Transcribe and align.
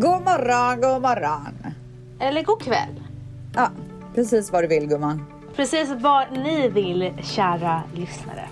God 0.00 0.24
morgon, 0.24 0.80
god 0.80 1.02
morgon. 1.02 1.74
Eller 2.20 2.42
god 2.42 2.62
kväll. 2.62 3.02
Ja, 3.54 3.70
precis 4.14 4.52
vad 4.52 4.64
du 4.64 4.68
vill 4.68 4.86
gumman. 4.86 5.24
Precis 5.56 5.90
vad 5.90 6.32
ni 6.32 6.68
vill, 6.68 7.12
kära 7.22 7.82
lyssnare. 7.94 8.48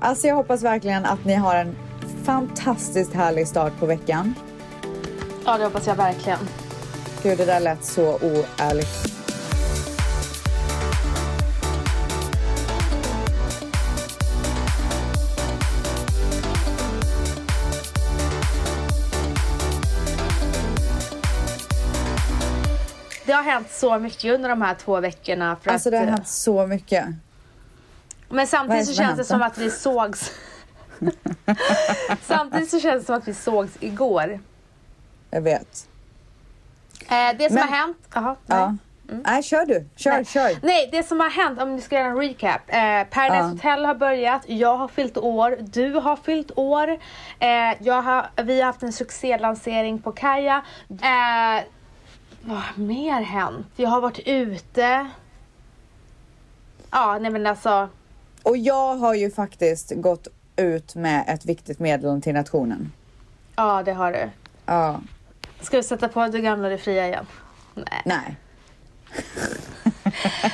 Alltså 0.00 0.26
jag 0.26 0.34
hoppas 0.34 0.62
verkligen 0.62 1.04
att 1.04 1.24
ni 1.24 1.34
har 1.34 1.54
en 1.54 1.76
fantastiskt 2.24 3.14
härlig 3.14 3.48
start 3.48 3.72
på 3.78 3.86
veckan. 3.86 4.34
Ja, 5.44 5.58
det 5.58 5.64
hoppas 5.64 5.86
jag 5.86 5.96
verkligen. 5.96 6.38
Gud, 7.22 7.38
det 7.38 7.44
där 7.44 7.60
lät 7.60 7.84
så 7.84 8.14
oärligt. 8.14 9.17
Hänt 23.58 23.70
så 23.70 23.98
mycket 23.98 24.34
under 24.34 24.48
de 24.48 24.62
här 24.62 24.74
två 24.74 25.00
veckorna. 25.00 25.56
För 25.62 25.70
Alltså 25.70 25.88
att, 25.88 25.92
det 25.92 25.98
har 25.98 26.06
hänt 26.06 26.28
så 26.28 26.66
mycket. 26.66 27.04
Men 28.28 28.46
samtidigt 28.46 28.86
så 28.86 28.94
känns 28.94 29.16
det 29.16 29.24
som 29.24 29.42
att 29.42 29.58
vi 29.58 29.70
sågs. 29.70 30.32
samtidigt 32.22 32.70
så 32.70 32.80
känns 32.80 33.02
det 33.02 33.06
som 33.06 33.14
att 33.14 33.28
vi 33.28 33.34
sågs 33.34 33.72
igår. 33.80 34.40
Jag 35.30 35.40
vet. 35.42 35.88
Eh, 37.08 37.36
det 37.38 37.46
som 37.48 37.54
Men- 37.54 37.68
har 37.68 37.76
hänt... 37.76 37.96
Jaha, 38.14 38.36
nej. 38.46 38.58
Ja. 38.58 38.74
Nej, 39.26 39.42
kör 39.42 39.66
du. 39.66 39.88
Kör, 39.96 40.10
Nej. 40.10 40.24
kör. 40.24 40.50
Nej, 40.62 40.88
det 40.92 41.02
som 41.02 41.20
har 41.20 41.30
hänt, 41.30 41.62
om 41.62 41.76
vi 41.76 41.80
ska 41.82 41.96
göra 41.96 42.08
en 42.08 42.16
recap. 42.16 42.60
Eh, 42.66 43.04
Paradise 43.10 43.36
Ja. 43.36 43.42
Hotel 43.42 43.84
har 43.84 43.94
börjat, 43.94 44.42
jag 44.46 44.76
har 44.76 44.88
fyllt 44.88 45.16
år, 45.16 45.56
du 45.60 45.92
har 45.92 46.16
fyllt 46.16 46.50
år. 46.56 46.88
Eh, 47.38 47.48
jag 47.80 48.02
har, 48.02 48.42
vi 48.42 48.60
har 48.60 48.66
haft 48.66 48.82
en 48.82 48.92
succélansering 48.92 49.98
på 50.02 50.12
Kaja. 50.12 50.62
Eh, 50.90 51.64
vad 52.48 52.58
har 52.58 52.82
mer 52.82 53.22
hänt? 53.22 53.66
Jag 53.76 53.88
har 53.88 54.00
varit 54.00 54.18
ute. 54.26 55.10
Ja, 56.90 57.18
nej 57.20 57.30
men 57.30 57.46
alltså. 57.46 57.88
Och 58.42 58.56
jag 58.56 58.94
har 58.94 59.14
ju 59.14 59.30
faktiskt 59.30 59.92
gått 59.96 60.28
ut 60.56 60.94
med 60.94 61.24
ett 61.28 61.44
viktigt 61.44 61.78
meddelande 61.78 62.22
till 62.22 62.34
nationen. 62.34 62.92
Ja, 63.56 63.82
det 63.82 63.92
har 63.92 64.12
du. 64.12 64.30
Ja. 64.66 65.00
Ska 65.60 65.76
vi 65.76 65.82
sätta 65.82 66.08
på 66.08 66.26
Du 66.26 66.40
gamla, 66.40 66.68
du 66.68 66.78
fria 66.78 67.06
igen? 67.06 67.26
Nej. 67.74 68.02
Nej. 68.04 68.36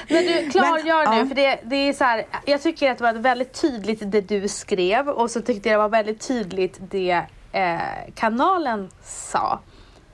Men 0.08 0.24
du, 0.24 0.50
klargör 0.50 1.10
nu, 1.10 1.16
ja. 1.16 1.26
för 1.26 1.34
det, 1.34 1.60
det 1.64 1.76
är 1.76 1.92
så 1.92 2.04
här, 2.04 2.26
jag 2.44 2.62
tycker 2.62 2.90
att 2.90 2.98
det 2.98 3.04
var 3.04 3.12
väldigt 3.12 3.60
tydligt 3.60 4.12
det 4.12 4.20
du 4.20 4.48
skrev 4.48 5.08
och 5.08 5.30
så 5.30 5.40
tyckte 5.40 5.68
jag 5.68 5.78
det 5.78 5.82
var 5.82 5.88
väldigt 5.88 6.20
tydligt 6.28 6.78
det 6.90 7.22
eh, 7.52 7.78
kanalen 8.14 8.90
sa. 9.02 9.60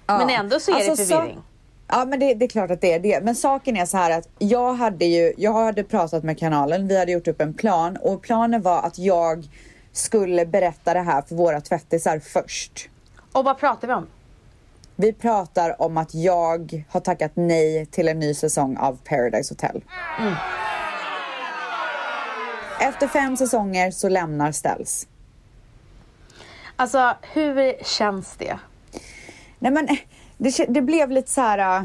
Ja. 0.06 0.18
Men 0.18 0.30
ändå 0.30 0.60
så 0.60 0.70
är 0.70 0.74
Alltså, 0.74 0.90
det 0.90 1.08
förvirring. 1.08 1.42
Ja 1.92 2.04
men 2.04 2.20
det, 2.20 2.34
det 2.34 2.44
är 2.44 2.48
klart 2.48 2.70
att 2.70 2.80
det 2.80 2.92
är 2.92 3.00
det. 3.00 3.24
Men 3.24 3.34
saken 3.34 3.76
är 3.76 3.86
så 3.86 3.96
här 3.96 4.18
att 4.18 4.28
jag 4.38 4.74
hade 4.74 5.04
ju, 5.04 5.32
jag 5.36 5.52
hade 5.52 5.84
pratat 5.84 6.24
med 6.24 6.38
kanalen, 6.38 6.88
vi 6.88 6.98
hade 6.98 7.12
gjort 7.12 7.28
upp 7.28 7.40
en 7.40 7.54
plan 7.54 7.96
och 8.00 8.22
planen 8.22 8.62
var 8.62 8.82
att 8.82 8.98
jag 8.98 9.48
skulle 9.92 10.46
berätta 10.46 10.94
det 10.94 11.00
här 11.00 11.22
för 11.22 11.34
våra 11.34 11.60
tvättisar 11.60 12.18
först. 12.18 12.88
Och 13.32 13.44
vad 13.44 13.58
pratar 13.58 13.88
vi 13.88 13.94
om? 13.94 14.06
Vi 14.96 15.12
pratar 15.12 15.82
om 15.82 15.96
att 15.96 16.14
jag 16.14 16.84
har 16.88 17.00
tackat 17.00 17.32
nej 17.34 17.86
till 17.86 18.08
en 18.08 18.18
ny 18.18 18.34
säsong 18.34 18.76
av 18.76 18.98
Paradise 19.04 19.54
Hotel. 19.54 19.84
Efter 22.80 23.08
fem 23.08 23.36
säsonger 23.36 23.90
så 23.90 24.08
lämnar 24.08 24.52
Ställs. 24.52 25.06
Alltså, 26.76 27.16
hur 27.32 27.84
känns 27.84 28.36
det? 28.36 28.58
Nej 29.58 29.72
men 29.72 29.88
det, 30.40 30.66
det 30.68 30.82
blev 30.82 31.10
lite 31.10 31.30
så 31.30 31.40
här 31.40 31.78
äh, 31.78 31.84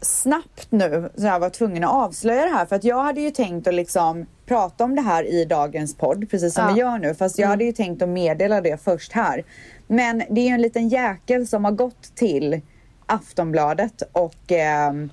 snabbt 0.00 0.66
nu 0.70 1.10
så 1.16 1.26
jag 1.26 1.40
var 1.40 1.50
tvungen 1.50 1.84
att 1.84 1.90
avslöja 1.94 2.42
det 2.44 2.50
här 2.50 2.66
för 2.66 2.76
att 2.76 2.84
jag 2.84 3.02
hade 3.02 3.20
ju 3.20 3.30
tänkt 3.30 3.66
att 3.66 3.74
liksom 3.74 4.26
prata 4.46 4.84
om 4.84 4.94
det 4.96 5.02
här 5.02 5.24
i 5.24 5.44
dagens 5.44 5.96
podd 5.96 6.30
precis 6.30 6.54
som 6.54 6.64
Ja. 6.64 6.74
vi 6.74 6.80
gör 6.80 6.98
nu 6.98 7.14
fast 7.14 7.38
jag 7.38 7.48
hade 7.48 7.64
ju 7.64 7.72
tänkt 7.72 8.02
att 8.02 8.08
meddela 8.08 8.60
det 8.60 8.82
först 8.84 9.12
här. 9.12 9.44
Men 9.86 10.22
det 10.30 10.40
är 10.40 10.44
ju 10.44 10.54
en 10.54 10.62
liten 10.62 10.88
jäkel 10.88 11.46
som 11.46 11.64
har 11.64 11.72
gått 11.72 12.14
till 12.14 12.60
Aftonbladet 13.06 14.02
och 14.12 14.52
ehm, 14.52 15.10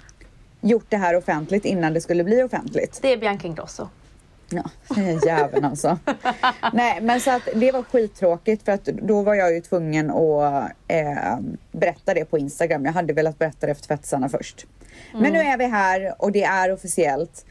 gjort 0.62 0.86
det 0.90 0.98
här 0.98 1.16
offentligt 1.16 1.66
innan 1.66 1.94
det 1.94 2.02
skulle 2.02 2.24
bli 2.24 2.44
offentligt. 2.44 3.00
Det 3.02 3.14
är 3.14 3.18
Bianca 3.18 3.48
Ingrosso. 3.48 3.88
Ja, 4.56 4.96
jäveln 5.26 5.66
alltså. 5.66 5.98
Nej, 6.74 7.00
men 7.02 7.20
så 7.20 7.32
att 7.32 7.50
det 7.56 7.72
var 7.72 7.84
skittråkigt 7.84 8.66
för 8.66 8.72
att 8.72 8.86
då 8.86 9.22
var 9.22 9.34
jag 9.34 9.54
ju 9.54 9.62
tvungen 9.62 10.12
att 10.12 10.72
eh, 10.88 11.38
berätta 11.72 12.14
det 12.14 12.26
på 12.26 12.38
Instagram. 12.38 12.86
Jag 12.86 12.94
hade 12.94 13.14
velat 13.14 13.40
berätta 13.40 13.68
det 13.68 13.76
för 13.76 13.84
tvättisarna 13.84 14.30
först. 14.30 14.66
Men 15.14 15.34
nu 15.34 15.40
är 15.40 15.58
vi 15.58 15.66
här 15.66 16.16
och 16.20 16.32
det 16.32 16.44
är 16.44 16.74
officiellt. 16.74 17.46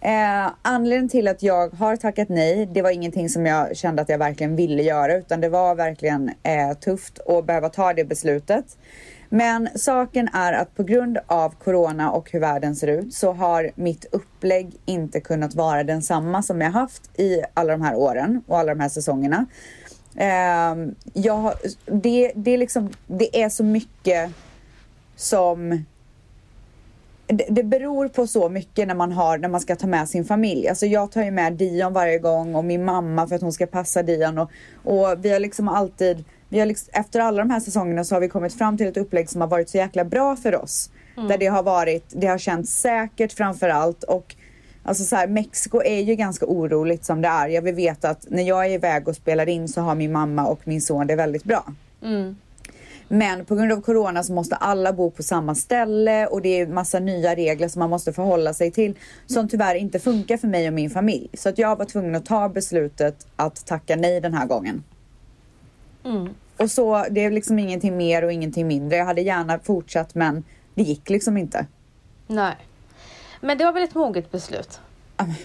Eh, 0.00 0.50
anledningen 0.62 1.08
till 1.08 1.28
att 1.28 1.42
jag 1.42 1.68
har 1.74 1.96
tackat 1.96 2.28
nej, 2.28 2.66
det 2.66 2.82
var 2.82 2.90
ingenting 2.90 3.28
som 3.28 3.46
jag 3.46 3.76
kände 3.76 4.02
att 4.02 4.08
jag 4.08 4.18
verkligen 4.18 4.56
ville 4.56 4.82
göra 4.82 5.16
utan 5.16 5.40
det 5.40 5.48
var 5.48 5.74
verkligen 5.74 6.30
eh, 6.42 6.72
tufft 6.80 7.20
att 7.28 7.46
behöva 7.46 7.68
ta 7.68 7.92
det 7.92 8.04
beslutet. 8.04 8.64
Men 9.28 9.68
saken 9.74 10.28
är 10.32 10.52
att 10.52 10.74
på 10.74 10.82
grund 10.82 11.18
av 11.26 11.54
corona 11.64 12.10
och 12.10 12.30
hur 12.30 12.40
världen 12.40 12.76
ser 12.76 12.86
ut 12.86 13.14
så 13.14 13.32
har 13.32 13.70
mitt 13.74 14.06
upplägg 14.12 14.76
inte 14.84 15.20
kunnat 15.20 15.54
vara 15.54 15.84
densamma 15.84 16.42
som 16.42 16.60
jag 16.60 16.70
haft 16.70 17.20
i 17.20 17.42
alla 17.54 17.72
de 17.72 17.82
här 17.82 17.94
åren 17.94 18.42
och 18.46 18.58
alla 18.58 18.74
de 18.74 18.80
här 18.80 18.88
säsongerna. 18.88 19.46
Eh, 20.16 20.76
jag, 21.12 21.52
det, 21.86 22.32
det, 22.34 22.50
är 22.50 22.58
liksom, 22.58 22.90
det 23.06 23.42
är 23.42 23.48
så 23.48 23.64
mycket 23.64 24.30
som 25.16 25.84
det, 27.26 27.46
det 27.48 27.62
beror 27.62 28.08
på 28.08 28.26
så 28.26 28.48
mycket 28.48 28.88
när 28.88 28.94
man 28.94 29.12
har 29.12 29.38
när 29.38 29.48
man 29.48 29.60
ska 29.60 29.76
ta 29.76 29.86
med 29.86 30.08
sin 30.08 30.24
familj. 30.24 30.68
Alltså 30.68 30.86
jag 30.86 31.12
tar 31.12 31.22
ju 31.22 31.30
med 31.30 31.52
Dion 31.52 31.92
varje 31.92 32.18
gång 32.18 32.54
och 32.54 32.64
min 32.64 32.84
mamma 32.84 33.26
för 33.26 33.34
att 33.36 33.42
hon 33.42 33.52
ska 33.52 33.66
passa 33.66 34.02
Dion 34.02 34.38
och, 34.38 34.50
och 34.84 35.24
vi 35.24 35.30
har 35.30 35.40
liksom 35.40 35.68
alltid 35.68 36.24
vi 36.48 36.58
har 36.58 36.66
liksom, 36.66 36.90
efter 36.92 37.20
alla 37.20 37.38
de 37.38 37.50
här 37.50 37.60
säsongerna 37.60 38.04
så 38.04 38.14
har 38.14 38.20
vi 38.20 38.28
kommit 38.28 38.54
fram 38.54 38.76
till 38.76 38.86
ett 38.86 38.96
upplägg 38.96 39.30
som 39.30 39.40
har 39.40 39.48
varit 39.48 39.68
så 39.68 39.76
jäkla 39.76 40.04
bra 40.04 40.36
för 40.36 40.62
oss. 40.62 40.90
Där 41.28 41.38
det 41.38 41.46
har 41.46 41.62
varit, 41.62 42.04
det 42.08 42.26
har 42.26 42.38
känts 42.38 42.72
säkert 42.72 43.32
framför 43.32 43.68
allt 43.68 44.02
och 44.04 44.36
Alltså 44.82 45.04
så 45.04 45.16
här, 45.16 45.28
Mexiko 45.28 45.82
är 45.82 46.00
ju 46.00 46.14
ganska 46.14 46.46
oroligt 46.46 47.04
som 47.04 47.22
det 47.22 47.28
är. 47.28 47.48
Jag 47.48 47.62
vill 47.62 47.74
veta 47.74 48.10
att 48.10 48.26
när 48.30 48.42
jag 48.42 48.66
är 48.66 48.70
iväg 48.70 49.08
och 49.08 49.16
spelar 49.16 49.48
in 49.48 49.68
så 49.68 49.80
har 49.80 49.94
min 49.94 50.12
mamma 50.12 50.46
och 50.46 50.60
min 50.64 50.80
son 50.80 51.06
det 51.06 51.16
väldigt 51.16 51.44
bra. 51.44 51.64
Men 53.08 53.44
på 53.44 53.54
grund 53.54 53.72
av 53.72 53.80
corona 53.80 54.22
så 54.22 54.32
måste 54.32 54.56
alla 54.56 54.92
bo 54.92 55.10
på 55.10 55.22
samma 55.22 55.54
ställe 55.54 56.26
och 56.26 56.42
det 56.42 56.60
är 56.60 56.66
massa 56.66 56.98
nya 56.98 57.34
regler 57.34 57.68
som 57.68 57.80
man 57.80 57.90
måste 57.90 58.12
förhålla 58.12 58.54
sig 58.54 58.70
till 58.70 58.98
som 59.26 59.48
tyvärr 59.48 59.74
inte 59.74 59.98
funkar 59.98 60.36
för 60.36 60.48
mig 60.48 60.66
och 60.68 60.74
min 60.74 60.90
familj. 60.90 61.28
Så 61.34 61.48
att 61.48 61.58
jag 61.58 61.76
var 61.76 61.84
tvungen 61.84 62.14
att 62.14 62.26
ta 62.26 62.48
beslutet 62.48 63.26
att 63.36 63.66
tacka 63.66 63.96
nej 63.96 64.20
den 64.20 64.34
här 64.34 64.46
gången. 64.46 64.84
Och 66.56 66.70
så, 66.70 67.06
det 67.10 67.24
är 67.24 67.30
liksom 67.30 67.58
ingenting 67.58 67.96
mer 67.96 68.24
och 68.24 68.32
ingenting 68.32 68.66
mindre. 68.66 68.96
Jag 68.98 69.04
hade 69.04 69.20
gärna 69.20 69.58
fortsatt 69.58 70.14
men 70.14 70.44
det 70.74 70.82
gick 70.82 71.10
liksom 71.10 71.36
inte. 71.36 71.66
Nej. 72.26 72.56
Men 73.40 73.58
det 73.58 73.64
var 73.64 73.72
väl 73.72 73.82
ett 73.82 73.94
moget 73.94 74.30
beslut? 74.30 74.80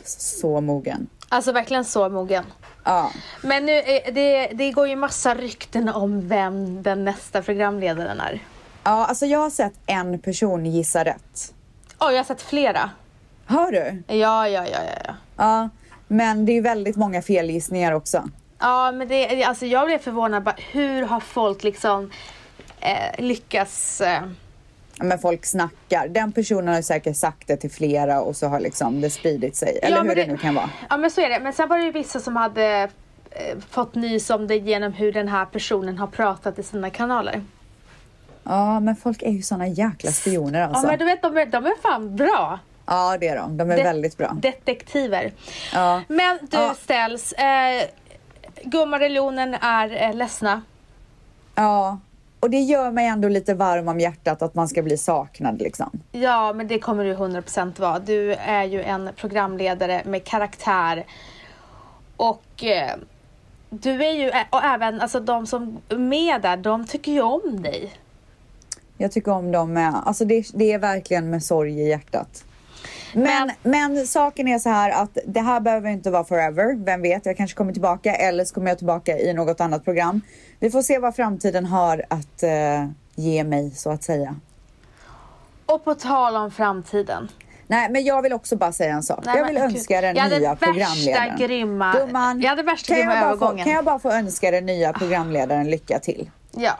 Så 0.04 0.62
mogen. 0.62 1.08
Alltså 1.30 1.52
verkligen 1.52 1.86
så 1.86 2.10
mogen. 2.10 2.44
Ja. 2.84 3.12
Men 3.44 3.66
nu, 3.66 3.72
är 3.72 4.12
det, 4.12 4.48
det 4.54 4.72
går 4.72 4.88
ju 4.88 4.96
massa 4.96 5.36
rykten 5.36 5.90
om 5.90 6.28
vem 6.28 6.84
den 6.84 7.06
nästa 7.06 7.42
programledaren 7.42 8.20
är. 8.20 8.40
ja, 8.84 9.06
alltså 9.06 9.26
jag 9.26 9.40
har 9.40 9.50
sett 9.50 9.74
en 9.86 10.20
person 10.20 10.66
gissa 10.66 11.04
rätt. 11.04 11.54
Oj, 12.00 12.12
jag 12.12 12.18
har 12.20 12.24
sett 12.24 12.42
flera. 12.42 12.90
Har 13.46 13.72
du? 13.72 14.04
Ja, 14.08 14.48
ja, 14.48 14.48
ja, 14.48 14.68
ja. 14.68 14.94
ja. 15.06 15.14
Ja. 15.38 15.70
Men 16.08 16.46
det 16.46 16.52
är 16.58 16.62
väldigt 16.62 16.96
många 16.96 17.22
felgissningar 17.22 17.92
också. 17.92 18.30
Ja, 18.62 18.92
men 18.92 19.08
det, 19.08 19.44
alltså 19.44 19.66
jag 19.66 19.86
blev 19.88 19.98
förvånad. 19.98 20.44
Bara, 20.44 20.56
hur 20.72 21.02
har 21.06 21.20
folk 21.20 21.64
liksom 21.64 22.12
eh, 22.80 23.24
lyckats... 23.24 24.02
Eh, 24.02 24.22
Ja, 24.98 25.04
Men 25.06 25.20
folk 25.20 25.46
snackar. 25.46 26.08
Den 26.08 26.32
personen 26.32 26.76
har 26.76 26.82
säkert 26.82 27.18
sagt 27.18 27.48
det 27.48 27.58
till 27.58 27.72
flera 27.72 28.22
och 28.22 28.36
så 28.36 28.48
har 28.48 28.60
liksom 28.60 29.02
det 29.02 29.10
spridit 29.10 29.56
sig. 29.56 29.80
Eller 29.84 29.98
Ja, 29.98 30.04
hur 30.04 30.16
det... 30.16 30.24
det- 30.24 30.32
nu 30.32 30.38
kan 30.38 30.56
vara. 30.56 30.70
ja, 30.90 30.98
men 30.98 31.12
så 31.12 31.22
är 31.22 31.30
det. 31.30 31.40
Men 31.40 31.54
sen 31.54 31.70
var 31.70 31.78
det 31.78 31.84
ju 31.84 31.92
vissa 31.92 32.20
som 32.20 32.36
hade 32.36 32.90
eh, 33.32 33.58
fått 33.70 33.96
nys 33.96 34.30
om 34.30 34.48
det 34.48 34.56
genom 34.58 34.94
hur 34.94 35.14
den 35.14 35.28
här 35.28 35.46
personen 35.46 35.98
har 35.98 36.08
pratat 36.08 36.60
i 36.60 36.64
sina 36.64 36.90
kanaler. 36.90 37.44
Ja, 38.44 38.80
men 38.80 38.96
folk 38.96 39.22
är 39.22 39.32
ju 39.32 39.42
såna 39.42 39.68
jäkla 39.68 40.12
spioner 40.12 40.62
alltså. 40.62 40.84
Ja, 40.84 40.90
men 40.90 41.00
du 41.00 41.06
vet, 41.06 41.22
de 41.22 41.38
är, 41.38 41.46
de 41.46 41.66
är 41.66 41.82
fan 41.82 42.16
bra. 42.16 42.60
Ja, 42.86 43.18
det 43.20 43.28
är 43.28 43.36
de. 43.38 43.58
De 43.58 43.72
är 43.72 43.78
Det- 43.78 43.84
väldigt 43.84 44.18
bra. 44.18 44.32
Detektiver. 44.34 45.32
Ja. 45.74 46.02
Men 46.08 46.40
du 46.42 46.58
Ja. 46.58 46.76
ställs. 46.84 47.32
Eh, 47.34 47.82
Gummareligionen 48.64 49.54
är 49.54 50.10
eh, 50.10 50.16
ledsna. 50.16 50.62
Ja. 51.56 52.00
Och 52.40 52.50
det 52.50 52.60
gör 52.60 52.92
mig 52.92 53.08
ändå 53.08 53.28
lite 53.28 53.54
varm 53.54 53.88
om 53.88 54.00
hjärtat 54.00 54.42
att 54.42 54.56
man 54.56 54.68
ska 54.68 54.82
bli 54.82 54.98
saknad 54.98 55.60
liksom. 55.62 56.00
Ja, 56.12 56.54
men 56.54 56.68
det 56.68 56.80
kommer 56.80 57.04
du 57.04 57.16
100% 57.16 57.82
vara. 57.82 58.00
Du 58.00 58.34
är 58.34 58.64
ju 58.64 58.82
en 58.82 59.10
programledare 59.16 60.02
med 60.06 60.24
karaktär. 60.24 61.06
Och 62.18 62.64
eh, 62.64 62.96
du 63.70 64.04
är 64.04 64.12
ju, 64.12 64.32
och 64.50 64.64
även 64.64 65.02
alltså 65.02 65.20
de 65.20 65.48
som 65.48 65.78
är 65.90 65.98
med 65.98 66.42
där, 66.42 66.58
de 66.58 66.86
tycker 66.86 67.12
ju 67.12 67.22
om 67.22 67.62
dig. 67.62 67.94
Jag 68.98 69.12
tycker 69.12 69.32
om 69.32 69.52
dem 69.52 69.74
med. 69.74 70.02
Alltså 70.06 70.26
det, 70.26 70.46
det 70.54 70.72
är 70.72 70.80
verkligen 70.80 71.30
med 71.30 71.44
sorg 71.44 71.80
i 71.82 71.90
hjärtat. 71.90 72.44
Men, 73.14 73.52
men, 73.64 74.08
saken 74.08 74.48
är 74.48 74.60
så 74.60 74.70
här 74.70 74.90
att 74.90 75.18
det 75.26 75.40
här 75.40 75.60
behöver 75.60 75.90
inte 75.90 76.12
vara 76.12 76.24
forever. 76.24 76.86
Vem 76.86 77.02
vet, 77.02 77.26
jag 77.26 77.38
kanske 77.38 77.58
kommer 77.58 77.74
tillbaka 77.74 78.16
eller 78.16 78.46
så 78.46 78.54
kommer 78.54 78.70
jag 78.72 78.78
tillbaka 78.78 79.20
i 79.20 79.34
något 79.34 79.62
annat 79.62 79.84
program. 79.84 80.22
Vi 80.60 80.70
får 80.70 80.82
se 80.82 81.00
vad 81.00 81.16
framtiden 81.16 81.66
har 81.66 82.06
att 82.10 82.44
uh, 82.44 82.90
ge 83.16 83.44
mig 83.44 83.72
så 83.72 83.90
att 83.90 84.04
säga. 84.04 84.36
Och 85.66 85.84
på 85.84 85.96
tal 85.96 86.36
om 86.36 86.52
framtiden. 86.52 87.30
Nej, 87.68 87.90
men 87.92 88.04
jag 88.04 88.22
vill 88.22 88.34
också 88.34 88.56
bara 88.56 88.72
säga 88.72 88.94
en 88.94 89.04
sak. 89.04 89.26
Nej, 89.26 89.38
jag 89.38 89.48
vill 89.48 89.58
önska 89.58 90.02
den 90.02 90.30
nya 90.30 90.56
programledaren. 90.56 91.38
Grymma, 91.38 91.94
Gumman, 91.94 92.42
jag 92.42 92.50
hade 92.50 92.64
värsta 92.64 92.96
grymma 92.96 93.16
övergången. 93.16 93.58
Få, 93.58 93.64
kan 93.64 93.74
jag 93.74 93.86
bara 93.86 94.00
få 94.00 94.12
önska 94.12 94.52
den 94.52 94.66
nya 94.66 94.94
programledaren 94.94 95.70
lycka 95.70 96.00
till? 96.00 96.30
Ja. 96.52 96.78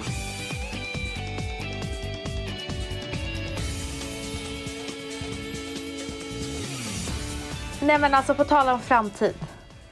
Nej 7.82 8.00
men 8.00 8.14
alltså 8.14 8.36
på 8.36 8.44
tal 8.44 8.70
om 8.70 8.80
framtid. 8.80 9.36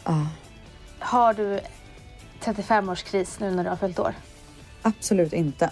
Ah. 0.04 0.26
Har 1.00 1.34
du 1.34 1.60
35-årskris 2.44 3.38
nu 3.40 3.52
när 3.52 3.64
du 3.64 3.70
har 3.70 3.78
fyllt 3.78 4.00
år? 4.00 4.14
Absolut 4.82 5.34
inte. 5.34 5.70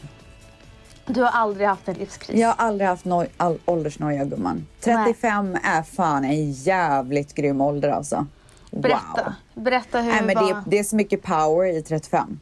Du 1.06 1.22
har 1.22 1.30
aldrig 1.30 1.68
haft 1.68 1.88
en 1.88 1.96
livskris? 1.96 2.40
Jag 2.40 2.48
har 2.48 2.66
aldrig 2.66 2.88
haft 2.88 3.06
no 3.06 3.26
all 3.38 3.60
åldersnoja 3.66 4.26
gumman. 4.26 4.68
35 4.80 5.52
Nej. 5.52 5.62
är 5.64 5.84
fan 5.84 6.26
en 6.26 6.52
jävligt 6.52 7.34
grym 7.34 7.62
ålder 7.62 7.90
alltså. 7.90 8.28
Berätta. 8.72 9.36
Wow. 9.56 9.64
Berätta 9.64 10.02
hur 10.02 10.12
Nej, 10.12 10.24
men 10.24 10.36
det, 10.36 10.64
det 10.68 10.80
är 10.80 10.84
så 10.84 10.96
mycket 10.96 11.24
power 11.24 11.78
i 11.78 11.82
35. 11.82 12.40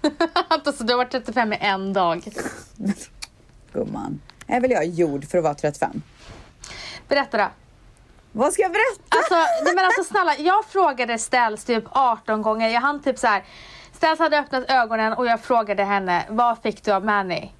alltså 0.48 0.84
du 0.84 0.92
har 0.92 0.98
varit 0.98 1.12
35 1.12 1.52
i 1.52 1.58
en 1.60 1.92
dag. 1.92 2.28
gumman. 3.72 4.20
Är 4.46 4.60
väl 4.60 4.70
jag 4.70 4.86
gjord 4.86 5.24
för 5.24 5.38
att 5.38 5.44
vara 5.44 5.54
35? 5.54 6.02
Berätta 7.08 7.38
då. 7.38 7.48
Vad 8.36 8.52
ska 8.52 8.62
jag 8.62 8.72
berätta? 8.72 9.16
Alltså, 9.18 9.34
nej 9.64 9.74
men 9.74 9.84
alltså 9.84 10.04
snälla, 10.04 10.36
jag 10.38 10.64
frågade 10.64 11.18
Ställs 11.18 11.64
typ 11.64 11.84
18 11.90 12.42
gånger. 12.42 12.68
Jag 12.68 12.80
hann 12.80 13.02
typ 13.02 13.18
så 13.18 13.26
här. 13.26 13.44
Ställs 13.92 14.18
hade 14.18 14.38
öppnat 14.38 14.70
ögonen 14.70 15.12
och 15.12 15.26
jag 15.26 15.40
frågade 15.40 15.84
henne, 15.84 16.24
vad 16.28 16.58
fick 16.62 16.84
du 16.84 16.92
av 16.92 17.04
Manny? 17.04 17.50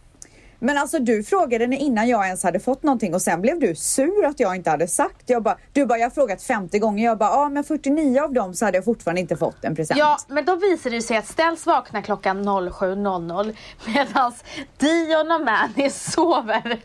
Men 0.58 0.78
alltså 0.78 0.98
du 0.98 1.22
frågade 1.22 1.64
henne 1.64 1.76
innan 1.76 2.08
jag 2.08 2.26
ens 2.26 2.42
hade 2.42 2.60
fått 2.60 2.82
någonting 2.82 3.14
och 3.14 3.22
sen 3.22 3.42
blev 3.42 3.60
du 3.60 3.74
sur 3.74 4.24
att 4.24 4.40
jag 4.40 4.56
inte 4.56 4.70
hade 4.70 4.88
sagt. 4.88 5.30
Jag 5.30 5.42
bara, 5.42 5.58
du 5.72 5.86
bara, 5.86 5.98
jag 5.98 6.06
har 6.06 6.10
frågat 6.10 6.42
50 6.42 6.78
gånger. 6.78 7.04
Jag 7.04 7.18
bara, 7.18 7.30
ja 7.30 7.48
men 7.48 7.64
49 7.64 8.22
av 8.22 8.32
dem 8.32 8.54
så 8.54 8.64
hade 8.64 8.78
jag 8.78 8.84
fortfarande 8.84 9.20
inte 9.20 9.36
fått 9.36 9.64
en 9.64 9.76
present. 9.76 9.98
Ja, 9.98 10.18
men 10.28 10.44
då 10.44 10.56
visade 10.56 10.96
det 10.96 11.02
sig 11.02 11.16
att 11.16 11.26
Ställs 11.26 11.66
vaknar 11.66 12.02
klockan 12.02 12.48
07.00 12.48 13.56
medan 13.86 14.32
Dion 14.78 15.30
och 15.30 15.40
Manny 15.40 15.90
sover. 16.14 16.80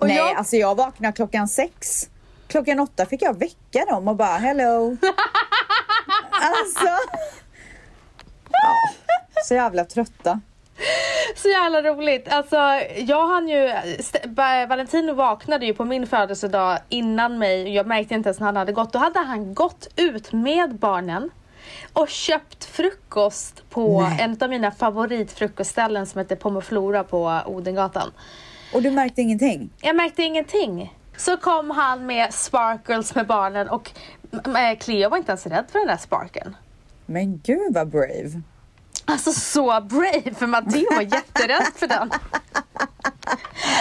Och 0.00 0.06
Nej, 0.06 0.16
jag... 0.16 0.36
alltså 0.36 0.56
jag 0.56 0.74
vaknar 0.74 1.12
klockan 1.12 1.48
6. 1.48 2.08
Klockan 2.52 2.80
8 2.80 3.06
fick 3.06 3.22
jag 3.22 3.38
väcka 3.38 3.84
dem 3.84 4.08
och 4.08 4.16
bara, 4.16 4.36
hello. 4.36 4.96
alltså. 6.30 6.86
Ja, 8.50 8.90
så 9.44 9.54
jävla 9.54 9.84
trötta. 9.84 10.40
Så 11.36 11.48
jävla 11.48 11.82
roligt. 11.82 12.28
Alltså, 12.28 12.56
jag 12.96 13.28
hann 13.28 13.48
ju... 13.48 13.72
Valentino 14.68 15.12
vaknade 15.12 15.66
ju 15.66 15.74
på 15.74 15.84
min 15.84 16.06
födelsedag 16.06 16.78
innan 16.88 17.38
mig. 17.38 17.74
Jag 17.74 17.86
märkte 17.86 18.14
inte 18.14 18.28
ens 18.28 18.38
när 18.38 18.46
han 18.46 18.56
hade 18.56 18.72
gått. 18.72 18.92
Då 18.92 18.98
hade 18.98 19.18
han 19.18 19.54
gått 19.54 19.88
ut 19.96 20.32
med 20.32 20.74
barnen 20.74 21.30
och 21.92 22.08
köpt 22.08 22.64
frukost 22.64 23.70
på 23.70 24.00
Nej. 24.00 24.20
en 24.20 24.36
av 24.40 24.50
mina 24.50 24.70
favoritfrukostställen 24.70 26.06
som 26.06 26.18
heter 26.18 26.36
Pomoflora 26.36 27.04
på 27.04 27.40
Odengatan. 27.46 28.12
Och 28.74 28.82
du 28.82 28.90
märkte 28.90 29.22
ingenting? 29.22 29.70
Jag 29.80 29.96
märkte 29.96 30.22
ingenting. 30.22 30.92
Så 31.16 31.36
kom 31.36 31.70
han 31.70 32.06
med 32.06 32.34
sparkles 32.34 33.14
med 33.14 33.26
barnen 33.26 33.68
och 33.68 33.90
Cleo 34.80 35.08
var 35.08 35.16
inte 35.16 35.32
ens 35.32 35.46
rädd 35.46 35.64
för 35.72 35.78
den 35.78 35.88
där 35.88 35.96
sparkeln. 35.96 36.56
Men 37.06 37.40
gud 37.44 37.74
vad 37.74 37.88
brave. 37.88 38.42
Alltså 39.04 39.32
så 39.32 39.80
brave, 39.80 40.34
för 40.34 40.46
Matteo 40.46 40.94
var 40.94 41.02
jätterädd 41.02 41.72
för 41.74 41.86
den. 41.86 42.10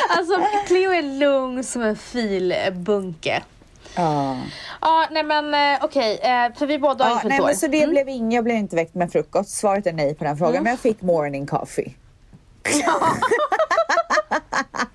Alltså 0.10 0.40
Cleo 0.68 0.92
är 0.92 1.20
lugn 1.20 1.64
som 1.64 1.82
en 1.82 1.96
filbunke. 1.96 3.44
Ja. 3.96 4.38
Ja, 4.82 5.08
nej 5.12 5.24
men 5.24 5.54
eh, 5.54 5.86
okej, 5.86 6.16
okay. 6.16 6.32
Eh, 6.32 6.54
för 6.54 6.66
vi 6.66 6.80
båda 6.80 7.04
har 7.04 7.12
ja, 7.12 7.20
ju 7.24 7.30
nej, 7.30 7.42
men 7.42 7.56
Så 7.56 7.68
det 7.68 7.78
mm. 7.78 7.90
blev 7.90 8.10
inget, 8.10 8.36
jag 8.36 8.44
blev 8.44 8.58
inte 8.58 8.76
väckt 8.76 8.96
med 8.96 9.12
frukost. 9.12 9.50
Svaret 9.50 9.88
är 9.88 9.94
nej 9.94 10.16
på 10.16 10.24
den 10.24 10.38
frågan, 10.38 10.54
mm. 10.54 10.64
men 10.64 10.72
jag 10.72 10.80
fick 10.80 11.02
morning 11.02 11.48
coffee. 11.48 11.96
Ja. 12.86 13.16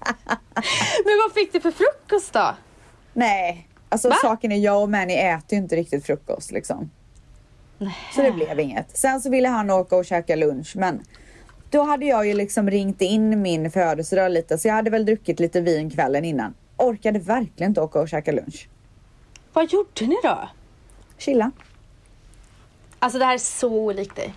men 1.05 1.19
vad 1.25 1.33
fick 1.35 1.53
du 1.53 1.61
för 1.61 1.71
frukost 1.71 2.33
då? 2.33 2.55
Nej, 3.13 3.69
alltså 3.89 4.09
Va? 4.09 4.17
saken 4.23 4.53
är 4.53 4.57
jag 4.57 4.83
och 4.83 4.91
Manny 4.91 5.15
äter 5.15 5.47
ju 5.51 5.57
inte 5.57 5.77
riktigt 5.77 6.07
frukost 6.07 6.51
liksom. 6.51 6.91
Så 8.15 8.23
det 8.23 8.33
blev 8.33 8.61
inget. 8.61 8.99
Sen 8.99 9.21
så 9.21 9.31
ville 9.31 9.49
han 9.49 9.71
åka 9.71 9.97
och 9.97 10.05
käka 10.05 10.37
lunch 10.37 10.77
men 10.77 11.05
då 11.71 11.83
hade 11.83 12.07
jag 12.07 12.27
ju 12.27 12.35
liksom 12.35 12.71
ringt 12.71 13.03
in 13.03 13.43
min 13.43 13.71
födelsedag 13.71 14.33
lite 14.33 14.59
så 14.59 14.69
jag 14.69 14.75
hade 14.75 14.91
väl 14.91 15.07
druckit 15.07 15.41
lite 15.41 15.61
vin 15.61 15.91
kvällen 15.91 16.25
innan. 16.25 16.55
Orkade 16.77 17.19
verkligen 17.19 17.71
inte 17.71 17.81
åka 17.81 18.01
och 18.01 18.09
käka 18.09 18.33
lunch. 18.33 18.69
Vad 19.53 19.73
gjorde 19.73 20.07
ni 20.07 20.17
då? 20.23 20.49
Chilla. 21.19 21.51
Alltså 22.99 23.19
det 23.19 23.25
här 23.25 23.35
är 23.35 23.39
så 23.39 23.69
olikt 23.69 24.17
dig. 24.17 24.35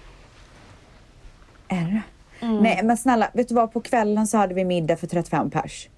Är 1.68 1.82
det? 1.82 2.02
Mm. 2.46 2.64
Nej 2.64 2.84
men 2.84 2.98
snälla, 2.98 3.30
vet 3.34 3.48
du 3.48 3.56
vad? 3.56 3.74
På 3.74 3.82
kvällen 3.82 4.28
så 4.28 4.38
hade 4.38 4.54
vi 4.54 4.66
middag 4.66 4.98
för 4.98 5.08
35 5.08 5.50
pers. 5.50 5.90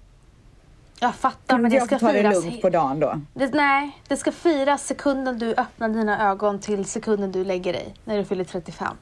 Jag 1.02 1.14
fattar 1.14 1.58
men 1.58 1.70
det 1.70 1.80
ska 1.80 1.98
ta 1.98 2.10
firas. 2.10 2.34
det 2.34 2.40
lugnt 2.40 2.62
på 2.62 2.70
dagen 2.70 3.00
då? 3.00 3.20
Det, 3.34 3.54
nej, 3.54 3.98
det 4.08 4.16
ska 4.16 4.32
firas 4.32 4.86
sekunden 4.86 5.38
du 5.38 5.54
öppnar 5.54 5.88
dina 5.88 6.30
ögon 6.30 6.58
till 6.58 6.84
sekunden 6.84 7.32
du 7.32 7.44
lägger 7.44 7.72
dig. 7.72 7.94
När 8.04 8.18
du 8.18 8.24
fyller 8.24 8.44
35. 8.44 8.96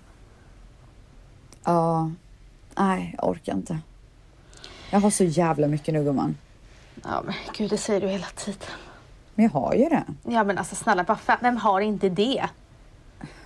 Ja. 1.64 2.11
Nej, 2.79 3.14
jag 3.19 3.29
orkar 3.29 3.52
inte. 3.52 3.79
Jag 4.91 5.00
har 5.00 5.11
så 5.11 5.25
jävla 5.25 5.67
mycket 5.67 5.94
nu 5.94 6.05
gumman. 6.05 6.37
Ja 7.02 7.23
men 7.25 7.35
gud, 7.56 7.70
det 7.70 7.79
säger 7.79 8.00
du 8.00 8.08
hela 8.08 8.26
tiden. 8.37 8.69
Men 9.35 9.44
jag 9.44 9.52
har 9.52 9.75
ju 9.75 9.88
det. 9.88 10.05
Ja 10.23 10.44
men 10.44 10.58
alltså 10.58 10.75
snälla, 10.75 11.17
vem 11.41 11.56
har 11.56 11.81
inte 11.81 12.08
det? 12.08 12.49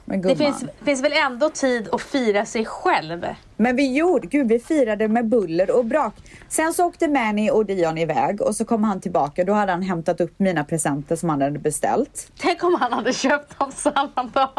Det 0.04 0.36
finns, 0.36 0.64
finns 0.84 1.02
väl 1.02 1.12
ändå 1.12 1.50
tid 1.50 1.88
att 1.92 2.02
fira 2.02 2.44
sig 2.44 2.64
själv? 2.64 3.26
Men 3.56 3.76
vi 3.76 3.96
gjorde, 3.96 4.26
gud 4.26 4.48
vi 4.48 4.58
firade 4.58 5.08
med 5.08 5.28
buller 5.28 5.78
och 5.78 5.84
brak. 5.84 6.14
Sen 6.48 6.74
så 6.74 6.86
åkte 6.86 7.08
Manny 7.08 7.50
och 7.50 7.66
Dion 7.66 7.98
iväg 7.98 8.40
och 8.40 8.56
så 8.56 8.64
kom 8.64 8.84
han 8.84 9.00
tillbaka. 9.00 9.44
Då 9.44 9.52
hade 9.52 9.72
han 9.72 9.82
hämtat 9.82 10.20
upp 10.20 10.38
mina 10.38 10.64
presenter 10.64 11.16
som 11.16 11.28
han 11.28 11.42
hade 11.42 11.58
beställt. 11.58 12.32
Tänk 12.40 12.64
om 12.64 12.74
han 12.80 12.92
hade 12.92 13.12
köpt 13.12 13.58
dem 13.58 13.72
samma 13.72 14.30
dag. 14.32 14.50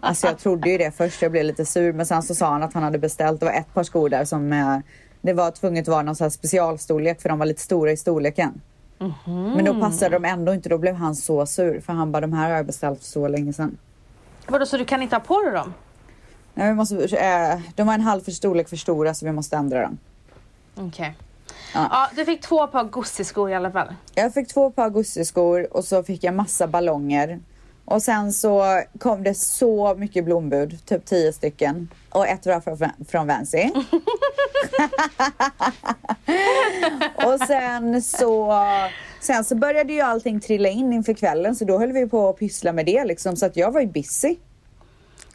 Alltså 0.00 0.26
jag 0.26 0.38
trodde 0.38 0.70
ju 0.70 0.78
det 0.78 0.90
först, 0.96 1.22
jag 1.22 1.32
blev 1.32 1.44
lite 1.44 1.64
sur. 1.64 1.92
Men 1.92 2.06
sen 2.06 2.22
så 2.22 2.34
sa 2.34 2.46
han 2.46 2.62
att 2.62 2.74
han 2.74 2.82
hade 2.82 2.98
beställt, 2.98 3.40
det 3.40 3.46
var 3.46 3.52
ett 3.52 3.74
par 3.74 3.82
skor 3.82 4.08
där 4.08 4.24
som 4.24 4.52
eh, 4.52 4.78
det 5.20 5.32
var 5.32 5.50
tvunget 5.50 5.82
att 5.82 5.92
vara 5.92 6.02
någon 6.02 6.16
sån 6.16 6.24
här 6.24 6.30
specialstorlek 6.30 7.20
för 7.20 7.28
de 7.28 7.38
var 7.38 7.46
lite 7.46 7.60
stora 7.60 7.92
i 7.92 7.96
storleken. 7.96 8.60
Mm 9.00 9.12
-hmm. 9.24 9.56
Men 9.56 9.64
då 9.64 9.80
passade 9.80 10.10
de 10.10 10.24
ändå 10.24 10.54
inte, 10.54 10.68
då 10.68 10.78
blev 10.78 10.94
han 10.94 11.14
så 11.14 11.46
sur. 11.46 11.80
För 11.80 11.92
han 11.92 12.12
bara, 12.12 12.20
de 12.20 12.32
här 12.32 12.48
har 12.48 12.56
jag 12.56 12.66
beställt 12.66 13.02
så 13.02 13.28
länge 13.28 13.52
sedan. 13.52 13.78
Vadå, 14.46 14.66
så 14.66 14.76
du 14.76 14.84
kan 14.84 15.02
inte 15.02 15.16
ha 15.16 15.20
på 15.20 15.42
dig 15.42 15.52
dem? 15.52 15.74
Nej, 16.54 16.68
vi 16.68 16.74
måste, 16.74 17.18
äh, 17.18 17.60
de 17.74 17.86
var 17.86 17.94
en 17.94 18.00
halv 18.00 18.20
för 18.20 18.32
storlek 18.32 18.68
för 18.68 18.76
stora 18.76 19.14
så 19.14 19.26
vi 19.26 19.32
måste 19.32 19.56
ändra 19.56 19.82
dem. 19.82 19.98
Okej. 20.74 20.88
Okay. 20.88 21.12
Ja. 21.74 21.88
ja. 21.90 22.08
du 22.16 22.24
fick 22.24 22.40
två 22.40 22.66
par 22.66 22.84
Gussi-skor 22.84 23.50
i 23.50 23.54
alla 23.54 23.70
fall. 23.70 23.94
Jag 24.14 24.34
fick 24.34 24.48
två 24.48 24.70
par 24.70 24.90
Gussi-skor 24.90 25.76
och 25.76 25.84
så 25.84 26.02
fick 26.02 26.24
jag 26.24 26.34
massa 26.34 26.66
ballonger. 26.66 27.40
Och 27.84 28.02
sen 28.02 28.32
så 28.32 28.82
kom 28.98 29.22
det 29.22 29.34
så 29.34 29.94
mycket 29.94 30.24
blombud, 30.24 30.86
typ 30.86 31.04
tio 31.04 31.32
stycken. 31.32 31.88
Och 32.10 32.28
ett 32.28 32.46
var 32.46 32.60
från, 32.60 32.90
från 33.08 33.26
Vancy. 33.26 33.70
och 37.14 37.40
sen 37.46 38.02
så, 38.02 38.52
sen 39.24 39.44
så 39.44 39.54
började 39.54 39.92
ju 39.92 40.00
allting 40.00 40.40
trilla 40.40 40.68
in 40.68 40.92
inför 40.92 41.14
kvällen 41.14 41.56
så 41.56 41.64
då 41.64 41.78
höll 41.78 41.92
vi 41.92 42.08
på 42.08 42.28
att 42.28 42.38
pyssla 42.38 42.72
med 42.72 42.86
det 42.86 43.04
liksom. 43.04 43.36
Så 43.36 43.46
att 43.46 43.56
jag 43.56 43.72
var 43.72 43.80
ju 43.80 43.86
busy. 43.86 44.36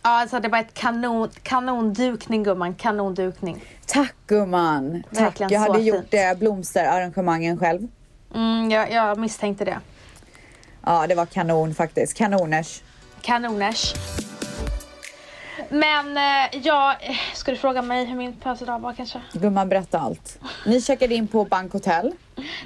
Ja, 0.04 0.10
alltså 0.10 0.40
det 0.40 0.48
var 0.48 0.60
ett 0.60 0.74
kanon, 0.74 1.30
kanondukning 1.44 2.44
gumman, 2.44 2.76
kanondukning. 2.76 3.64
Tack 3.86 4.16
gumman! 4.28 5.04
Tack, 5.14 5.40
jag 5.40 5.60
hade 5.60 5.82
gjort 5.82 6.14
eh, 6.14 6.34
blomsterarrangemangen 6.40 7.58
själv. 7.58 7.88
Mm, 8.36 8.72
jag, 8.72 8.92
jag 8.92 9.18
misstänkte 9.18 9.66
det. 9.66 9.80
Ja, 10.86 11.08
det 11.08 11.16
var 11.16 11.26
kanon 11.26 11.76
faktiskt. 11.76 12.14
Kanoners. 12.14 12.82
Kanoners. 13.22 13.94
Men 15.70 16.18
eh, 16.18 16.60
ja, 16.64 16.96
ska 17.34 17.52
du 17.52 17.58
fråga 17.58 17.82
mig 17.82 18.06
hur 18.06 18.16
min 18.16 18.36
födelsedag 18.44 18.80
var 18.80 18.94
kanske? 18.94 19.22
Gumman, 19.34 19.70
berätta 19.70 20.00
allt. 20.00 20.40
Ni 20.66 20.82
checkade 20.82 21.16
in 21.16 21.28
på 21.28 21.46
Bankhotell? 21.46 22.12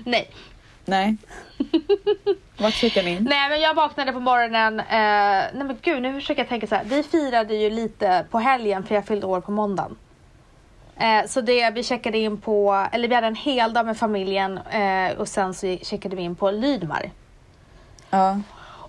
Nej. 0.05 0.29
Nej. 0.85 1.17
Vart 2.57 2.73
checkade 2.73 3.05
ni 3.05 3.11
in? 3.11 3.23
Nej 3.29 3.49
men 3.49 3.61
jag 3.61 3.73
vaknade 3.73 4.13
på 4.13 4.19
morgonen, 4.19 4.79
eh, 4.79 4.85
nej 4.87 5.63
men 5.63 5.77
gud 5.81 6.01
nu 6.01 6.13
försöker 6.13 6.41
jag 6.41 6.49
tänka 6.49 6.67
så 6.67 6.75
här. 6.75 6.83
Vi 6.83 7.03
firade 7.03 7.55
ju 7.55 7.69
lite 7.69 8.25
på 8.29 8.39
helgen 8.39 8.83
för 8.83 8.95
jag 8.95 9.05
fyllde 9.05 9.27
år 9.27 9.41
på 9.41 9.51
måndagen. 9.51 9.95
Eh, 10.97 11.27
så 11.27 11.41
det, 11.41 11.69
vi 11.69 11.83
checkade 11.83 12.17
in 12.17 12.37
på, 12.37 12.87
eller 12.91 13.07
vi 13.07 13.15
hade 13.15 13.27
en 13.27 13.35
hel 13.35 13.73
dag 13.73 13.85
med 13.85 13.97
familjen 13.97 14.57
eh, 14.57 15.11
och 15.17 15.27
sen 15.27 15.53
så 15.53 15.77
checkade 15.81 16.15
vi 16.15 16.21
in 16.21 16.35
på 16.35 16.51
Lydmar. 16.51 17.11
Ja. 18.09 18.39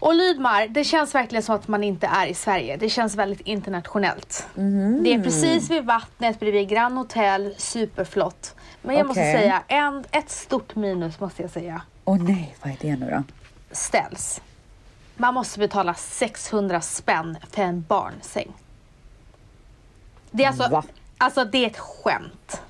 Och 0.05 0.15
Lydmar, 0.15 0.67
det 0.67 0.85
känns 0.85 1.15
verkligen 1.15 1.43
som 1.43 1.55
att 1.55 1.69
man 1.69 1.85
inte 1.85 2.07
är 2.07 2.27
i 2.27 2.35
Sverige. 2.35 2.77
Det 2.77 2.89
känns 2.89 3.15
väldigt 3.15 3.41
internationellt. 3.41 4.47
Mhm. 4.55 5.03
Det 5.05 5.15
är 5.15 5.23
precis 5.23 5.71
vid 5.71 5.85
vattnet 5.85 6.41
bredvid 6.41 6.69
Grand 6.69 6.99
Hotel, 6.99 7.55
superflott. 7.59 8.55
Men 8.85 8.97
jag 8.97 9.07
måste 9.07 9.21
Okej. 9.21 9.33
säga, 9.33 9.63
en, 9.69 10.05
ett 10.11 10.31
stort 10.31 10.75
minus 10.75 11.21
måste 11.21 11.43
jag 11.43 11.51
säga. 11.51 11.83
Åh 12.05 12.23
nej, 12.23 12.57
vad 12.63 12.73
är 12.73 12.77
det 12.81 12.97
nu 12.97 13.11
då? 13.11 13.23
Ställs. 13.71 14.41
Man 15.17 15.35
måste 15.35 15.59
betala 15.59 15.95
600 15.95 16.81
spänn 16.81 17.37
för 17.51 17.63
en 17.63 17.85
barnsäng. 17.89 18.53
Det 20.31 20.45
är 20.45 20.49
alltså, 20.49 20.69
Va? 20.69 20.83
alltså 21.19 21.45
det 21.45 21.59
är 21.65 21.67
ett 21.67 21.79
skämt. 21.79 22.61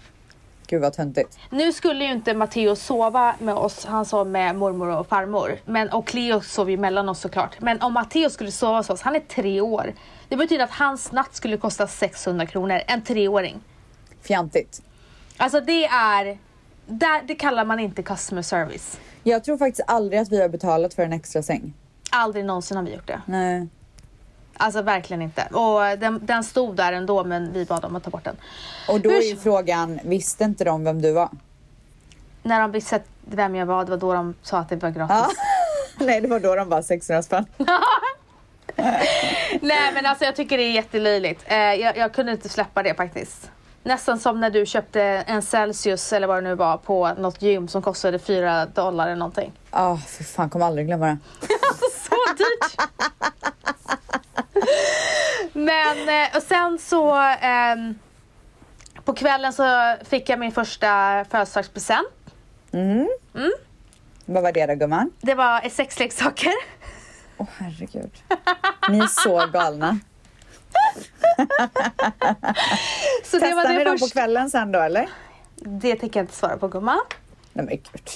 Gud 0.66 0.80
vad 0.82 0.92
töntigt. 0.92 1.38
Nu 1.50 1.72
skulle 1.72 2.04
ju 2.04 2.12
inte 2.12 2.34
Matteo 2.34 2.76
sova 2.76 3.34
med 3.38 3.54
oss, 3.54 3.84
han 3.84 4.04
sov 4.06 4.26
med 4.26 4.56
mormor 4.56 4.88
och 4.88 5.06
farmor. 5.06 5.58
Men, 5.64 5.88
och 5.90 6.06
Cleo 6.06 6.40
sov 6.40 6.70
ju 6.70 6.76
mellan 6.76 7.08
oss 7.08 7.20
såklart. 7.20 7.60
Men 7.60 7.82
om 7.82 7.92
Matteo 7.92 8.30
skulle 8.30 8.50
sova 8.52 8.76
hos 8.76 8.90
oss, 8.90 9.02
han 9.02 9.16
är 9.16 9.20
tre 9.20 9.60
år. 9.60 9.94
Det 10.28 10.36
betyder 10.36 10.64
att 10.64 10.70
hans 10.70 11.12
natt 11.12 11.34
skulle 11.34 11.56
kosta 11.56 11.86
600 11.86 12.46
kronor, 12.46 12.80
en 12.86 13.02
treåring. 13.02 13.60
Fjantigt. 14.22 14.82
Alltså 15.36 15.60
det 15.60 15.84
är, 15.86 16.38
där, 16.86 17.22
det 17.22 17.34
kallar 17.34 17.64
man 17.64 17.80
inte 17.80 18.02
customer 18.02 18.42
service. 18.42 18.98
Jag 19.22 19.44
tror 19.44 19.56
faktiskt 19.58 19.84
aldrig 19.86 20.20
att 20.20 20.32
vi 20.32 20.40
har 20.42 20.48
betalat 20.48 20.94
för 20.94 21.02
en 21.02 21.12
extra 21.12 21.42
säng. 21.42 21.74
Aldrig 22.10 22.44
någonsin 22.44 22.76
har 22.76 22.84
vi 22.84 22.94
gjort 22.94 23.06
det. 23.06 23.20
Nej. 23.26 23.68
Alltså 24.56 24.82
verkligen 24.82 25.22
inte. 25.22 25.42
Och 25.42 25.98
den, 25.98 26.26
den 26.26 26.44
stod 26.44 26.76
där 26.76 26.92
ändå 26.92 27.24
men 27.24 27.52
vi 27.52 27.64
bad 27.64 27.82
dem 27.82 27.96
att 27.96 28.02
ta 28.04 28.10
bort 28.10 28.24
den. 28.24 28.36
Och 28.88 29.00
då 29.00 29.10
Hur- 29.10 29.18
är 29.18 29.22
ju 29.22 29.36
frågan, 29.36 30.00
visste 30.04 30.44
inte 30.44 30.64
de 30.64 30.84
vem 30.84 31.02
du 31.02 31.12
var? 31.12 31.28
När 32.42 32.60
de 32.60 32.72
visste 32.72 33.02
vem 33.24 33.54
jag 33.54 33.66
var, 33.66 33.84
det 33.84 33.90
var 33.90 33.98
då 33.98 34.12
de 34.14 34.34
sa 34.42 34.58
att 34.58 34.68
det 34.68 34.76
var 34.76 34.90
gratis. 34.90 35.36
Ja. 35.38 35.44
Nej, 36.06 36.20
det 36.20 36.28
var 36.28 36.40
då 36.40 36.54
de 36.54 36.68
bara 36.68 36.82
600 36.82 37.22
spänn. 37.22 37.46
Nej 39.60 39.90
men 39.94 40.06
alltså 40.06 40.24
jag 40.24 40.36
tycker 40.36 40.58
det 40.58 40.64
är 40.64 40.72
jättelöjligt. 40.72 41.42
Eh, 41.46 41.56
jag, 41.56 41.96
jag 41.96 42.12
kunde 42.12 42.32
inte 42.32 42.48
släppa 42.48 42.82
det 42.82 42.94
faktiskt. 42.94 43.50
Nästan 43.86 44.18
som 44.18 44.40
när 44.40 44.50
du 44.50 44.66
köpte 44.66 45.02
en 45.02 45.42
Celsius 45.42 46.12
eller 46.12 46.26
vad 46.26 46.36
det 46.36 46.40
nu 46.48 46.54
var 46.54 46.76
på 46.76 47.14
något 47.14 47.42
gym 47.42 47.68
som 47.68 47.82
kostade 47.82 48.18
4 48.18 48.66
dollar 48.66 49.06
eller 49.06 49.16
någonting. 49.16 49.52
Ja, 49.70 49.92
oh, 49.92 50.00
för 50.00 50.24
fan, 50.24 50.50
kommer 50.50 50.66
aldrig 50.66 50.86
glömma 50.86 51.06
det. 51.06 51.18
Så 52.08 52.14
dyrt! 52.36 52.88
Men 55.52 56.28
och 56.36 56.42
sen 56.42 56.78
så 56.78 57.14
ehm, 57.40 57.98
på 59.04 59.12
kvällen 59.12 59.52
så 59.52 59.96
fick 60.04 60.28
jag 60.28 60.38
min 60.38 60.52
första 60.52 61.24
födelsedagspresent. 61.30 62.08
Vad 64.24 64.42
var 64.42 64.52
det 64.52 64.66
då 64.66 64.74
gumman? 64.74 65.10
Det 65.20 65.34
var 65.34 65.68
sexleksaker. 65.68 66.52
Åh 67.36 67.46
herregud. 67.58 68.10
Ni 68.90 68.98
är 68.98 69.06
så 69.06 69.46
galna. 69.52 69.98
Så 73.24 73.38
det 73.38 73.54
var 73.54 73.62
Testade 73.62 73.68
ni 73.72 73.78
det 73.78 73.84
dem 73.84 73.98
på 73.98 74.06
kvällen 74.08 74.50
sen 74.50 74.72
då 74.72 74.80
eller? 74.80 75.08
Det 75.56 75.96
tänker 75.96 76.20
jag 76.20 76.24
inte 76.24 76.34
svara 76.36 76.56
på 76.56 76.68
gumman. 76.68 77.00
Nej 77.52 77.66
men 77.66 77.76
gud. 77.76 78.10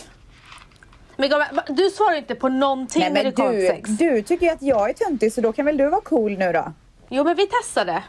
Men 1.16 1.28
gumman, 1.30 1.48
du 1.68 1.90
svarar 1.90 2.16
inte 2.16 2.34
på 2.34 2.48
någonting 2.48 3.00
Nej 3.00 3.10
när 3.10 3.22
men 3.22 3.24
det 3.24 3.32
kommer 3.36 3.60
sex. 3.68 3.90
du 3.90 4.22
tycker 4.22 4.46
ju 4.46 4.52
att 4.52 4.62
jag 4.62 4.90
är 4.90 4.94
töntig 4.94 5.32
så 5.32 5.40
då 5.40 5.52
kan 5.52 5.66
väl 5.66 5.76
du 5.76 5.88
vara 5.88 6.00
cool 6.00 6.38
nu 6.38 6.52
då? 6.52 6.72
Jo 7.08 7.24
men 7.24 7.36
vi 7.36 7.46
testade. 7.46 8.02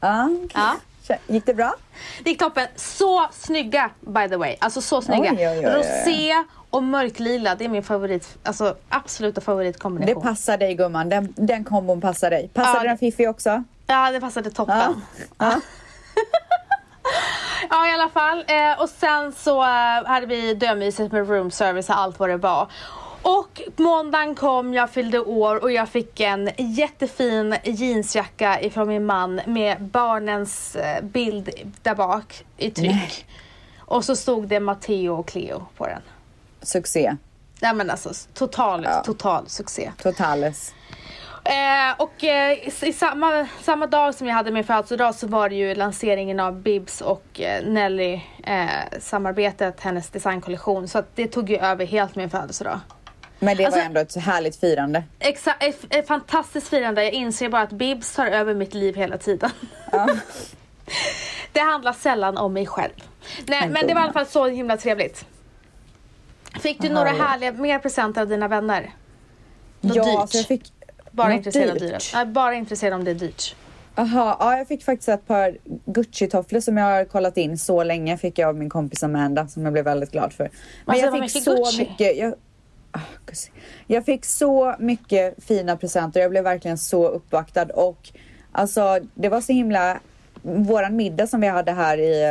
Okej. 0.00 0.48
Ja. 0.54 0.76
Gick 1.26 1.46
det 1.46 1.54
bra? 1.54 1.74
Det 2.24 2.30
gick 2.30 2.38
toppen. 2.38 2.66
Så 2.76 3.26
snygga 3.32 3.90
by 4.00 4.28
the 4.28 4.36
way. 4.36 4.56
Alltså 4.60 4.80
så 4.80 5.02
snygga. 5.02 5.32
Oj, 5.32 5.48
oj, 5.48 5.58
oj. 5.58 5.74
Rosé 5.74 6.44
och 6.70 6.82
mörklila, 6.82 7.54
det 7.54 7.64
är 7.64 7.68
min 7.68 7.82
favorit, 7.82 8.38
alltså 8.42 8.76
absoluta 8.88 9.40
Det 9.40 9.44
favoritkombination. 9.44 10.22
passar 10.22 10.58
dig 10.58 10.74
gumman, 10.74 11.08
den, 11.08 11.34
den 11.36 11.64
kombon 11.64 12.00
passar 12.00 12.30
dig. 12.30 12.48
Passade 12.54 12.78
Ja, 12.78 12.88
den 12.88 12.98
Fifi 12.98 13.26
också? 13.26 13.64
Ja 13.86 14.10
det 14.10 14.20
passade 14.20 14.50
toppen. 14.50 15.02
Ja. 15.38 15.60
Ja. 17.70 17.88
I 17.88 17.92
alla 17.92 18.08
fall. 18.08 18.44
Eh, 18.48 18.80
och 18.82 18.88
sen 18.88 19.32
så 19.32 19.62
eh, 19.62 20.04
hade 20.06 20.26
vi 20.26 20.54
dömysigt 20.54 21.12
med 21.12 21.28
room 21.28 21.50
service 21.50 21.88
och 21.88 21.98
allt 21.98 22.18
vad 22.18 22.28
det 22.28 22.36
var. 22.36 22.68
Och 23.22 23.62
måndagen 23.76 24.34
kom, 24.34 24.74
jag 24.74 24.90
fyllde 24.90 25.18
år 25.20 25.62
och 25.62 25.72
jag 25.72 25.88
fick 25.88 26.20
en 26.20 26.50
jättefin 26.56 27.56
jeansjacka 27.64 28.60
ifrån 28.60 28.88
min 28.88 29.06
man 29.06 29.40
med 29.46 29.82
barnens 29.82 30.76
eh, 30.76 31.02
bild 31.04 31.50
där 31.82 31.94
bak 31.94 32.44
i 32.56 32.70
tryck. 32.70 32.90
Nej. 32.90 33.10
Och 33.78 34.04
så 34.04 34.16
stod 34.16 34.48
det 34.48 34.60
Matteo 34.60 35.14
och 35.14 35.28
Cleo 35.28 35.66
på 35.76 35.86
den. 35.86 36.02
Succé. 36.62 37.16
Nej 37.60 37.74
men 37.74 37.90
alltså 37.90 38.10
total, 38.34 38.84
Ja. 38.84 39.02
total 39.04 39.48
succé. 39.48 39.92
Totales. 40.02 40.74
Eh, 41.44 41.94
och 41.98 42.24
eh, 42.24 42.58
i 42.88 42.92
samma, 42.92 43.46
samma 43.62 43.86
dag 43.86 44.14
som 44.14 44.26
jag 44.26 44.34
hade 44.34 44.50
min 44.50 44.64
födelsedag 44.64 45.14
så 45.14 45.26
var 45.26 45.48
det 45.48 45.54
ju 45.54 45.74
lanseringen 45.74 46.40
av 46.40 46.60
Bibs 46.62 47.00
och 47.00 47.40
eh, 47.40 47.64
Nelly 47.64 48.20
eh, 48.44 48.66
samarbetet, 49.00 49.80
hennes 49.80 50.10
designkollektion. 50.10 50.88
Så 50.88 51.02
det 51.14 51.26
tog 51.26 51.50
ju 51.50 51.56
över 51.56 51.86
helt 51.86 52.16
min 52.16 52.30
födelsedag. 52.30 52.80
Men 53.38 53.56
det 53.56 53.64
Alltså- 53.64 53.80
var 53.80 53.86
ändå 53.86 54.00
ett 54.00 54.16
härligt 54.16 54.56
firande. 54.60 55.02
Exa- 55.20 55.54
ett, 55.60 55.84
ett 55.90 56.06
fantastiskt 56.08 56.68
firande. 56.68 57.04
Jag 57.04 57.12
inser 57.12 57.48
bara 57.48 57.62
att 57.62 57.72
Bibs 57.72 58.14
tar 58.14 58.26
över 58.26 58.54
mitt 58.54 58.74
liv 58.74 58.96
hela 58.96 59.18
tiden. 59.18 59.50
Ja. 59.92 60.08
Det 61.52 61.60
handlar 61.60 61.92
sällan 61.92 62.36
om 62.38 62.52
mig 62.52 62.66
själv. 62.66 62.92
Nej 63.46 63.60
Men 63.60 63.72
men 63.72 63.86
det 63.86 63.94
var 63.94 64.00
i 64.00 64.04
alla 64.04 64.12
fall 64.12 64.26
så 64.26 64.46
himla 64.46 64.76
trevligt. 64.76 65.24
Fick 66.60 66.80
du 66.80 66.88
Vad 66.88 66.94
några 66.94 67.10
härliga 67.24 67.52
mer 67.52 67.78
presenter 67.78 68.20
av 68.20 68.28
dina 68.28 68.48
vänner? 68.48 68.90
Något 69.80 69.96
ja, 69.96 70.04
dyrt? 70.04 70.18
alltså 70.18 70.36
jag 70.38 70.46
fick... 70.46 70.72
Bara 71.12 71.28
något 71.28 71.36
intresserad 71.36 71.70
av 71.70 71.74
dyrt? 71.74 71.88
dyret. 71.88 72.02
Nej, 72.14 72.26
bara 72.26 72.54
intresserad 72.54 72.94
om 72.94 73.04
det 73.04 73.10
är 73.10 73.14
dyrt. 73.14 73.56
Aha, 73.94 74.36
ja, 74.40 74.58
jag 74.58 74.68
fick 74.68 74.84
faktiskt 74.84 75.08
ett 75.08 75.26
par 75.26 75.56
Gucci-tofflor 75.86 76.60
som 76.60 76.76
jag 76.76 76.84
har 76.84 77.04
kollat 77.04 77.36
in 77.36 77.58
så 77.58 77.84
länge 77.84 78.16
fick 78.18 78.38
jag 78.38 78.48
av 78.48 78.56
min 78.56 78.70
kompis 78.70 79.02
Amanda 79.02 79.48
som 79.48 79.64
jag 79.64 79.72
blev 79.72 79.84
väldigt 79.84 80.10
glad 80.12 80.32
för. 80.32 80.44
Men 80.44 80.50
Alltså, 80.94 81.04
jag 81.06 81.12
fick 81.12 81.20
mycket 81.22 81.42
så 81.44 81.56
Gucci. 81.56 81.78
mycket. 81.78 82.16
Jag, 82.16 82.34
Gucci. 83.26 83.50
jag 83.86 84.04
fick 84.04 84.24
så 84.24 84.74
mycket 84.78 85.44
fina 85.44 85.76
presenter. 85.76 86.20
Jag 86.20 86.30
blev 86.30 86.44
verkligen 86.44 86.78
så 86.78 87.08
uppvaktad 87.08 87.64
och 87.74 88.08
alltså 88.52 88.98
det 89.14 89.28
var 89.28 89.40
så 89.40 89.52
himla. 89.52 90.00
Våran 90.42 90.96
middag 90.96 91.26
som 91.26 91.40
vi 91.40 91.48
hade 91.48 91.72
här 91.72 91.98
i, 91.98 92.22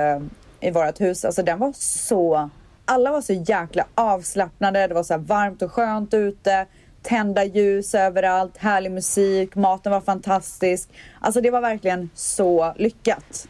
eh, 0.62 0.68
i 0.68 0.72
vårat 0.72 1.02
hus, 1.02 1.26
alltså 1.26 1.44
den 1.44 1.60
var 1.60 1.74
så. 1.76 2.50
Alla 2.86 3.12
var 3.12 3.22
så 3.22 3.34
jäkla 3.34 3.86
avslappnade. 3.96 4.88
Det 4.88 4.94
var 4.94 5.04
så 5.04 5.18
varmt 5.18 5.62
och 5.62 5.72
skönt 5.72 6.14
ute. 6.14 6.66
Tända 7.02 7.44
ljus 7.44 7.96
överallt, 7.96 8.58
härlig 8.58 8.92
musik, 8.92 9.56
maten 9.56 9.92
var 9.92 10.02
fantastisk. 10.02 10.90
Alltså 11.20 11.42
det 11.42 11.52
var 11.52 11.62
verkligen 11.62 12.10
så 12.16 12.74
lyckat. 12.78 13.48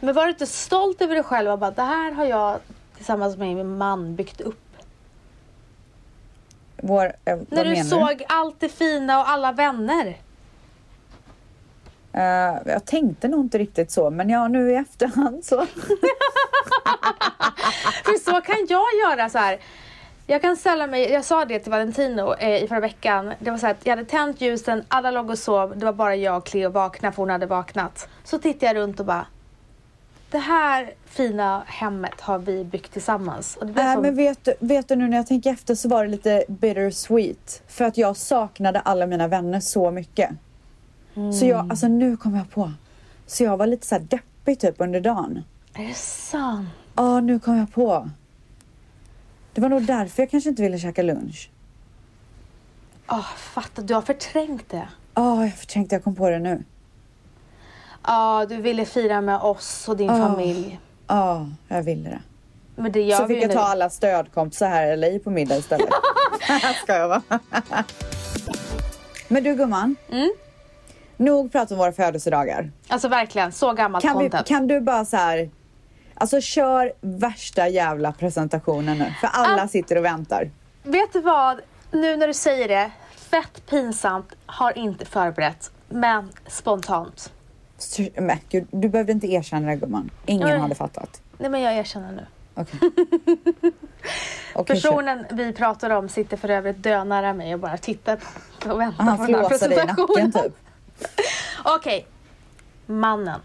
Men 0.00 0.14
var 0.14 0.24
du 0.24 0.30
inte 0.30 0.46
stolt 0.46 1.02
över 1.02 1.14
dig 1.14 1.24
själv 1.24 1.50
och 1.50 1.58
bara 1.58 1.70
det 1.70 1.82
här 1.82 2.12
har 2.12 2.24
jag 2.24 2.58
tillsammans 2.96 3.36
med 3.36 3.56
min 3.56 3.76
man 3.78 4.16
byggt 4.16 4.40
upp? 4.40 4.60
Vår, 6.76 7.04
eh, 7.24 7.38
När 7.48 7.64
du 7.64 7.84
såg 7.84 8.24
allt 8.28 8.60
det 8.60 8.68
fina 8.68 9.20
och 9.20 9.28
alla 9.28 9.52
vänner. 9.52 10.16
Eh, 12.12 12.54
jag 12.66 12.84
tänkte 12.84 13.28
nog 13.28 13.40
inte 13.40 13.58
riktigt 13.58 13.90
så, 13.90 14.10
men 14.10 14.28
ja 14.28 14.48
nu 14.48 14.72
i 14.72 14.74
efterhand 14.74 15.44
så. 15.44 15.66
För 18.04 18.24
så 18.24 18.40
kan 18.40 18.66
jag 18.68 18.86
göra 19.04 19.28
så 19.30 19.38
här. 19.38 19.58
Jag 20.26 20.42
kan 20.42 20.56
ställa 20.56 20.86
mig, 20.86 21.10
jag 21.12 21.24
sa 21.24 21.44
det 21.44 21.58
till 21.58 21.70
Valentino 21.70 22.34
eh, 22.34 22.64
i 22.64 22.68
förra 22.68 22.80
veckan. 22.80 23.32
Det 23.38 23.50
var 23.50 23.58
så 23.58 23.66
att 23.66 23.86
jag 23.86 23.96
hade 23.96 24.04
tänt 24.08 24.40
ljusen, 24.40 24.84
alla 24.88 25.10
låg 25.10 25.30
och 25.30 25.38
sov. 25.38 25.78
Det 25.78 25.84
var 25.86 25.92
bara 25.92 26.16
jag 26.16 26.36
och 26.36 26.46
Cleo 26.46 26.70
vakna 26.70 27.12
för 27.12 27.16
hon 27.22 27.30
hade 27.30 27.46
vaknat. 27.46 28.08
Så 28.24 28.38
tittade 28.38 28.66
jag 28.66 28.76
runt 28.76 29.00
och 29.00 29.06
bara. 29.06 29.26
Det 30.30 30.38
här 30.38 30.94
fina 31.06 31.62
hemmet 31.66 32.20
har 32.20 32.38
vi 32.38 32.64
byggt 32.64 32.92
tillsammans. 32.92 33.56
Och 33.56 33.66
Nej 33.66 33.94
så- 33.96 34.00
men 34.02 34.14
vet 34.16 34.44
du, 34.44 34.54
vet 34.60 34.88
du 34.88 34.96
nu 34.96 35.08
när 35.08 35.16
jag 35.16 35.26
tänker 35.26 35.50
efter 35.50 35.74
så 35.74 35.88
var 35.88 36.04
det 36.04 36.10
lite 36.10 36.44
bittersweet. 36.48 37.62
För 37.68 37.84
att 37.84 37.96
jag 37.98 38.16
saknade 38.16 38.80
alla 38.80 39.06
mina 39.06 39.28
vänner 39.28 39.60
så 39.60 39.90
mycket. 39.90 40.30
Så 41.40 41.46
jag, 41.46 41.70
alltså 41.70 41.88
nu 41.88 42.16
kom 42.16 42.34
jag 42.34 42.50
på. 42.50 42.72
Så 43.26 43.44
jag 43.44 43.56
var 43.56 43.66
lite 43.66 43.86
så 43.86 43.94
här 43.94 44.02
deppig 44.02 44.60
typ 44.60 44.74
under 44.78 45.00
dagen. 45.00 45.44
Är 45.74 45.86
det 45.88 45.94
sant? 45.94 46.68
Ja, 46.94 47.20
nu 47.20 47.38
kom 47.38 47.56
jag 47.56 47.72
på. 47.72 48.10
Det 49.54 49.60
var 49.60 49.68
nog 49.68 49.82
därför 49.82 50.22
jag 50.22 50.30
kanske 50.30 50.50
inte 50.50 50.62
ville 50.62 50.78
käka 50.78 51.02
lunch. 51.02 51.50
Åh, 53.08 53.26
fatta, 53.36 53.82
du 53.82 53.94
har 53.94 54.02
förträngt 54.02 54.68
det. 54.70 54.88
Ja, 55.14 55.42
jag 55.44 55.68
tänkte 55.68 55.94
jag 55.94 56.04
kom 56.04 56.14
på 56.14 56.30
det 56.30 56.38
nu. 56.38 56.64
Ja, 58.06 58.46
du 58.48 58.56
ville 58.56 58.84
fira 58.84 59.20
med 59.20 59.36
oss 59.40 59.88
och 59.88 59.96
din 59.96 60.10
Ah. 60.10 60.28
familj. 60.28 60.80
Ja, 61.06 61.46
jag 61.68 61.82
ville 61.82 62.10
det. 62.10 62.20
Men 62.76 62.92
det 62.92 63.02
gör 63.02 63.16
så 63.16 63.26
vi 63.26 63.34
fick 63.34 63.44
jag 63.44 63.52
ta 63.52 63.60
alla 63.60 63.90
stödkompisar 63.90 64.68
här 64.68 64.86
i 64.92 64.96
LA 64.96 65.18
på 65.24 65.30
middag 65.30 65.56
istället. 65.56 65.88
Ska 66.82 66.94
jag 66.96 67.08
vara. 67.08 67.22
Men 69.28 69.44
du 69.44 69.54
gumman. 69.54 69.96
Mm. 70.10 70.32
Nog 71.16 71.52
pratat 71.52 71.70
om 71.72 71.78
våra 71.78 71.92
födelsedagar. 71.92 72.70
Alltså 72.88 73.08
verkligen, 73.08 73.52
så 73.52 73.72
gammalt 73.72 74.04
Kan, 74.04 74.18
vi, 74.18 74.24
content. 74.24 74.46
kan 74.46 74.66
du 74.66 74.80
bara 74.80 75.04
så 75.04 75.16
här. 75.16 75.50
Alltså 76.14 76.40
kör 76.40 76.92
värsta 77.00 77.68
jävla 77.68 78.12
presentationen 78.12 78.98
nu. 78.98 79.14
För 79.20 79.26
alla 79.32 79.62
Ah. 79.62 79.68
sitter 79.68 79.96
och 79.98 80.04
väntar. 80.04 80.50
Vet 80.82 81.12
du 81.12 81.20
vad? 81.20 81.60
Nu 81.90 82.16
när 82.16 82.26
du 82.26 82.34
säger 82.34 82.68
det, 82.68 82.90
fett 83.16 83.66
pinsamt, 83.66 84.32
har 84.46 84.78
inte 84.78 85.04
förberett, 85.04 85.70
men 85.88 86.28
spontant. 86.46 87.32
Men 88.16 88.38
gud, 88.48 88.66
du 88.70 88.88
behövde 88.88 89.12
inte 89.12 89.26
erkänna 89.26 89.68
det 89.68 89.76
gumman. 89.76 90.10
Ingen 90.26 90.48
Nej. 90.48 90.58
hade 90.58 90.74
fattat. 90.74 91.20
Nej 91.38 91.50
men 91.50 91.60
jag 91.62 91.74
erkänner 91.76 92.12
nu. 92.12 92.26
Okej, 94.54 94.76
kör. 94.80 94.90
Personen 94.90 95.26
vi 95.30 95.52
pratar 95.52 95.90
om 95.90 96.08
sitter 96.08 96.36
för 96.36 96.48
övrigt 96.48 96.82
dönära 96.82 97.32
mig 97.32 97.54
och 97.54 97.60
bara 97.60 97.76
tittar 97.76 98.18
på 98.60 98.70
och 98.70 98.80
väntar 98.80 99.04
Han 99.04 99.16
på 99.18 99.26
den 99.26 99.34
här 99.34 99.48
presentationen. 99.48 99.96
nacken 99.96 100.32
typ. 100.32 100.52
Okej. 101.64 102.06
Mannen. 102.86 103.40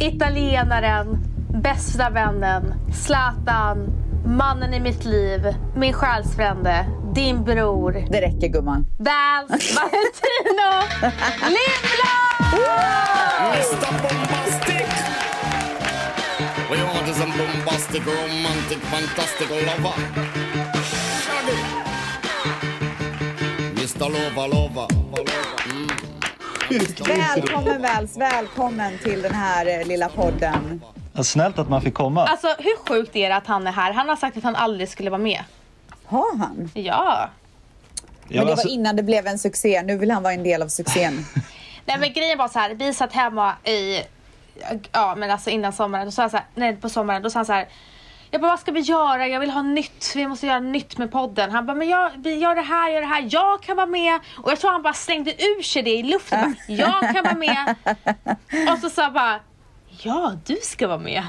Italienaren. 0.00 1.18
Bästa 1.62 2.10
vännen. 2.10 2.74
Zlatan. 2.92 3.88
Mannen 4.26 4.74
i 4.74 4.80
mitt 4.80 5.04
liv. 5.04 5.54
Min 5.76 5.92
själsfrände. 5.92 6.86
Din 7.14 7.44
bror. 7.44 8.06
Det 8.10 8.20
räcker 8.20 8.48
gumman. 8.48 8.86
Vals 8.98 9.76
Valentino 9.76 10.70
Lindblad! 11.42 12.64
Mr. 13.54 13.92
Bombastic. 14.02 14.86
We 16.70 17.14
some 17.14 17.32
bombastic, 17.38 18.06
romantic, 18.06 18.78
fantastic 18.78 19.50
lover. 19.50 19.94
Shaggy. 21.24 21.58
Mr. 23.76 24.08
Lover, 24.08 24.48
lover. 24.48 24.88
Mm. 25.70 25.88
Välkommen 27.06 27.82
Väls, 27.82 28.16
välkommen 28.16 28.98
till 28.98 29.22
den 29.22 29.34
här 29.34 29.80
eh, 29.80 29.86
lilla 29.86 30.08
podden. 30.08 30.80
Snällt 31.22 31.58
att 31.58 31.68
man 31.68 31.82
fick 31.82 31.94
komma. 31.94 32.26
Alltså 32.26 32.46
hur 32.58 32.88
sjukt 32.88 33.16
är 33.16 33.28
det 33.28 33.36
att 33.36 33.46
han 33.46 33.66
är 33.66 33.72
här? 33.72 33.92
Han 33.92 34.08
har 34.08 34.16
sagt 34.16 34.36
att 34.36 34.44
han 34.44 34.56
aldrig 34.56 34.88
skulle 34.88 35.10
vara 35.10 35.22
med. 35.22 35.44
Har 36.06 36.38
han? 36.38 36.70
Ja. 36.74 37.28
Ja, 38.28 38.38
Men 38.38 38.46
det 38.46 38.52
alltså, 38.52 38.68
var 38.68 38.74
innan 38.74 38.96
det 38.96 39.02
blev 39.02 39.26
en 39.26 39.38
succé. 39.38 39.82
Nu 39.82 39.98
vill 39.98 40.10
han 40.10 40.22
vara 40.22 40.32
en 40.32 40.42
del 40.42 40.62
av 40.62 40.68
succén. 40.68 41.24
Nej 41.86 41.98
men 41.98 42.12
grejen 42.12 42.38
var 42.38 42.48
så 42.48 42.58
här, 42.58 42.74
vi 42.74 42.94
satt 42.94 43.12
hemma 43.12 43.54
i, 43.64 44.02
ja 44.92 45.14
men 45.16 45.30
alltså 45.30 45.50
innan 45.50 45.72
sommaren, 45.72 46.04
då 46.04 46.10
sa 46.10 46.22
han 46.22 46.30
så 46.30 46.36
här, 46.36 46.46
nej 46.54 46.76
på 46.76 46.88
sommaren, 46.88 47.22
då 47.22 47.30
sa 47.30 47.38
han 47.38 47.46
så 47.46 47.52
här 47.52 47.68
jag 48.34 48.40
bara, 48.40 48.50
vad 48.50 48.60
ska 48.60 48.72
vi 48.72 48.80
göra? 48.80 49.28
Jag 49.28 49.40
vill 49.40 49.50
ha 49.50 49.62
nytt. 49.62 50.12
Vi 50.16 50.26
måste 50.28 50.46
göra 50.46 50.60
nytt 50.60 50.98
med 50.98 51.12
podden. 51.12 51.50
Han 51.50 51.66
bara, 51.66 51.74
men 51.74 51.88
jag, 51.88 52.10
vi 52.16 52.34
gör 52.34 52.54
det 52.54 52.62
här, 52.62 52.90
gör 52.90 53.00
det 53.00 53.06
här. 53.06 53.28
Jag 53.30 53.62
kan 53.62 53.76
vara 53.76 53.86
med. 53.86 54.20
Och 54.36 54.50
jag 54.50 54.60
tror 54.60 54.70
han 54.70 54.82
bara 54.82 54.92
slängde 54.92 55.30
ur 55.30 55.62
sig 55.62 55.82
det 55.82 55.90
i 55.90 56.02
luften. 56.02 56.56
Bara, 56.68 56.74
jag 56.76 57.14
kan 57.14 57.24
vara 57.24 57.34
med. 57.34 57.74
Och 58.72 58.78
så 58.78 58.90
sa 58.90 59.10
bara, 59.10 59.40
ja 60.02 60.32
du 60.46 60.56
ska 60.62 60.86
vara 60.88 60.98
med. 60.98 61.22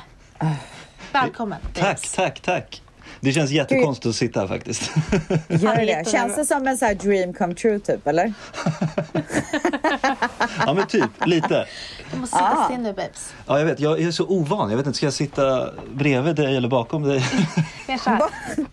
Välkommen. 1.11 1.59
tack, 1.73 2.07
tack, 2.15 2.39
tack. 2.39 2.81
Det 3.19 3.31
känns 3.31 3.51
jättekonstigt 3.51 4.05
att 4.05 4.15
sitta 4.15 4.39
här 4.39 4.47
faktiskt. 4.47 4.91
Gör 5.49 5.85
det? 5.85 6.09
Känns 6.11 6.35
det 6.35 6.45
som 6.45 6.67
en 6.67 6.77
sån 6.77 6.87
här 6.87 6.95
dream 6.95 7.33
come 7.33 7.53
true 7.55 7.79
typ 7.79 8.07
eller? 8.07 8.33
ja 10.65 10.73
men 10.73 10.87
typ, 10.87 11.09
lite. 11.25 11.65
Du 12.11 12.17
måste 12.19 12.35
sitta 12.37 12.57
Ah. 12.57 12.65
still 12.65 12.79
nu 12.79 12.93
babes. 12.93 13.33
Ja 13.47 13.59
jag 13.59 13.65
vet, 13.65 13.79
jag 13.79 14.01
är 14.01 14.11
så 14.11 14.25
ovan. 14.27 14.69
Jag 14.69 14.77
vet 14.77 14.85
inte, 14.87 14.97
ska 14.97 15.05
jag 15.05 15.13
sitta 15.13 15.69
bredvid 15.93 16.35
dig 16.35 16.55
eller 16.57 16.69
bakom 16.69 17.03
dig? 17.03 17.19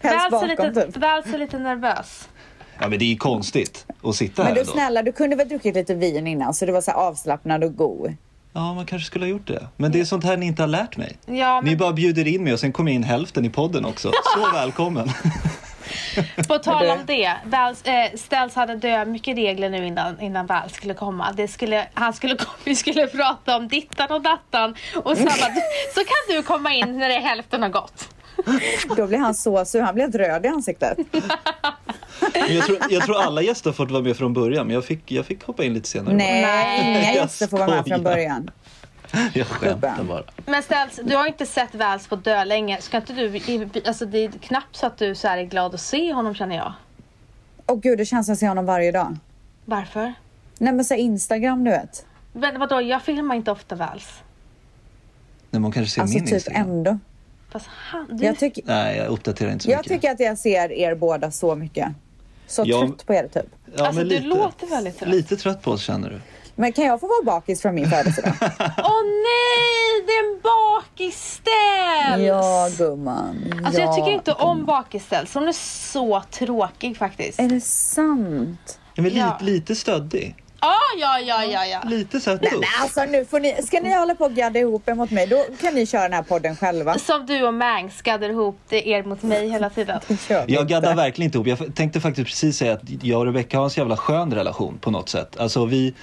Väl 0.03 0.31
så 0.31 0.47
lite, 0.47 0.73
typ. 0.75 0.97
väl 0.97 1.23
så 1.31 1.37
lite 1.39 1.59
nervös. 1.59 2.29
ja 2.81 2.89
men 2.89 2.99
det 2.99 3.05
är 3.05 3.07
ju 3.07 3.17
konstigt 3.17 3.87
att 4.03 4.15
sitta 4.17 4.43
Men 4.43 4.47
här 4.47 4.55
du 4.55 4.61
ändå. 4.61 4.73
snälla, 4.73 5.03
du 5.03 5.13
kunde 5.13 5.37
väl 5.37 5.49
druckit 5.49 5.75
lite 5.75 5.95
vin 5.95 6.27
innan 6.27 6.55
så 6.55 6.67
du 6.67 6.73
var 6.73 6.81
så 6.81 6.91
här 6.91 6.99
avslappnad 6.99 7.65
och 7.65 7.77
god. 7.77 8.17
Ja, 8.55 8.75
man 8.75 8.87
kanske 8.87 9.07
skulle 9.07 9.25
ha 9.25 9.31
gjort 9.31 9.47
det. 9.47 9.69
Men 9.77 9.93
det 9.93 10.01
är 10.01 10.05
sånt 10.05 10.25
här 10.25 10.37
ni 10.37 10.47
inte 10.47 10.63
har 10.63 10.69
lärt 10.69 10.97
mig. 10.97 11.17
Ja, 11.27 11.61
Ni 11.61 11.71
men 11.71 11.79
bara 11.79 11.93
bjuder 11.93 12.27
in 12.27 12.45
mig 12.45 12.53
och 12.53 12.61
sen 12.61 12.73
kommer 12.73 12.93
in 12.93 13.03
hälften 13.03 13.45
i 13.45 13.51
podden 13.51 13.85
också. 13.85 14.11
Så 14.35 14.51
välkommen. 14.53 15.09
På 16.49 16.59
tal 16.59 16.87
om 16.87 16.99
det, 17.07 17.37
Vals, 17.45 17.83
eh, 17.83 18.13
Ställs 18.15 18.55
hade 18.55 18.77
dö 18.77 19.05
mycket 19.05 19.37
regler 19.37 19.71
nu 19.71 19.87
innan, 19.87 20.21
innan 20.21 20.47
Val 20.47 20.71
skulle 20.71 20.95
komma. 20.95 21.33
Det 21.33 21.49
skulle, 21.49 21.87
han 21.95 22.13
skulle, 22.13 22.37
vi 22.65 22.77
skulle 22.77 23.07
prata 23.07 23.57
om 23.57 23.69
dittan 23.69 24.11
och 24.11 24.23
dattan 24.23 24.75
och 24.95 25.17
så, 25.17 25.25
bara, 25.25 25.55
så 25.95 26.01
kan 26.01 26.37
du 26.37 26.43
komma 26.43 26.75
in 26.75 26.99
när 26.99 27.09
det 27.09 27.15
är 27.15 27.21
hälften 27.21 27.63
har 27.63 27.69
gått. 27.69 28.09
Då 28.97 29.07
blir 29.07 29.19
han 29.19 29.35
så 29.35 29.65
sur. 29.65 29.81
Han 29.81 29.95
blir 29.95 30.05
helt 30.05 30.15
röd 30.15 30.45
i 30.47 30.49
ansiktet. 30.49 30.99
Men 32.35 32.55
jag, 32.57 32.65
tror, 32.67 32.79
jag 32.91 33.03
tror 33.03 33.21
alla 33.23 33.43
gäster 33.43 33.71
har 33.71 33.75
fått 33.75 33.91
vara 33.91 34.03
med 34.03 34.17
från 34.17 34.33
början, 34.33 34.67
men 34.67 34.75
jag 34.75 34.85
fick, 34.85 35.11
jag 35.13 35.27
fick 35.27 35.45
hoppa 35.45 35.65
in 35.65 35.75
lite 35.75 35.89
senare. 35.89 36.15
Nej, 36.15 36.43
Nej. 36.43 36.91
inga 36.91 37.01
Jag 37.07 37.15
gäster 37.15 37.47
får 37.47 37.59
vara 37.59 37.71
med 37.71 37.87
från 37.87 38.03
början. 38.03 38.51
Jag 39.35 39.47
skämtar 39.47 40.05
bara. 40.05 40.23
Men 40.47 40.63
Ställs, 40.63 41.01
du 41.05 41.17
har 41.17 41.27
inte 41.27 41.47
sett 41.47 41.75
Vals 41.75 42.07
på 42.07 42.17
dö 42.17 42.45
länge. 42.45 42.81
Ska 42.81 42.97
inte 42.97 43.13
du, 43.13 43.41
alltså 43.87 44.07
det 44.07 44.19
är 44.25 44.29
knappt 44.31 44.77
så 44.77 44.87
att 44.87 44.99
du 44.99 45.15
så 45.15 45.29
här 45.29 45.39
är 45.39 45.43
glad 45.43 45.75
att 45.75 45.81
se 45.81 46.13
honom 46.13 46.35
känner 46.35 46.57
jag. 46.57 46.73
Åh 47.67 47.81
gud, 47.81 47.99
det 47.99 48.05
känns 48.07 48.27
som 48.27 48.33
att 48.33 48.37
jag 48.37 48.39
ser 48.39 48.49
honom 48.49 48.67
varje 48.67 48.93
dag. 48.93 49.17
Varför? 49.65 50.15
Nej 50.59 50.73
men 50.73 50.85
så 50.85 50.95
Instagram 50.95 51.65
du 51.65 51.71
vet. 51.71 52.07
Men 52.33 52.61
vadå, 52.61 52.81
jag 52.83 53.03
filmar 53.03 53.35
inte 53.35 53.51
ofta 53.51 53.75
Vals. 53.75 54.09
Nej, 55.51 55.61
man 55.61 55.73
kanske 55.73 55.95
ser 55.95 56.03
Alltså 56.03 56.15
min 56.15 56.25
typ 56.25 56.35
Instagram. 56.35 56.63
ändå. 56.71 56.99
Fast 57.51 57.67
han, 57.69 58.07
du, 58.11 58.25
Jag, 58.25 58.39
tyck, 58.39 58.59
Nej, 58.65 58.97
jag 58.97 59.07
uppdaterar 59.09 59.51
inte 59.53 59.65
så 59.65 59.71
jag 59.71 59.79
mycket. 59.79 59.93
tycker 59.93 60.11
att 60.11 60.21
jag 60.21 60.39
ser 60.39 60.73
er 60.73 60.95
båda 60.95 61.31
så 61.31 61.55
mycket. 61.55 61.89
Så 62.53 62.63
Ja. 62.67 62.81
trött 62.81 63.07
på 63.07 63.15
er 63.15 63.29
typ. 63.29 63.47
ja, 63.77 63.87
alltså 63.87 64.01
men 64.01 64.09
du 64.09 64.15
lite, 64.15 64.27
låter 64.27 64.67
väldigt 64.67 64.99
trött. 64.99 65.09
Lite 65.11 65.37
trött 65.37 65.63
på 65.63 65.71
oss 65.71 65.83
känner 65.83 66.11
du. 66.11 66.21
Men 66.55 66.73
kan 66.73 66.85
jag 66.85 67.01
få 67.01 67.07
vara 67.07 67.23
bakis 67.41 67.63
från 67.63 67.75
min 67.75 67.91
födelsedag? 67.91 68.33
Åh 68.79 69.03
nej, 69.05 70.03
det 70.07 70.13
är 70.13 70.35
en 70.35 70.41
bakisställs! 70.43 72.23
ja 72.27 72.69
gumman. 72.79 73.63
Alltså 73.65 73.81
ja. 73.81 73.87
jag 73.87 73.95
tycker 73.97 74.11
inte 74.11 74.33
om 74.33 74.65
bakisställs. 74.65 75.35
Hon 75.35 75.49
är 75.49 75.53
så 75.93 76.23
tråkig 76.31 76.97
faktiskt. 76.97 77.41
Är 77.41 77.49
det 77.49 77.61
sant? 77.61 78.79
Ja, 78.95 79.03
men 79.03 79.15
Ja. 79.17 79.37
lite, 79.41 79.53
lite 79.53 79.75
stöddig. 79.75 80.37
Ja, 80.63 80.75
ja, 80.99 81.19
ja, 81.21 81.45
ja, 81.45 81.67
ja. 81.67 81.83
Lite 81.89 82.21
så 82.21 82.31
här 82.31 82.39
Nej, 82.43 82.51
men 82.53 82.69
alltså 82.83 83.05
nu 83.05 83.25
får 83.25 83.41
ni, 83.41 83.63
ska 83.63 83.81
ni 83.81 83.95
hålla 83.95 84.15
på 84.15 84.25
och 84.25 84.35
gadda 84.35 84.59
ihop 84.61 84.89
er 84.89 84.95
mot 84.95 85.11
mig, 85.11 85.27
då 85.27 85.45
kan 85.61 85.75
ni 85.75 85.87
köra 85.87 86.03
den 86.03 86.13
här 86.13 86.23
podden 86.23 86.57
själva. 86.57 86.99
Som 86.99 87.27
du 87.27 87.43
och 87.47 87.55
Mangs 87.55 88.03
gaddar 88.03 88.29
ihop 88.31 88.59
det 88.69 88.89
er 88.89 89.03
mot 89.03 89.23
mig 89.23 89.49
hela 89.51 89.71
tiden. 89.71 90.01
Jag 90.47 90.69
gaddar 90.69 90.95
verkligen 90.95 91.27
inte 91.27 91.39
ihop. 91.51 91.61
Jag 91.61 91.75
tänkte 91.75 92.01
faktiskt 92.01 92.27
precis 92.27 92.57
säga 92.57 92.73
att 92.73 92.81
jag 93.03 93.21
och 93.21 93.27
Rebecca 93.27 93.57
har 93.59 93.65
en 93.65 93.71
så 93.71 93.81
jävla 93.81 93.97
skön 93.97 94.35
relation 94.35 94.79
på 94.81 94.91
något 94.91 95.09
sätt. 95.09 95.37
Alltså 95.41 95.65
vi 95.65 95.95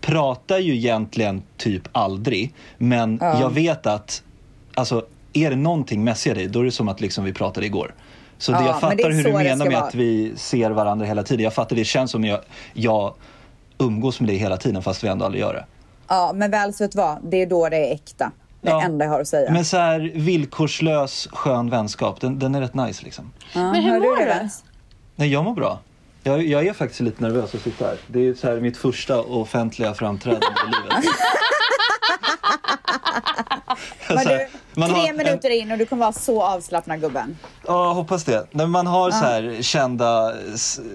pratar 0.00 0.58
ju 0.58 0.76
egentligen 0.76 1.42
typ 1.56 1.82
aldrig. 1.92 2.54
Men 2.78 3.18
Ja. 3.20 3.40
jag 3.40 3.50
vet 3.50 3.86
att, 3.86 4.22
alltså 4.74 5.04
är 5.32 5.50
det 5.50 5.56
någonting 5.56 6.04
mässiga 6.04 6.34
dig, 6.34 6.46
då 6.46 6.60
är 6.60 6.64
det 6.64 6.70
som 6.72 6.88
att 6.88 7.00
liksom 7.00 7.24
vi 7.24 7.32
pratade 7.32 7.66
igår. 7.66 7.94
Så 8.38 8.52
det, 8.52 8.58
Ja, 8.58 8.66
jag 8.66 8.80
fattar 8.80 9.10
hur 9.10 9.24
du 9.24 9.32
menar 9.32 9.64
med 9.66 9.74
vara. 9.74 9.84
att 9.84 9.94
vi 9.94 10.32
ser 10.36 10.70
varandra 10.70 11.06
hela 11.06 11.22
tiden. 11.22 11.44
Jag 11.44 11.54
fattar, 11.54 11.76
det 11.76 11.84
känns 11.84 12.10
som 12.10 12.24
jag, 12.24 12.40
jag 12.72 13.14
umgås 13.82 14.20
med 14.20 14.28
dig 14.28 14.36
hela 14.36 14.56
tiden 14.56 14.82
fast 14.82 15.04
vi 15.04 15.08
ändå 15.08 15.24
aldrig 15.24 15.40
gör 15.40 15.54
det. 15.54 15.64
Ja, 16.08 16.32
men 16.34 16.50
väl 16.50 16.74
så 16.74 16.84
vet 16.84 16.94
vad, 16.94 17.18
det 17.22 17.36
är 17.42 17.46
då 17.46 17.68
det 17.68 17.76
är 17.90 17.94
äkta. 17.94 18.32
Det 18.60 18.70
Ja. 18.70 18.82
enda 18.82 19.04
jag 19.04 19.12
har 19.12 19.20
att 19.20 19.28
säga. 19.28 19.50
Men 19.52 19.64
så 19.64 19.76
här 19.76 20.12
villkorslös 20.14 21.28
skön 21.32 21.70
vänskap, 21.70 22.20
den, 22.20 22.38
den 22.38 22.54
är 22.54 22.60
rätt 22.60 22.74
nice 22.74 23.04
liksom. 23.04 23.32
ja, 23.54 23.72
Men 23.72 23.82
hur 23.84 24.00
mår 24.00 24.16
du? 24.16 24.26
Vans? 24.28 24.64
Nej, 25.16 25.28
jag 25.32 25.44
mår 25.44 25.54
bra. 25.54 25.78
Jag, 26.22 26.46
jag 26.46 26.66
är 26.66 26.72
faktiskt 26.72 27.00
lite 27.00 27.22
nervös 27.22 27.54
att 27.54 27.60
sitta 27.60 27.84
här. 27.86 27.96
Det 28.06 28.28
är 28.28 28.34
så 28.34 28.46
här 28.48 28.60
mitt 28.60 28.76
första 28.76 29.20
offentliga 29.20 29.94
framträdande 29.94 30.46
i 30.46 30.66
livet. 30.66 31.04
Men 34.08 34.18
Så 34.18 34.28
du, 34.28 34.46
man 34.74 34.88
tre 34.90 35.00
har 35.00 35.08
en- 35.08 35.16
minuter 35.16 35.50
in 35.50 35.72
och 35.72 35.78
du 35.78 35.86
kommer 35.86 36.00
vara 36.00 36.12
så 36.12 36.42
avslappnad 36.42 37.00
gubben. 37.00 37.38
Ja, 37.66 37.92
hoppas 37.92 38.24
det. 38.24 38.46
När 38.50 38.66
man 38.66 38.86
har 38.86 39.10
så 39.10 39.24
här 39.24 39.62
kända 39.62 40.32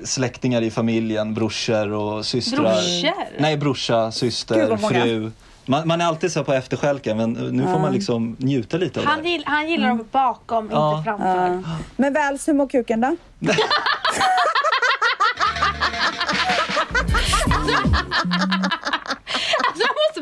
släktingar 0.04 0.62
i 0.62 0.72
familjen, 0.72 1.34
brorsor 1.34 1.92
och 1.92 2.26
systrar. 2.26 2.62
Brorsor? 2.62 3.40
Nej, 3.40 3.58
brorsa, 3.58 4.12
syster, 4.12 4.78
fru. 4.78 5.32
Man, 5.66 5.88
man 5.88 6.02
är 6.02 6.06
alltid 6.06 6.32
så 6.32 6.40
här 6.40 6.44
på 6.44 6.54
efterskälken 6.54 7.18
men 7.18 7.34
nu 7.34 7.64
får 7.64 7.80
man 7.80 7.94
liksom 7.94 8.36
njuta 8.40 8.78
lite 8.78 9.00
av 9.00 9.06
Han, 9.06 9.24
det. 9.24 9.30
gill, 9.30 9.44
han 9.46 9.70
gillar 9.70 9.88
dem 9.88 10.06
bakom, 10.12 10.70
Ja. 10.72 10.92
inte 10.98 11.04
framför. 11.04 11.62
Ja. 11.66 11.78
Men 11.96 12.14
Väls, 12.14 12.48
hur 12.48 12.54
mår 12.54 12.68
kuken 12.68 13.02
då? 13.02 13.16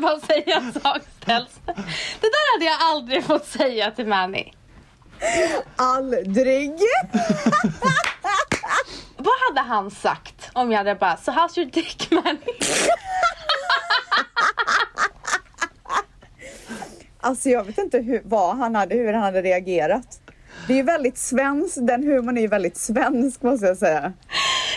bara 0.00 0.20
säga 0.42 0.56
en 0.56 0.72
sak 0.72 1.02
Ställs. 1.22 1.60
Det 2.20 2.26
där 2.28 2.54
hade 2.54 2.64
jag 2.64 2.76
aldrig 2.80 3.24
fått 3.24 3.46
säga 3.46 3.90
till 3.90 4.06
Manny. 4.06 4.52
Aldrig! 5.76 6.72
Vad 9.16 9.34
hade 9.48 9.60
han 9.60 9.90
sagt 9.90 10.50
om 10.52 10.70
jag 10.70 10.78
hade 10.78 10.94
bara, 10.94 11.16
so 11.16 11.30
how's 11.30 11.58
your 11.58 11.70
dick 11.70 12.10
Manny? 12.10 12.38
Alltså 17.20 17.48
jag 17.48 17.64
vet 17.64 17.78
inte 17.78 17.98
hur, 17.98 18.22
vad 18.24 18.56
han 18.56 18.74
hade, 18.74 18.94
hur 18.94 19.12
han 19.12 19.22
hade 19.22 19.42
reagerat. 19.42 20.20
Det 20.66 20.72
är 20.72 20.76
ju 20.76 20.82
väldigt 20.82 21.18
svenskt, 21.18 21.86
den 21.86 22.02
humorn 22.02 22.36
är 22.36 22.40
ju 22.40 22.48
väldigt 22.48 22.76
svensk 22.76 23.42
måste 23.42 23.66
jag 23.66 23.76
säga. 23.76 24.00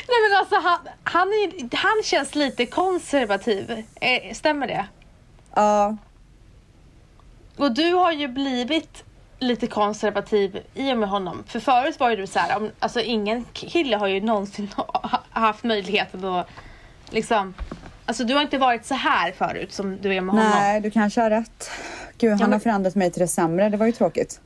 Nej 0.08 0.18
men 0.30 0.40
alltså 0.40 0.56
han, 0.56 0.80
han, 1.04 1.28
är, 1.28 1.76
han 1.76 2.04
känns 2.04 2.36
lite 2.36 2.66
konservativ. 2.66 3.84
Eh, 4.02 4.34
stämmer 4.34 4.68
det? 4.68 4.86
Ja, 5.56 5.98
Och 7.58 7.72
du 7.72 7.94
har 7.94 8.12
ju 8.12 8.28
blivit 8.28 9.04
lite 9.40 9.68
konservativ 9.68 10.60
i 10.74 10.94
och 10.94 10.98
med 10.98 11.10
honom. 11.10 11.44
För 11.48 11.60
förut 11.60 12.00
var 12.00 12.10
ju 12.10 12.16
du 12.16 12.28
så 12.28 12.40
här, 12.40 12.58
om, 12.58 12.72
alltså 12.80 13.00
ingen 13.02 13.46
kille 13.54 13.98
har 13.98 14.08
ju 14.08 14.22
någonsin 14.22 14.70
ha- 14.76 15.20
haft 15.30 15.64
möjligheten 15.64 16.26
att 16.26 16.48
liksom 17.10 17.54
Alltså 18.06 18.24
du 18.24 18.34
har 18.36 18.42
inte 18.42 18.58
varit 18.58 18.86
så 18.86 18.94
här 18.94 19.32
förut 19.32 19.74
som 19.74 19.98
du 20.02 20.14
är 20.16 20.22
med 20.22 20.36
honom. 20.36 20.50
Nej, 20.52 20.82
du 20.82 20.92
kanske 20.92 21.22
har 21.22 21.30
rätt. 21.30 21.72
Gud, 22.18 22.30
han 22.32 22.40
men- 22.40 22.52
har 22.54 22.60
förändrat 22.60 22.96
mig 22.96 23.12
till 23.12 23.20
det 23.22 23.28
sämre. 23.28 23.70
Det 23.70 23.78
var 23.78 23.86
ju 23.86 23.92
tråkigt. 23.92 24.42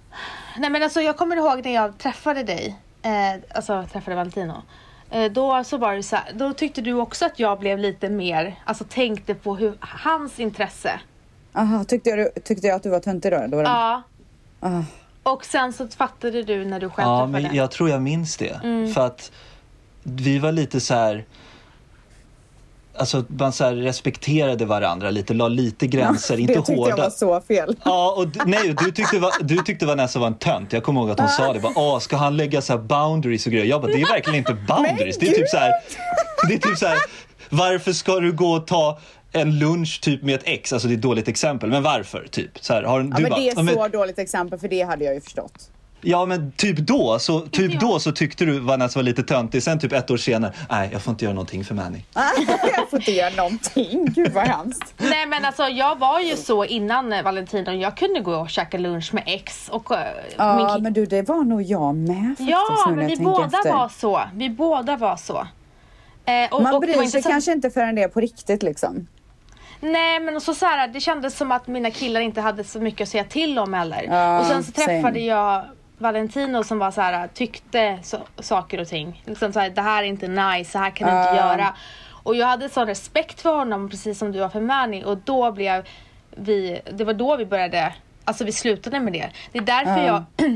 Nej 0.57 0.69
men 0.69 0.83
alltså 0.83 1.01
jag 1.01 1.17
kommer 1.17 1.35
ihåg 1.35 1.65
när 1.65 1.73
jag 1.73 1.97
träffade 1.97 2.43
dig, 2.43 2.75
eh, 3.01 3.11
alltså 3.55 3.85
träffade 3.91 4.15
Valentino. 4.15 4.61
Eh, 5.13 5.31
då 5.31 5.63
så 5.63 5.77
var 5.77 5.95
det 5.95 6.03
så 6.03 6.15
här, 6.15 6.33
då 6.33 6.53
tyckte 6.53 6.81
du 6.81 6.93
också 6.93 7.25
att 7.25 7.39
jag 7.39 7.59
blev 7.59 7.79
lite 7.79 8.09
mer, 8.09 8.55
alltså 8.65 8.83
tänkte 8.89 9.35
på 9.35 9.55
hur, 9.55 9.73
hans 9.79 10.39
intresse. 10.39 10.99
Aha, 11.53 11.83
tyckte 11.83 12.09
jag, 12.09 12.43
tyckte 12.43 12.67
jag 12.67 12.75
att 12.75 12.83
du 12.83 12.89
var 12.89 12.99
töntig 12.99 13.31
då? 13.31 13.37
då 13.47 13.57
var 13.57 13.63
det- 13.63 13.69
Ja. 13.69 14.01
Ah. 14.59 14.83
Och 15.23 15.45
sen 15.45 15.73
så 15.73 15.87
fattade 15.87 16.43
du 16.43 16.65
när 16.65 16.79
du 16.79 16.89
själv 16.89 17.07
Ja, 17.07 17.25
träffade. 17.25 17.43
men 17.43 17.55
jag 17.55 17.71
tror 17.71 17.89
jag 17.89 18.01
minns 18.01 18.37
det. 18.37 18.59
Mm. 18.63 18.93
För 18.93 19.05
att 19.05 19.31
vi 20.03 20.39
var 20.39 20.51
lite 20.51 20.79
så 20.79 20.93
här... 20.93 21.25
Alltså 22.97 23.23
man 23.27 23.53
så 23.53 23.69
respekterade 23.71 24.65
varandra 24.65 25.09
lite, 25.09 25.33
la 25.33 25.47
lite 25.47 25.87
gränser, 25.87 26.37
inte 26.39 26.53
det 26.53 26.59
tyckte 26.59 26.73
hårda. 26.73 26.89
jag 26.89 26.97
var 26.97 27.09
så 27.09 27.41
fel. 27.41 27.75
Ja, 27.85 28.13
och 28.17 28.47
nej, 28.47 28.75
du 28.79 28.91
tyckte, 28.91 29.19
va, 29.19 29.31
du 29.41 29.57
tyckte 29.57 29.85
Vanessa 29.85 30.19
var 30.19 30.27
en 30.27 30.37
tönt. 30.37 30.73
Jag 30.73 30.83
kommer 30.83 31.01
ihåg 31.01 31.09
att 31.11 31.19
hon 31.19 31.29
sa 31.29 31.53
det. 31.53 31.59
Bara, 31.59 31.73
Åh, 31.75 31.99
ska 31.99 32.15
han 32.17 32.37
lägga 32.37 32.61
så 32.61 32.73
här 32.73 32.79
boundaries 32.79 33.45
och 33.45 33.51
grejer? 33.51 33.65
Jag 33.65 33.81
bara, 33.81 33.91
det 33.91 34.01
är 34.01 34.07
verkligen 34.13 34.37
inte 34.39 34.53
boundaries. 34.67 35.17
Det 35.17 35.27
är 35.27 35.31
typ 35.35 35.49
så 35.49 35.57
här, 35.57 35.71
det 36.47 36.53
är 36.53 36.57
typ 36.59 36.77
så 36.77 36.85
här, 36.87 36.97
varför 37.49 37.93
ska 37.93 38.19
du 38.19 38.31
gå 38.31 38.51
och 38.51 38.67
ta 38.67 38.99
en 39.31 39.59
lunch 39.59 39.99
typ 40.01 40.23
med 40.23 40.35
ett 40.35 40.41
ex? 40.43 40.73
Alltså 40.73 40.87
det 40.87 40.93
är 40.93 40.95
ett 40.95 41.01
dåligt 41.01 41.27
exempel, 41.27 41.69
men 41.69 41.83
varför? 41.83 42.27
Typ 42.31 42.51
så 42.61 42.73
här, 42.73 42.83
har, 42.83 42.97
Ja, 42.99 43.03
du 43.03 43.09
men 43.09 43.29
bara, 43.29 43.39
det 43.39 43.49
är 43.49 43.53
"Ja, 43.55 43.63
men- 43.63 43.73
så 43.75 43.87
dåligt 43.87 44.19
exempel 44.19 44.59
för 44.59 44.67
det 44.67 44.81
hade 44.81 45.05
jag 45.05 45.13
ju 45.13 45.21
förstått. 45.21 45.69
Ja 46.05 46.25
men 46.25 46.51
typ 46.51 46.77
då 46.77 47.19
så, 47.19 47.39
typ 47.39 47.79
då 47.79 47.99
så 47.99 48.11
tyckte 48.11 48.45
du 48.45 48.59
Vanessa 48.59 48.99
var 48.99 49.03
lite 49.03 49.23
töntig. 49.23 49.63
Sen 49.63 49.79
typ 49.79 49.91
ett 49.93 50.11
år 50.11 50.17
senare, 50.17 50.53
nej 50.69 50.89
jag 50.93 51.01
får 51.01 51.11
inte 51.11 51.25
göra 51.25 51.33
någonting 51.35 51.63
för 51.65 51.75
Manny. 51.75 51.99
jag 52.77 52.89
får 52.89 52.99
inte 52.99 53.11
göra 53.11 53.29
någonting. 53.35 54.05
Gud 54.15 54.31
vad 54.33 54.43
hemskt. 54.47 54.93
Nej 54.97 55.25
men 55.25 55.45
alltså 55.45 55.63
jag 55.63 55.99
var 55.99 56.19
ju 56.19 56.35
så 56.35 56.65
innan 56.65 57.13
eh, 57.13 57.23
Valentino, 57.23 57.71
jag 57.71 57.97
kunde 57.97 58.19
gå 58.19 58.35
och 58.35 58.49
käka 58.49 58.77
lunch 58.77 59.13
med 59.13 59.23
ex 59.25 59.69
och 59.69 59.91
eh, 59.91 59.97
min 59.97 60.33
Ja, 60.37 60.75
ki- 60.77 60.81
men 60.81 60.93
du, 60.93 61.05
det 61.05 61.21
var 61.29 61.43
nog 61.43 61.61
jag 61.61 61.95
med 61.95 62.27
faktiskt 62.29 62.49
Ja, 62.49 62.91
men 62.95 63.07
vi 63.07 63.17
båda 63.17 63.45
efter. 63.45 63.73
var 63.73 63.89
så. 63.89 64.21
Vi 64.33 64.49
båda 64.49 64.97
var 64.97 65.15
så. 65.17 65.47
Eh, 66.25 66.53
och, 66.53 66.61
Man 66.63 66.73
och 66.75 66.81
bryr 66.81 66.93
inte 66.97 67.07
sig 67.11 67.21
så- 67.23 67.29
kanske 67.29 67.51
inte 67.51 67.69
förrän 67.69 67.95
det 67.95 68.03
är 68.03 68.07
på 68.07 68.19
riktigt 68.19 68.63
liksom. 68.63 69.07
Nej 69.79 70.19
men 70.19 70.41
så, 70.41 70.53
så 70.53 70.65
här, 70.65 70.87
det 70.87 70.99
kändes 70.99 71.37
som 71.37 71.51
att 71.51 71.67
mina 71.67 71.91
killar 71.91 72.21
inte 72.21 72.41
hade 72.41 72.63
så 72.63 72.79
mycket 72.79 73.01
att 73.01 73.09
säga 73.09 73.23
till 73.23 73.59
om 73.59 73.73
heller. 73.73 74.03
Ja, 74.09 74.39
och 74.39 74.45
sen 74.45 74.63
så 74.63 74.71
träffade 74.71 75.01
same. 75.01 75.19
jag 75.19 75.63
Valentino 75.97 76.63
som 76.63 76.79
var 76.79 76.91
så 76.91 77.01
här, 77.01 77.27
tyckte 77.27 77.99
så, 78.03 78.17
saker 78.39 78.81
och 78.81 78.87
ting. 78.87 79.23
Liksom 79.25 79.53
så 79.53 79.59
här, 79.59 79.69
det 79.69 79.81
här 79.81 80.03
är 80.03 80.07
inte 80.07 80.27
nice, 80.27 80.71
så 80.71 80.79
här 80.79 80.89
kan 80.91 81.09
du 81.09 81.17
inte 81.17 81.29
Ja. 81.29 81.35
göra. 81.35 81.75
Och 82.23 82.35
jag 82.35 82.47
hade 82.47 82.69
sån 82.69 82.87
respekt 82.87 83.41
för 83.41 83.55
honom 83.57 83.89
precis 83.89 84.19
som 84.19 84.31
du 84.31 84.41
har 84.41 84.49
för 84.49 84.61
Manny 84.61 85.03
och 85.03 85.17
då 85.17 85.51
blev 85.51 85.87
vi, 86.37 86.81
det 86.93 87.03
var 87.03 87.13
då 87.13 87.35
vi 87.37 87.45
började, 87.45 87.93
alltså 88.25 88.43
vi 88.45 88.51
slutade 88.51 88.99
med 88.99 89.13
det. 89.13 89.29
Det 89.51 89.57
är 89.57 89.63
därför 89.63 90.01
Ja. 90.03 90.23
jag 90.37 90.51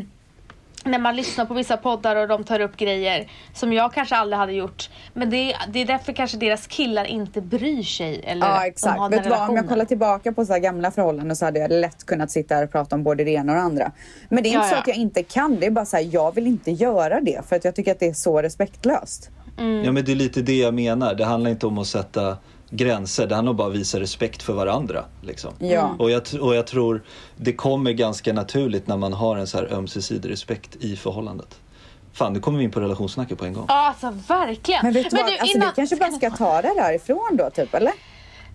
när 0.85 0.99
man 0.99 1.15
lyssnar 1.15 1.45
på 1.45 1.53
vissa 1.53 1.77
poddar 1.77 2.15
och 2.15 2.27
de 2.27 2.43
tar 2.43 2.59
upp 2.59 2.77
grejer 2.77 3.27
som 3.53 3.73
jag 3.73 3.93
kanske 3.93 4.15
aldrig 4.15 4.37
hade 4.37 4.53
gjort. 4.53 4.89
Men 5.13 5.29
det, 5.29 5.53
är- 5.53 5.57
det 5.71 5.79
är 5.81 5.85
därför 5.85 6.13
kanske 6.13 6.37
deras 6.37 6.67
killar 6.67 7.05
inte 7.05 7.41
bryr 7.41 7.83
sig. 7.83 8.21
Eller 8.23 8.47
Ja 8.47 8.65
exakt. 8.67 9.13
Vet 9.13 9.23
du 9.23 9.29
vad, 9.29 9.49
om 9.49 9.55
jag 9.55 9.67
kollar 9.69 9.85
tillbaka 9.85 10.31
på 10.31 10.45
så 10.45 10.53
här 10.53 10.59
gamla 10.59 10.91
förhållanden 10.91 11.35
så 11.37 11.45
hade 11.45 11.59
jag 11.59 11.71
lätt 11.71 12.05
kunnat 12.05 12.31
sitta 12.31 12.55
här 12.55 12.63
och 12.63 12.71
prata 12.71 12.95
om 12.95 13.03
både 13.03 13.23
det 13.23 13.31
ena 13.31 13.51
och 13.51 13.55
det 13.57 13.63
andra. 13.63 13.91
Men 14.29 14.43
det 14.43 14.49
är 14.49 14.53
inte 14.53 14.65
Ja, 14.65 14.69
så 14.69 14.75
ja. 14.75 14.79
att 14.79 14.87
jag 14.87 14.97
inte 14.97 15.23
kan. 15.23 15.59
Det 15.59 15.65
är 15.65 15.71
bara 15.71 15.85
så 15.85 15.97
här, 15.97 16.09
jag 16.11 16.35
vill 16.35 16.47
inte 16.47 16.71
göra 16.71 17.19
det 17.21 17.41
för 17.49 17.55
att 17.55 17.65
jag 17.65 17.75
tycker 17.75 17.91
att 17.91 17.99
det 17.99 18.07
är 18.07 18.13
så 18.13 18.41
respektlöst. 18.41 19.29
Mm. 19.57 19.83
Ja 19.83 19.91
men 19.91 20.05
det 20.05 20.11
är 20.11 20.15
lite 20.15 20.41
det 20.41 20.57
jag 20.57 20.73
menar. 20.73 21.13
Det 21.15 21.25
handlar 21.25 21.51
inte 21.51 21.67
om 21.67 21.77
att 21.77 21.87
sätta 21.87 22.37
gränser. 22.69 23.27
Det 23.27 23.35
handlar 23.35 23.53
bara 23.53 23.67
om 23.67 23.73
att 23.73 23.79
visa 23.79 23.99
respekt 23.99 24.43
för 24.43 24.53
varandra. 24.53 25.03
Liksom. 25.21 25.53
Ja. 25.59 25.95
Och, 25.99 26.11
jag, 26.11 26.21
och 26.41 26.55
jag 26.55 26.67
tror 26.67 27.03
det 27.37 27.53
kommer 27.53 27.91
ganska 27.91 28.33
naturligt 28.33 28.87
när 28.87 28.97
man 28.97 29.13
har 29.13 29.37
en 29.37 29.47
så 29.47 29.57
här 29.57 29.73
ömsesidig 29.73 30.29
respekt 30.29 30.75
i 30.75 30.95
förhållandet. 30.95 31.59
Fan, 32.13 32.33
nu 32.33 32.39
kommer 32.39 32.57
vi 32.57 32.63
in 32.63 32.71
på 32.71 32.79
relationssnacket 32.79 33.37
på 33.37 33.45
en 33.45 33.53
gång. 33.53 33.65
Ja 33.67 33.87
alltså 33.87 34.13
verkligen. 34.27 34.79
Men 34.83 34.93
vet 34.93 35.09
du 35.09 35.17
vad, 35.17 35.25
du, 35.25 35.37
alltså, 35.37 35.57
innan- 35.57 35.69
vi 35.69 35.75
kanske 35.75 35.95
bara 35.95 36.11
ska 36.11 36.29
ta 36.29 36.61
det 36.61 36.73
därifrån 36.75 37.37
då 37.37 37.49
typ 37.49 37.73
eller? 37.73 37.93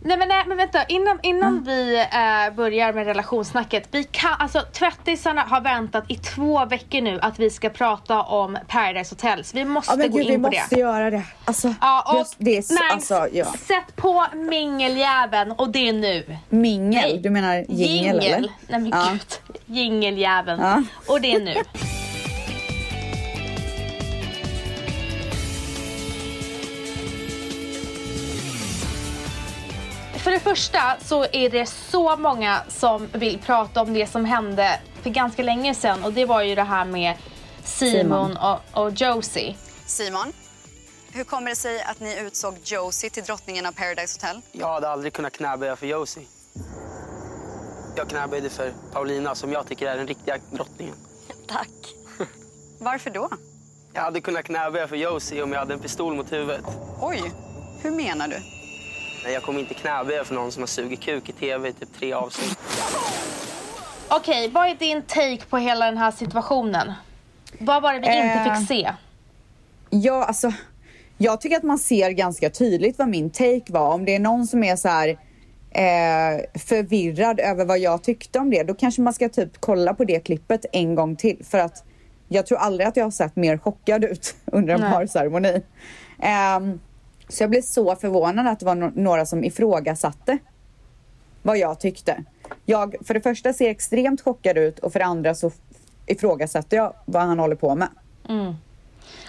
Nej 0.04 0.16
men, 0.16 0.28
nej, 0.28 0.44
men 0.46 0.56
vänta, 0.56 0.84
innan, 0.84 1.18
innan 1.22 1.48
Mm. 1.52 1.64
vi 1.64 1.96
eh, 2.00 2.54
börjar 2.56 2.92
med 2.92 3.06
relationssnacket. 3.06 3.88
Vi 3.90 4.04
kan, 4.04 4.34
alltså 4.38 4.60
tvättisarna 4.72 5.40
har 5.42 5.60
väntat 5.60 6.04
i 6.08 6.16
två 6.16 6.64
veckor 6.66 7.00
nu 7.00 7.18
att 7.22 7.38
vi 7.38 7.50
ska 7.50 7.68
prata 7.68 8.22
om 8.22 8.58
Paradise 8.68 9.14
Hotels. 9.14 9.54
Vi 9.54 9.64
måste 9.64 9.92
Ja 9.92 9.96
gå 10.08 10.16
gud 10.18 10.26
vi 10.26 10.32
in 10.32 10.42
på 10.42 10.50
måste 10.50 10.74
det. 10.74 10.80
göra 10.80 11.10
det. 11.10 11.22
Alltså, 11.44 11.74
Ja, 11.80 12.18
och 12.20 12.26
det 12.38 12.56
är 12.58 12.62
så, 12.62 12.74
nej, 12.74 12.82
alltså, 12.92 13.28
ja. 13.32 13.44
sätt 13.44 13.96
på 13.96 14.24
mingeljäveln 14.34 15.52
och 15.52 15.70
det 15.70 15.88
är 15.88 15.92
nu. 15.92 16.36
Mingel, 16.48 17.02
Nej. 17.02 17.18
du 17.22 17.30
menar 17.30 17.64
jingel 17.68 18.18
eller? 18.18 18.50
Nej 18.68 18.80
men 18.80 18.86
Ja. 18.90 19.06
gud. 19.12 19.56
Jingeljäveln. 19.66 20.60
Ja. 20.60 20.82
Och 21.08 21.20
det 21.20 21.34
är 21.34 21.40
nu. 21.40 21.54
För 30.22 30.30
det 30.30 30.40
första 30.40 30.96
så 31.00 31.24
är 31.32 31.50
det 31.50 31.66
så 31.66 32.16
många 32.16 32.62
som 32.68 33.08
vill 33.12 33.38
prata 33.38 33.82
om 33.82 33.92
det 33.94 34.06
som 34.06 34.24
hände 34.24 34.80
för 35.02 35.10
ganska 35.10 35.42
länge 35.42 35.74
sedan 35.74 36.04
och 36.04 36.12
det 36.12 36.24
var 36.24 36.42
ju 36.42 36.54
det 36.54 36.62
här 36.62 36.84
med 36.84 37.16
Simon, 37.64 37.92
Simon. 37.92 38.36
Och, 38.36 38.82
och 38.82 38.92
Josie. 38.92 39.56
Simon, 39.86 40.32
hur 41.12 41.24
kommer 41.24 41.50
det 41.50 41.56
sig 41.56 41.82
att 41.82 42.00
ni 42.00 42.20
utsåg 42.20 42.54
Josie 42.64 43.10
till 43.10 43.22
drottningen 43.22 43.66
av 43.66 43.72
Paradise 43.72 44.18
Hotel? 44.20 44.42
Jag 44.52 44.68
hade 44.68 44.88
aldrig 44.88 45.12
kunnat 45.12 45.32
knäböja 45.32 45.76
för 45.76 45.86
Josie. 45.86 46.26
Jag 47.96 48.08
knäböjde 48.08 48.50
för 48.50 48.72
Paulina 48.92 49.34
som 49.34 49.52
jag 49.52 49.66
tycker 49.66 49.86
är 49.86 49.96
den 49.96 50.06
riktiga 50.06 50.36
drottningen. 50.50 50.94
Tack. 51.48 51.68
Varför 52.78 53.10
då? 53.10 53.30
Jag 53.92 54.02
hade 54.02 54.20
kunnat 54.20 54.44
knäböja 54.44 54.88
för 54.88 54.96
Josie 54.96 55.42
om 55.42 55.52
jag 55.52 55.58
hade 55.58 55.74
en 55.74 55.80
pistol 55.80 56.14
mot 56.14 56.32
huvudet. 56.32 56.64
Oj, 57.00 57.32
hur 57.82 57.90
menar 57.90 58.28
du? 58.28 58.61
Men 59.24 59.32
jag 59.32 59.42
kommer 59.42 59.60
inte 59.60 59.74
knäböja 59.74 60.24
för 60.24 60.34
någon 60.34 60.52
som 60.52 60.62
har 60.62 60.66
sugit 60.66 61.00
kuk 61.00 61.28
i 61.28 61.32
tv 61.32 61.68
i 61.68 61.72
typ 61.72 61.88
tre 61.98 62.12
avsnitt. 62.12 62.58
Okej, 64.08 64.48
vad 64.48 64.68
är 64.70 64.74
din 64.74 65.02
take 65.02 65.46
på 65.50 65.56
hela 65.56 65.84
den 65.84 65.96
här 65.98 66.10
situationen? 66.10 66.92
Vad 67.58 67.82
var 67.82 67.92
det 67.92 67.98
vi 68.00 68.06
inte 68.06 68.18
Eh. 68.18 68.56
fick 68.58 68.68
se? 68.68 68.92
Ja, 69.90 70.24
alltså. 70.24 70.52
Jag 71.18 71.40
tycker 71.40 71.56
att 71.56 71.62
man 71.62 71.78
ser 71.78 72.10
ganska 72.10 72.50
tydligt 72.50 72.98
vad 72.98 73.08
min 73.08 73.30
take 73.30 73.62
var. 73.66 73.94
Om 73.94 74.04
det 74.04 74.14
är 74.14 74.18
någon 74.20 74.46
som 74.46 74.64
är 74.64 74.76
så 74.76 74.88
här 74.88 75.08
eh, 75.70 76.60
förvirrad 76.60 77.40
över 77.40 77.64
vad 77.64 77.78
jag 77.78 78.02
tyckte 78.02 78.38
om 78.38 78.50
det, 78.50 78.62
då 78.62 78.74
kanske 78.74 79.02
man 79.02 79.12
ska 79.12 79.28
typ 79.28 79.50
kolla 79.60 79.94
på 79.94 80.04
det 80.04 80.20
klippet 80.20 80.66
en 80.72 80.94
gång 80.94 81.16
till. 81.16 81.44
För 81.50 81.58
att 81.58 81.84
jag 82.28 82.46
tror 82.46 82.58
aldrig 82.58 82.86
att 82.88 82.96
jag 82.96 83.04
har 83.04 83.10
sett 83.10 83.36
mer 83.36 83.58
chockad 83.58 84.04
ut 84.04 84.34
under 84.44 84.74
en 84.74 84.80
Nej. 84.80 84.92
parceremoni. 84.92 85.62
Ehm, 86.22 86.80
så 87.32 87.42
jag 87.42 87.50
blev 87.50 87.62
så 87.62 87.96
förvånad 87.96 88.46
att 88.46 88.60
det 88.60 88.66
var 88.66 88.74
no- 88.74 88.92
några 88.94 89.26
som 89.26 89.44
ifrågasatte 89.44 90.38
vad 91.42 91.58
jag 91.58 91.80
tyckte. 91.80 92.24
Jag 92.66 92.94
för 93.06 93.14
det 93.14 93.20
första 93.20 93.52
ser 93.52 93.70
extremt 93.70 94.20
chockad 94.20 94.58
ut 94.58 94.78
och 94.78 94.92
för 94.92 94.98
det 94.98 95.04
andra 95.04 95.34
så 95.34 95.50
ifrågasätter 96.06 96.76
jag 96.76 96.94
vad 97.04 97.22
han 97.22 97.38
håller 97.38 97.56
på 97.56 97.74
med. 97.74 97.88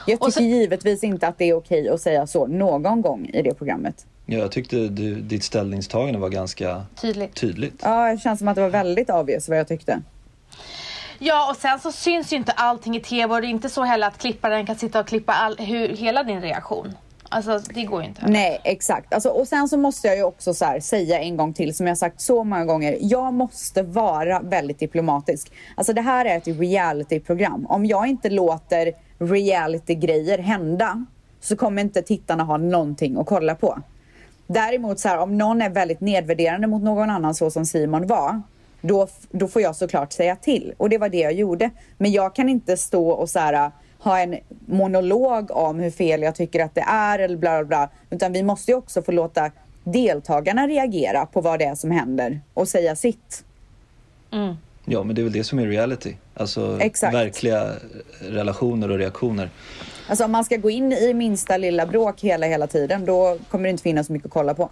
Jag 0.08 0.22
Och 0.22 0.28
tycker 0.28 0.32
så- 0.32 0.44
givetvis 0.44 1.04
inte 1.04 1.28
att 1.28 1.38
det 1.38 1.46
är 1.50 1.54
okej 1.54 1.90
att 1.90 2.02
säga 2.02 2.28
så 2.28 2.48
någon 2.48 3.02
gång 3.02 3.30
i 3.34 3.42
det 3.42 3.54
programmet. 3.54 4.06
Ja, 4.26 4.38
jag 4.40 4.52
tyckte 4.52 4.76
du, 4.88 5.16
ditt 5.22 5.44
ställningstagande 5.44 6.20
var 6.20 6.30
ganska 6.30 6.86
Tydligt. 7.02 7.36
tydligt. 7.36 7.80
Ja, 7.84 8.12
det 8.12 8.18
känns 8.18 8.40
som 8.40 8.48
att 8.48 8.56
det 8.56 8.62
var 8.62 8.70
väldigt 8.70 9.10
obvious 9.10 9.50
vad 9.50 9.58
jag 9.60 9.68
tyckte. 9.68 10.02
Ja, 11.20 11.50
och 11.52 11.58
sen 11.58 11.80
så 11.80 11.92
syns 11.92 12.34
ju 12.34 12.38
inte 12.38 12.52
allting 12.52 12.96
i 12.96 13.00
tv 13.00 13.34
och 13.36 13.42
det 13.42 13.48
är 13.48 13.50
inte 13.50 13.70
så 13.70 13.84
heller 13.84 14.08
att 14.08 14.18
klipparen 14.18 14.66
kan 14.66 14.76
sitta 14.76 15.00
och 15.00 15.08
klippa 15.08 15.34
all, 15.34 15.58
hur, 15.58 15.88
hela 15.88 16.24
din 16.24 16.42
reaktion. 16.42 16.94
Alltså, 17.34 17.60
det 17.74 17.84
går 17.84 18.02
ju 18.02 18.08
inte. 18.08 18.28
Nej, 18.28 18.62
exakt. 18.64 19.14
Alltså, 19.14 19.30
och 19.30 19.48
sen 19.48 19.68
så 19.68 19.78
måste 19.78 20.08
jag 20.08 20.18
ju 20.18 20.24
också 20.24 20.54
så 20.54 20.66
här, 20.66 20.80
säga 20.80 21.20
en 21.20 21.38
gång 21.38 21.54
till, 21.54 21.76
som 21.76 21.88
jag 21.88 21.98
sagt 21.98 22.22
så 22.22 22.44
många 22.44 22.66
gånger. 22.66 22.98
Jag 23.02 23.34
måste 23.34 23.84
vara 23.84 24.40
väldigt 24.40 24.80
diplomatisk. 24.80 25.52
Alltså 25.76 25.94
det 25.94 26.02
här 26.02 26.26
är 26.26 26.38
ett 26.38 26.48
realityprogram. 26.48 27.66
Om 27.70 27.86
jag 27.86 28.08
inte 28.08 28.30
låter 28.30 28.92
reality-grejer 29.20 30.38
hända 30.38 31.06
så 31.42 31.56
kommer 31.56 31.82
inte 31.82 32.02
tittarna 32.02 32.44
ha 32.44 32.58
någonting 32.58 33.18
att 33.18 33.26
kolla 33.26 33.56
på. 33.56 33.80
Däremot 34.48 35.00
så 35.00 35.08
här, 35.08 35.18
om 35.18 35.38
någon 35.38 35.62
är 35.62 35.70
väldigt 35.70 36.02
nedvärderande 36.02 36.68
mot 36.68 36.84
någon 36.84 37.10
annan 37.10 37.36
så 37.36 37.52
som 37.52 37.66
Simon 37.66 38.08
var, 38.08 38.42
då, 38.82 39.08
då 39.32 39.48
får 39.48 39.62
jag 39.62 39.76
såklart 39.76 40.14
säga 40.14 40.36
till. 40.36 40.74
Och 40.78 40.90
det 40.90 40.98
var 40.98 41.10
det 41.10 41.18
jag 41.20 41.34
gjorde. 41.34 41.70
Men 41.98 42.12
jag 42.12 42.36
kan 42.36 42.50
inte 42.50 42.78
stå 42.78 43.10
och 43.10 43.30
så 43.30 43.40
här, 43.40 43.72
ha 44.04 44.20
en 44.20 44.40
monolog 44.66 45.52
om 45.52 45.80
hur 45.80 45.92
fel 45.92 46.22
jag 46.22 46.36
tycker 46.36 46.66
att 46.66 46.76
det 46.76 46.86
är 46.88 47.20
eller 47.20 47.38
bla 47.38 47.58
bla 47.58 47.66
bla. 47.66 47.90
Utan 48.10 48.34
vi 48.34 48.44
måste 48.44 48.72
ju 48.72 48.78
också 48.78 49.02
få 49.02 49.12
låta 49.12 49.52
deltagarna 49.84 50.68
reagera 50.68 51.26
på 51.26 51.42
vad 51.42 51.60
det 51.60 51.66
är 51.66 51.76
som 51.76 51.92
händer 51.92 52.42
och 52.54 52.68
säga 52.68 52.96
sitt. 52.96 53.44
Ja, 54.86 55.04
men 55.04 55.16
det 55.16 55.22
är 55.22 55.24
väl 55.24 55.34
det 55.34 55.44
som 55.44 55.60
är 55.60 55.68
reality. 55.68 56.16
Alltså 56.36 56.78
Exakt. 56.82 57.16
verkliga 57.16 57.72
relationer 58.22 58.92
och 58.92 58.98
reaktioner. 58.98 59.50
Alltså 60.08 60.26
om 60.26 60.32
man 60.32 60.46
ska 60.46 60.58
gå 60.58 60.70
in 60.70 60.92
i 60.92 61.14
minsta 61.14 61.58
lilla 61.58 61.86
bråk 61.86 62.22
hela, 62.22 62.46
hela 62.46 62.68
tiden, 62.68 63.06
då 63.06 63.38
kommer 63.50 63.64
det 63.64 63.70
inte 63.70 63.84
finnas 63.84 64.08
så 64.08 64.14
mycket 64.14 64.26
att 64.26 64.34
kolla 64.34 64.54
på. 64.54 64.70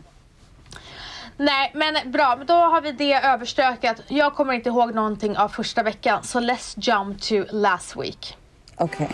Nej 1.38 1.72
men 1.74 2.12
bra, 2.12 2.40
då 2.48 2.54
har 2.54 2.82
vi 2.82 2.92
det 2.92 3.14
överstökat. 3.14 4.02
Jag 4.08 4.36
kommer 4.36 4.54
inte 4.54 4.70
ihåg 4.70 4.96
någonting 4.96 5.38
av 5.38 5.50
första 5.50 5.84
veckan 5.84 6.24
så 6.24 6.40
let's 6.40 6.74
jump 6.76 7.22
to 7.22 7.56
last 7.56 7.96
week. 7.96 8.38
Okej. 8.82 9.10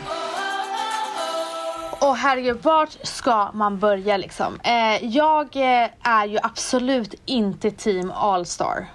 Och 2.02 2.18
herregud, 2.18 2.58
vart 2.64 2.98
ska 3.04 3.52
man 3.54 3.80
börja 3.80 4.18
liksom? 4.18 4.60
Eh, 4.64 5.06
jag 5.06 5.56
eh, 5.56 5.90
är 6.02 6.26
ju 6.26 6.38
absolut 6.44 7.14
inte 7.26 7.72
team 7.72 8.12
All-star. 8.16 8.86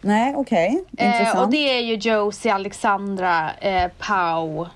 Nej, 0.00 0.34
okej. 0.36 0.84
Intressant. 0.90 1.36
Eh, 1.36 1.42
och 1.42 1.50
det 1.50 1.78
är 1.78 1.80
ju 1.80 1.94
Josie, 1.94 2.54
Alexandra, 2.54 3.50
eh, 3.52 3.90
Pau. 3.98 4.66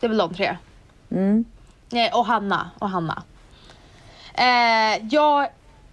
Det 0.00 0.06
är 0.06 0.08
väl 0.08 0.18
de 0.18 0.34
tre. 0.34 0.56
Mm. 1.10 1.44
Eh, 1.92 2.18
och 2.18 2.26
Hanna. 2.26 2.70
Och 2.78 2.88
Hanna. 2.88 3.22
Eh, 4.34 5.06
jag 5.10 5.48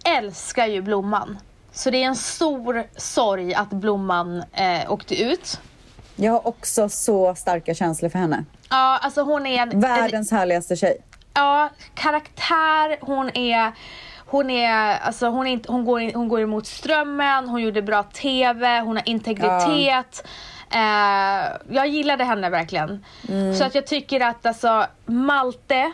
älskar 0.05 0.67
ju 0.67 0.81
Blomman. 0.81 1.37
Så 1.71 1.89
det 1.89 2.03
är 2.03 2.07
en 2.07 2.15
stor 2.15 2.83
sorg 2.95 3.53
att 3.53 3.69
Blomman 3.69 4.43
eh, 4.53 4.91
åkte 4.91 5.21
ut. 5.21 5.59
Jag 6.19 6.31
har 6.31 6.47
också 6.47 6.89
så 6.89 7.35
starka 7.35 7.73
känslor 7.73 8.09
för 8.09 8.19
henne. 8.19 8.43
Ja, 8.69 8.99
alltså 9.01 9.21
hon 9.21 9.45
är 9.45 9.61
en, 9.61 9.71
en 9.71 9.79
Världens 9.79 10.31
härligaste 10.31 10.75
tjej. 10.75 10.97
ja, 11.33 11.69
karaktär, 11.95 12.97
hon 13.01 13.37
är 13.37 13.71
hon, 14.29 14.49
är, 14.49 14.97
alltså 14.97 15.27
hon, 15.27 15.47
är 15.47 15.51
inte, 15.51 15.71
hon, 15.71 15.85
går 15.85 16.13
hon 16.13 16.27
går 16.27 16.41
emot 16.41 16.67
strömmen, 16.67 17.49
hon 17.49 17.61
gjorde 17.61 17.81
bra 17.81 18.03
TV, 18.03 18.79
hon 18.79 18.95
har 18.95 19.09
integritet. 19.09 20.27
Eh, 20.71 21.57
jag 21.69 21.87
gillade 21.87 22.23
henne 22.23 22.49
verkligen. 22.49 23.05
Så 23.57 23.63
att 23.63 23.75
jag 23.75 23.87
tycker 23.87 24.21
att 24.21 24.45
alltså 24.45 24.85
Malte 25.05 25.91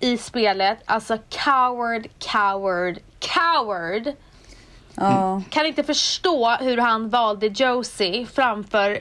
i 0.00 0.16
spelet, 0.16 0.78
alltså 0.84 1.18
coward, 1.28 2.06
coward, 2.18 2.98
coward. 3.18 4.12
Ja. 4.94 5.42
Kan 5.50 5.66
inte 5.66 5.84
förstå 5.84 6.50
hur 6.60 6.78
han 6.78 7.08
valde 7.08 7.46
Josie 7.46 8.26
framför 8.26 8.98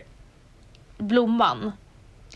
Blomman. 0.98 1.72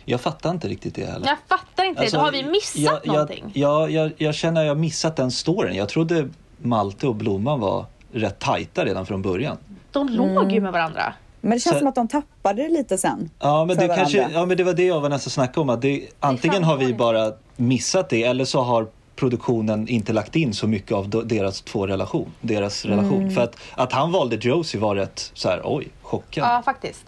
Jag 0.06 0.22
fattar 0.22 0.52
inte 0.52 0.68
riktigt 0.68 0.96
det 0.96 1.06
heller. 1.06 1.28
Jag 1.28 1.38
fattar 1.48 1.84
inte 1.86 2.02
Alltså, 2.02 2.18
det. 2.18 2.24
Har 2.24 2.32
vi 2.32 2.44
missat 2.44 3.02
jag, 3.04 3.08
någonting? 3.08 3.52
Jag, 3.54 3.92
jag, 3.92 4.06
jag, 4.06 4.12
jag 4.18 4.36
känner 4.36 4.62
att 4.62 4.68
jag 4.68 4.76
har 4.76 4.80
missat 4.80 5.16
den 5.16 5.32
storyn. 5.32 5.76
Jag 5.76 5.90
trodde 5.90 6.28
Malte 6.58 7.08
och 7.08 7.16
Blomman 7.16 7.60
var 7.60 7.86
rätt 8.12 8.40
tajta 8.40 8.86
redan 8.86 9.06
från 9.06 9.22
början. 9.22 9.58
De 9.92 10.10
låg 10.10 10.52
ju 10.52 10.62
med 10.62 10.72
varandra. 10.72 11.14
Men 11.42 11.52
det 11.52 11.60
känns 11.60 11.74
Så- 11.74 11.80
som 11.80 11.88
att 11.88 11.96
de 11.96 12.08
tappade 12.08 12.64
det 12.64 12.70
lite 12.70 12.98
sen. 12.98 13.30
Ja 13.40 13.66
men, 13.66 13.78
det 13.78 13.88
kanske, 13.88 14.28
ja 14.34 14.46
men 14.46 14.58
det 14.58 14.64
var 14.64 14.74
det 14.74 14.86
jag 14.86 15.02
var 15.02 15.10
nästan 15.10 15.32
snacka 15.32 15.62
om. 15.62 15.70
Att 15.70 15.82
det, 15.82 16.08
antingen 16.20 16.64
har 16.64 16.78
vi 16.78 16.94
bara 16.94 17.32
missat 17.56 18.10
det 18.10 18.24
eller 18.24 18.46
så 18.46 18.62
har 18.62 18.88
produktionen 19.16 19.88
inte 19.88 20.14
lagt 20.14 20.36
in 20.36 20.54
så 20.54 20.68
mycket 20.68 20.92
av 20.92 21.10
deras 21.28 21.62
två 21.62 21.88
relation. 21.88 22.32
Deras 22.42 22.86
relation. 22.86 23.22
Mm. 23.22 23.32
För 23.36 23.42
att, 23.42 23.56
att 23.74 23.94
han 23.94 24.12
valde 24.12 24.36
Josie 24.36 24.82
var 24.82 24.96
rätt 24.96 25.32
så 25.34 25.50
här, 25.50 25.62
oj, 25.64 25.88
chockad. 26.02 26.44
Ja, 26.44 26.62
faktiskt. 26.66 27.06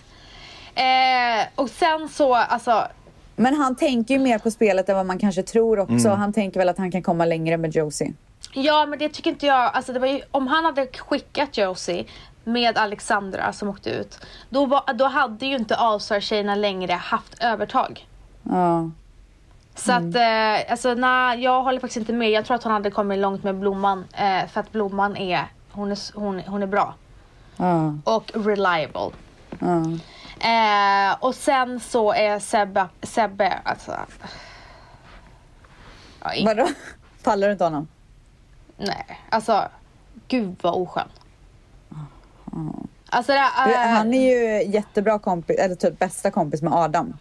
Eh, 0.76 1.48
och 1.56 1.70
sen 1.70 2.10
så, 2.10 2.36
alltså, 2.36 2.88
Men 3.36 3.56
han 3.56 3.76
tänker 3.76 4.14
ju 4.14 4.20
mer 4.20 4.40
på 4.40 4.52
spelet 4.52 4.90
än 4.90 4.96
vad 4.96 5.06
man 5.06 5.20
kanske 5.20 5.44
tror 5.44 5.80
också. 5.80 6.08
Mm. 6.08 6.20
Han 6.20 6.34
tänker 6.34 6.60
väl 6.60 6.70
att 6.70 6.78
han 6.78 6.92
kan 6.92 7.04
komma 7.04 7.26
längre 7.26 7.58
med 7.58 7.76
Josie. 7.76 8.14
ja 8.54 8.86
men 8.86 9.00
det 9.00 9.10
tycker 9.10 9.30
inte 9.30 9.46
jag, 9.46 9.72
alltså 9.74 9.94
det 9.94 10.00
var 10.00 10.08
ju, 10.08 10.22
om 10.32 10.48
han 10.48 10.66
hade 10.66 10.88
skickat 10.88 11.58
Josie 11.58 12.06
med 12.44 12.78
Alexandra 12.78 13.54
som 13.54 13.70
åkte 13.70 13.90
ut, 13.90 14.20
då, 14.50 14.66
var, 14.66 14.94
då 14.94 15.06
hade 15.06 15.46
ju 15.46 15.56
inte 15.56 15.76
Allstar-tjejerna 15.76 16.56
längre 16.56 16.94
haft 16.94 17.44
övertag. 17.44 18.08
Ja. 18.44 18.90
Så 19.76 19.92
att, 19.92 20.16
eh, 20.16 20.72
alltså 20.72 20.94
nej, 20.94 21.40
jag 21.44 21.64
håller 21.64 21.80
faktiskt 21.80 21.98
inte 21.98 22.14
med. 22.14 22.32
Jag 22.32 22.46
tror 22.46 22.56
att 22.56 22.64
hon 22.64 22.74
hade 22.74 22.92
kommit 22.92 23.20
långt 23.20 23.44
med 23.44 23.56
Blomman, 23.56 24.06
eh, 24.14 24.48
för 24.50 24.60
att 24.60 24.72
Blomman 24.72 25.18
är, 25.18 25.46
hon 25.72 25.92
är, 25.92 26.20
hon, 26.20 26.40
hon 26.40 26.64
är 26.64 26.68
bra. 26.68 26.94
Ja. 27.58 27.96
Och 28.04 28.32
reliable. 28.34 29.10
Ja. 29.60 29.84
Eh, 30.44 31.16
och 31.20 31.36
sen 31.36 31.80
så 31.80 32.14
är 32.14 32.40
Sebbe, 32.40 32.88
Sebbe 33.02 33.60
alltså... 33.66 33.92
Ja, 36.24 36.32
Vadå? 36.46 36.68
Pallar 37.24 37.48
du 37.48 37.52
inte 37.52 37.64
honom? 37.64 37.88
nej, 38.78 39.20
alltså 39.30 39.68
gud 40.28 40.56
vad 40.62 40.74
oskön. 40.74 41.08
Alltså 43.10 43.32
det, 43.32 43.40
eh, 43.40 43.88
Han 43.90 44.14
är 44.14 44.32
ju 44.32 44.72
jättebra 44.72 45.20
kompis, 45.20 45.60
eller 45.60 45.76
typ 45.76 46.00
bästa 46.00 46.32
kompis 46.32 46.62
med 46.62 46.74
Adam. 46.74 47.18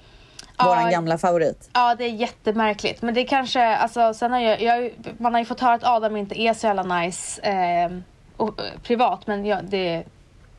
Våran 0.64 0.82
Ja. 0.84 0.90
gamla 0.90 1.18
favorit. 1.18 1.70
Ja, 1.72 1.94
det 1.94 2.04
är 2.04 2.08
jättemärkligt. 2.10 3.02
Men 3.02 3.14
det 3.14 3.24
kanske, 3.24 3.76
alltså 3.76 4.14
sen 4.14 4.32
har 4.32 4.38
jag, 4.40 4.62
jag, 4.62 4.92
man 5.18 5.32
har 5.32 5.40
ju 5.40 5.44
fått 5.44 5.60
höra 5.60 5.74
att 5.74 5.84
Adam 5.84 6.16
inte 6.16 6.40
är 6.40 6.54
så 6.54 6.66
jävla 6.66 6.82
nice 6.82 7.40
eh, 7.42 7.90
och, 8.36 8.60
eh, 8.60 8.80
privat. 8.82 9.26
Men 9.26 9.44
jag, 9.46 9.64
det, 9.64 10.04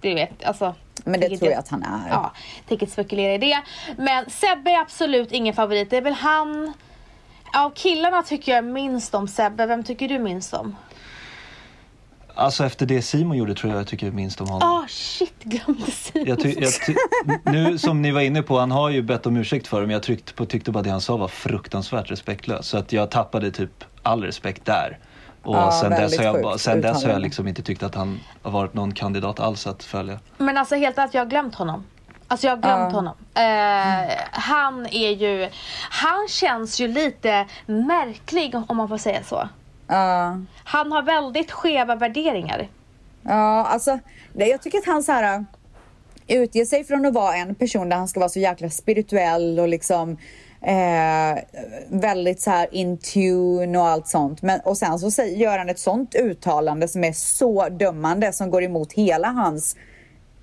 det 0.01 0.13
vet, 0.15 0.43
alltså. 0.45 0.75
Men 1.03 1.13
det 1.13 1.19
tänker 1.19 1.37
tror 1.37 1.51
jag 1.51 1.59
att 1.59 1.69
han 1.69 1.83
är. 1.83 2.09
Ja, 2.09 2.31
tänker 2.67 2.85
inte 2.85 2.93
spekulera 2.93 3.33
i 3.33 3.37
det. 3.37 3.61
Men 3.97 4.29
Sebbe 4.29 4.71
är 4.71 4.81
absolut 4.81 5.31
ingen 5.31 5.53
favorit. 5.53 5.89
Det 5.89 5.97
är 5.97 6.01
väl 6.01 6.13
han... 6.13 6.73
Av 7.55 7.69
killarna 7.69 8.23
tycker 8.23 8.51
jag 8.55 8.65
minst 8.65 9.15
om 9.15 9.27
Sebbe. 9.27 9.65
Vem 9.65 9.83
tycker 9.83 10.07
du 10.07 10.19
minst 10.19 10.53
om? 10.53 10.75
Alltså 12.35 12.65
efter 12.65 12.85
det 12.85 13.01
Simon 13.01 13.37
gjorde 13.37 13.55
tror 13.55 13.73
jag 13.73 13.79
jag 13.79 13.87
tycker 13.87 14.11
minst 14.11 14.41
om 14.41 14.49
honom. 14.49 14.69
Ah 14.69 14.87
shit, 14.87 15.43
glömde 15.43 15.91
Simon. 15.91 16.27
Jag 16.27 16.39
ty, 16.39 16.55
jag 16.59 16.73
ty, 16.85 16.95
nu 17.45 17.77
som 17.77 18.01
ni 18.01 18.11
var 18.11 18.21
inne 18.21 18.41
på, 18.41 18.59
han 18.59 18.71
har 18.71 18.89
ju 18.89 19.01
bett 19.01 19.25
om 19.25 19.37
ursäkt 19.37 19.67
för 19.67 19.81
det 19.81 19.87
men 19.87 19.93
jag 19.93 20.03
tryckte 20.03 20.33
på, 20.33 20.45
tyckte 20.45 20.71
bara 20.71 20.83
det 20.83 20.89
han 20.89 21.01
sa 21.01 21.17
var 21.17 21.27
fruktansvärt 21.27 22.11
respektlöst. 22.11 22.69
Så 22.69 22.77
att 22.77 22.91
jag 22.91 23.11
tappade 23.11 23.51
typ 23.51 23.83
all 24.03 24.23
respekt 24.23 24.65
där. 24.65 24.99
Och 25.43 25.55
Ja, 25.55 25.71
sen, 25.81 25.89
dess 25.91 26.17
har, 26.17 26.25
jag, 26.25 26.59
sen 26.59 26.81
dess 26.81 27.03
har 27.03 27.11
jag 27.11 27.21
liksom 27.21 27.47
inte 27.47 27.61
tyckt 27.61 27.83
att 27.83 27.95
han 27.95 28.19
har 28.41 28.51
varit 28.51 28.73
någon 28.73 28.93
kandidat 28.93 29.39
alls 29.39 29.67
att 29.67 29.83
följa. 29.83 30.19
Men 30.37 30.57
alltså 30.57 30.75
helt 30.75 30.97
ärligt, 30.97 31.13
jag 31.13 31.21
har 31.21 31.29
glömt 31.29 31.55
honom. 31.55 31.83
Alltså 32.27 32.47
jag 32.47 32.51
har 32.55 32.61
glömt 32.61 32.93
Ja. 32.93 32.97
honom. 32.99 33.15
Eh, 33.35 34.15
han 34.31 34.85
är 34.85 35.09
ju... 35.11 35.49
Han 35.89 36.27
känns 36.29 36.79
ju 36.81 36.87
lite 36.87 37.45
märklig 37.65 38.55
om 38.67 38.77
man 38.77 38.89
får 38.89 38.97
säga 38.97 39.23
så. 39.23 39.49
Ja. 39.87 40.37
Han 40.63 40.91
har 40.91 41.01
väldigt 41.01 41.51
skeva 41.51 41.95
värderingar. 41.95 42.67
Ja, 43.21 43.65
alltså 43.65 43.99
det, 44.33 44.45
jag 44.47 44.61
tycker 44.61 44.77
att 44.77 44.85
han 44.85 45.03
så 45.03 45.11
här 45.11 45.45
utger 46.27 46.65
sig 46.65 46.83
från 46.83 47.05
att 47.05 47.13
vara 47.13 47.35
en 47.35 47.55
person 47.55 47.89
där 47.89 47.97
han 47.97 48.07
ska 48.07 48.19
vara 48.19 48.29
så 48.29 48.39
jäkla 48.39 48.69
spirituell 48.69 49.59
och 49.59 49.67
liksom 49.67 50.17
eh, 50.63 51.43
väldigt 51.87 52.41
så 52.41 52.49
här 52.49 52.67
in 52.71 52.97
tune 52.97 53.79
och 53.79 53.87
allt 53.87 54.07
sånt. 54.07 54.41
Men, 54.41 54.59
och 54.59 54.77
sen 54.77 54.99
så 54.99 55.11
säger, 55.11 55.37
gör 55.37 55.57
han 55.57 55.69
ett 55.69 55.79
sånt 55.79 56.15
uttalande 56.15 56.87
som 56.87 57.03
är 57.03 57.13
så 57.13 57.69
dömande 57.69 58.33
som 58.33 58.49
går 58.51 58.63
emot 58.63 58.93
hela 58.93 59.27
hans 59.27 59.75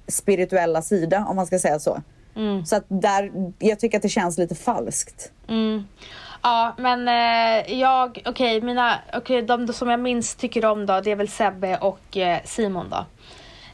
spirituella 0.09 0.83
sida 0.83 1.27
om 1.29 1.37
man 1.37 1.47
ska 1.47 1.59
säga 1.59 1.79
så. 1.79 2.03
Så 2.67 2.77
att 2.77 2.85
där, 2.89 3.31
jag 3.59 3.81
tycker 3.81 3.99
att 3.99 4.03
det 4.03 4.09
känns 4.09 4.39
lite 4.39 4.55
falskt. 4.55 5.33
Ja, 6.43 6.75
men 6.79 7.09
eh, 7.09 7.79
jag, 7.81 8.23
okej, 8.27 8.61
mina, 8.61 8.99
okej, 9.15 9.43
de 9.43 9.73
som 9.73 9.89
jag 9.89 10.01
minst 10.01 10.39
tycker 10.39 10.65
om 10.65 10.87
då, 10.87 11.01
det 11.01 11.11
är 11.11 11.17
väl 11.17 11.29
Sebbe 11.29 11.77
och 11.77 12.17
eh, 12.17 12.39
Simon 12.45 12.87
då. 12.91 13.05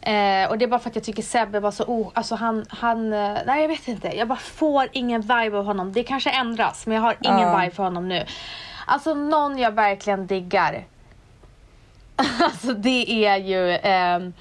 Eh, 0.06 0.48
och 0.50 0.58
det 0.58 0.64
är 0.64 0.68
bara 0.68 0.80
för 0.80 0.90
att 0.90 0.96
jag 0.96 1.04
tycker 1.04 1.22
Sebbe 1.22 1.60
var 1.60 1.70
så, 1.70 1.84
oh, 1.84 2.10
alltså 2.14 2.34
han, 2.34 2.66
han, 2.68 3.12
eh, 3.12 3.38
nej 3.46 3.60
jag 3.60 3.68
vet 3.68 3.88
inte, 3.88 4.08
jag 4.16 4.28
bara 4.28 4.38
får 4.38 4.88
ingen 4.92 5.20
vibe 5.20 5.58
av 5.58 5.64
honom. 5.64 5.92
Det 5.92 6.02
kanske 6.02 6.30
ändras, 6.30 6.86
men 6.86 6.94
jag 6.94 7.02
har 7.02 7.16
ingen 7.20 7.40
Ja. 7.40 7.58
vibe 7.60 7.74
för 7.74 7.82
honom 7.82 8.08
nu. 8.08 8.26
Alltså 8.86 9.14
någon 9.14 9.58
jag 9.58 9.70
verkligen 9.70 10.26
diggar. 10.26 10.84
alltså 12.40 12.72
det 12.74 13.24
är 13.26 13.36
ju, 13.36 13.70
ehm, 13.82 14.32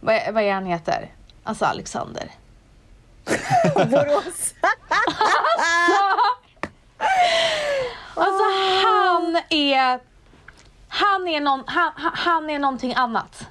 vad, 0.00 0.20
vad 0.32 0.42
är 0.42 0.52
han 0.54 0.66
heter? 0.66 1.08
Alltså 1.44 1.64
Alexander. 1.64 2.30
Borås. 3.74 4.54
Alltså 8.14 8.44
han 8.86 9.40
är, 9.50 10.00
han 10.88 11.28
är, 11.28 11.40
någon, 11.40 11.62
han- 11.66 11.92
han 12.14 12.50
är 12.50 12.58
någonting 12.58 12.94
annat. 12.94 13.46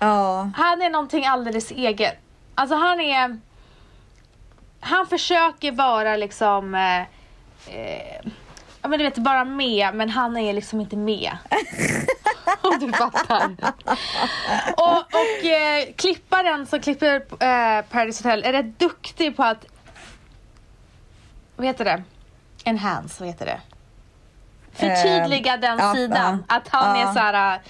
Ja, 0.00 0.50
Han 0.56 0.82
är 0.82 0.90
någonting 0.90 1.26
alldeles 1.26 1.70
eget. 1.70 2.18
Alltså 2.54 2.76
han 2.76 3.00
är... 3.00 3.40
Han 4.80 5.06
försöker 5.06 5.72
vara 5.72 6.16
liksom... 6.16 6.74
Eh, 6.74 7.00
eh, 7.76 8.20
ja 8.82 8.88
men 8.88 8.98
du 8.98 9.04
vet, 9.04 9.18
bara 9.18 9.44
med, 9.44 9.94
men 9.94 10.10
han 10.10 10.36
är 10.36 10.52
liksom 10.52 10.80
inte 10.80 10.96
med. 10.96 11.36
Om 12.60 12.78
du 12.78 12.92
fattar. 12.92 13.56
och 14.76 14.96
och 14.98 15.44
eh, 15.44 15.94
klipparen 15.96 16.66
som 16.66 16.80
klipper 16.80 17.14
eh, 17.16 17.84
Paradise 17.84 18.28
Hotel 18.28 18.44
är 18.44 18.52
rätt 18.52 18.78
duktig 18.78 19.36
på 19.36 19.42
att... 19.42 19.64
Vad 21.56 21.66
heter 21.66 21.84
det? 21.84 22.02
Enhance, 22.64 23.16
vad 23.18 23.28
heter 23.28 23.46
det? 23.46 23.60
Förtydliga 24.72 25.56
den 25.56 25.78
ja, 25.78 25.94
sidan. 25.94 26.44
att 26.48 26.68
han 26.68 26.96
är 26.96 27.12
så 27.12 27.18
här... 27.18 27.54
eh, 27.54 27.60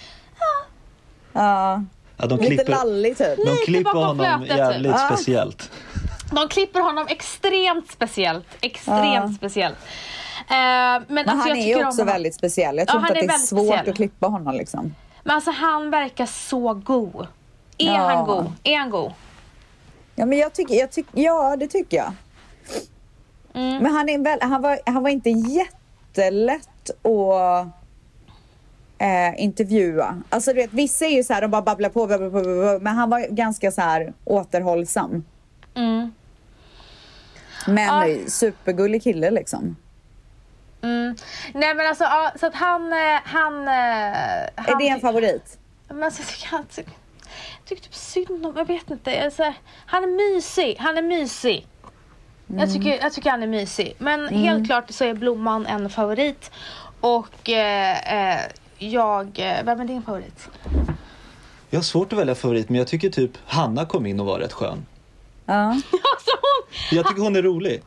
ja. 1.32 1.82
Ja, 2.20 2.26
de 2.26 2.38
Lite 2.40 2.46
klipper, 2.54 2.70
lallig 2.72 3.18
typ. 3.18 3.36
de 3.46 3.56
klipper 3.66 3.90
honom 3.90 4.16
flötet, 4.18 4.48
typ. 4.48 4.56
jävligt 4.58 4.92
Ah. 4.94 4.98
speciellt. 5.14 5.70
De 6.32 6.48
klipper 6.48 6.80
honom 6.80 7.06
extremt 7.08 7.90
speciellt. 7.90 8.46
Extremt 8.60 9.04
Ja. 9.14 9.32
speciellt. 9.36 9.76
Eh, 10.38 10.56
men 10.56 11.04
Men 11.08 11.28
alltså, 11.28 11.48
han 11.48 11.48
jag 11.48 11.58
är 11.58 11.76
ju 11.78 11.86
också 11.86 12.04
väldigt 12.04 12.34
speciell. 12.34 12.76
Jag 12.76 12.88
Ja, 12.88 12.92
tror 12.92 13.00
han 13.00 13.10
inte 13.10 13.20
är 13.20 13.22
att 13.22 13.28
det 13.28 13.32
är 13.32 13.32
väldigt 13.32 13.48
svårt 13.48 13.66
speciell. 13.66 13.90
att 13.90 13.96
klippa 13.96 14.26
honom 14.26 14.54
liksom. 14.54 14.94
Men 15.24 15.34
alltså 15.34 15.50
han 15.50 15.90
verkar 15.90 16.26
så 16.26 16.74
god. 16.74 17.26
Är 17.78 17.86
Ja. 17.86 17.98
han 17.98 18.26
god? 18.26 18.52
Är 18.64 18.76
han 18.78 18.90
god? 18.90 19.12
Ja 20.14 20.26
men 20.26 20.38
jag 20.38 20.52
tycker, 20.52 20.74
jag 20.74 20.90
tycker, 20.92 21.20
ja 21.20 21.56
det 21.56 21.66
tycker 21.68 21.96
jag. 21.96 22.12
Mm. 23.54 23.82
Men 23.82 23.92
han, 23.94 24.08
är 24.08 24.18
väl, 24.18 24.38
han, 24.42 24.62
var, 24.62 24.78
han 24.86 25.02
var 25.02 25.10
inte 25.10 25.30
jättelätt 25.30 26.90
att 26.90 27.66
eh, 29.00 29.42
intervjua. 29.42 30.22
Alltså 30.28 30.52
du 30.52 30.56
vet 30.56 30.72
vissa 30.72 31.06
är 31.06 31.10
ju 31.10 31.24
så 31.24 31.32
här, 31.32 31.40
de 31.42 31.50
bara 31.50 31.62
babblar 31.62 31.88
på, 31.88 32.06
babblar 32.06 32.30
på, 32.30 32.36
babblar 32.36 32.78
på 32.78 32.84
men 32.84 32.94
han 32.96 33.10
var 33.10 33.20
ganska 33.20 33.70
så 33.70 33.80
här 33.80 34.12
återhållsam. 34.24 35.24
Mm. 35.74 36.12
Men 37.66 38.10
Ja. 38.10 38.16
supergullig 38.28 39.02
kille 39.02 39.30
liksom. 39.30 39.76
Mm. 40.82 41.16
Nej 41.54 41.74
men 41.74 41.86
alltså, 41.86 42.04
ja, 42.04 42.32
så 42.40 42.46
att 42.46 42.54
han... 42.54 42.92
eh, 42.92 42.98
han, 43.24 43.68
eh, 43.68 44.48
han 44.56 44.74
Är 44.74 44.78
det 44.78 44.88
en 44.88 45.00
favorit? 45.00 45.58
Men 45.88 46.02
alltså, 46.02 46.22
jag 46.22 46.28
tycker, 46.28 46.56
jag 46.56 46.68
tycker, 46.68 46.92
jag 47.58 47.64
tycker 47.68 47.82
typ 47.82 47.94
synd 47.94 48.46
om, 48.46 48.56
jag 48.56 48.66
vet 48.66 48.90
inte. 48.90 49.24
Alltså, 49.24 49.54
han 49.86 50.02
är 50.04 50.34
mysig, 50.34 50.76
han 50.78 50.98
är 50.98 51.02
mysig. 51.02 51.66
Mm. 52.48 52.60
Jag, 52.60 52.72
tycker, 52.72 52.98
jag 53.02 53.12
tycker 53.12 53.30
han 53.30 53.42
är 53.42 53.46
mysig. 53.46 53.94
Men 53.98 54.28
helt 54.28 54.66
klart 54.66 54.90
så 54.90 55.04
är 55.04 55.14
Blomman 55.14 55.66
en 55.66 55.90
favorit. 55.90 56.50
Och 57.00 57.50
eh, 57.50 58.34
eh, 58.34 58.40
jag, 58.82 59.38
eh, 59.38 59.64
vem 59.64 59.80
är 59.80 59.84
din 59.84 60.02
favorit? 60.02 60.48
Jag 61.70 61.78
har 61.78 61.82
svårt 61.84 62.12
att 62.12 62.18
välja 62.18 62.34
favorit 62.34 62.68
men 62.68 62.78
jag 62.78 62.86
tycker 62.86 63.10
typ 63.10 63.30
Hanna 63.46 63.86
kom 63.86 64.06
in 64.06 64.20
och 64.20 64.26
var 64.26 64.38
rätt 64.38 64.52
skön. 64.52 64.86
Ja. 65.46 65.54
Alltså! 65.92 66.30
Jag 66.90 67.06
tycker 67.08 67.22
hon 67.22 67.36
är 67.36 67.42
rolig. 67.42 67.82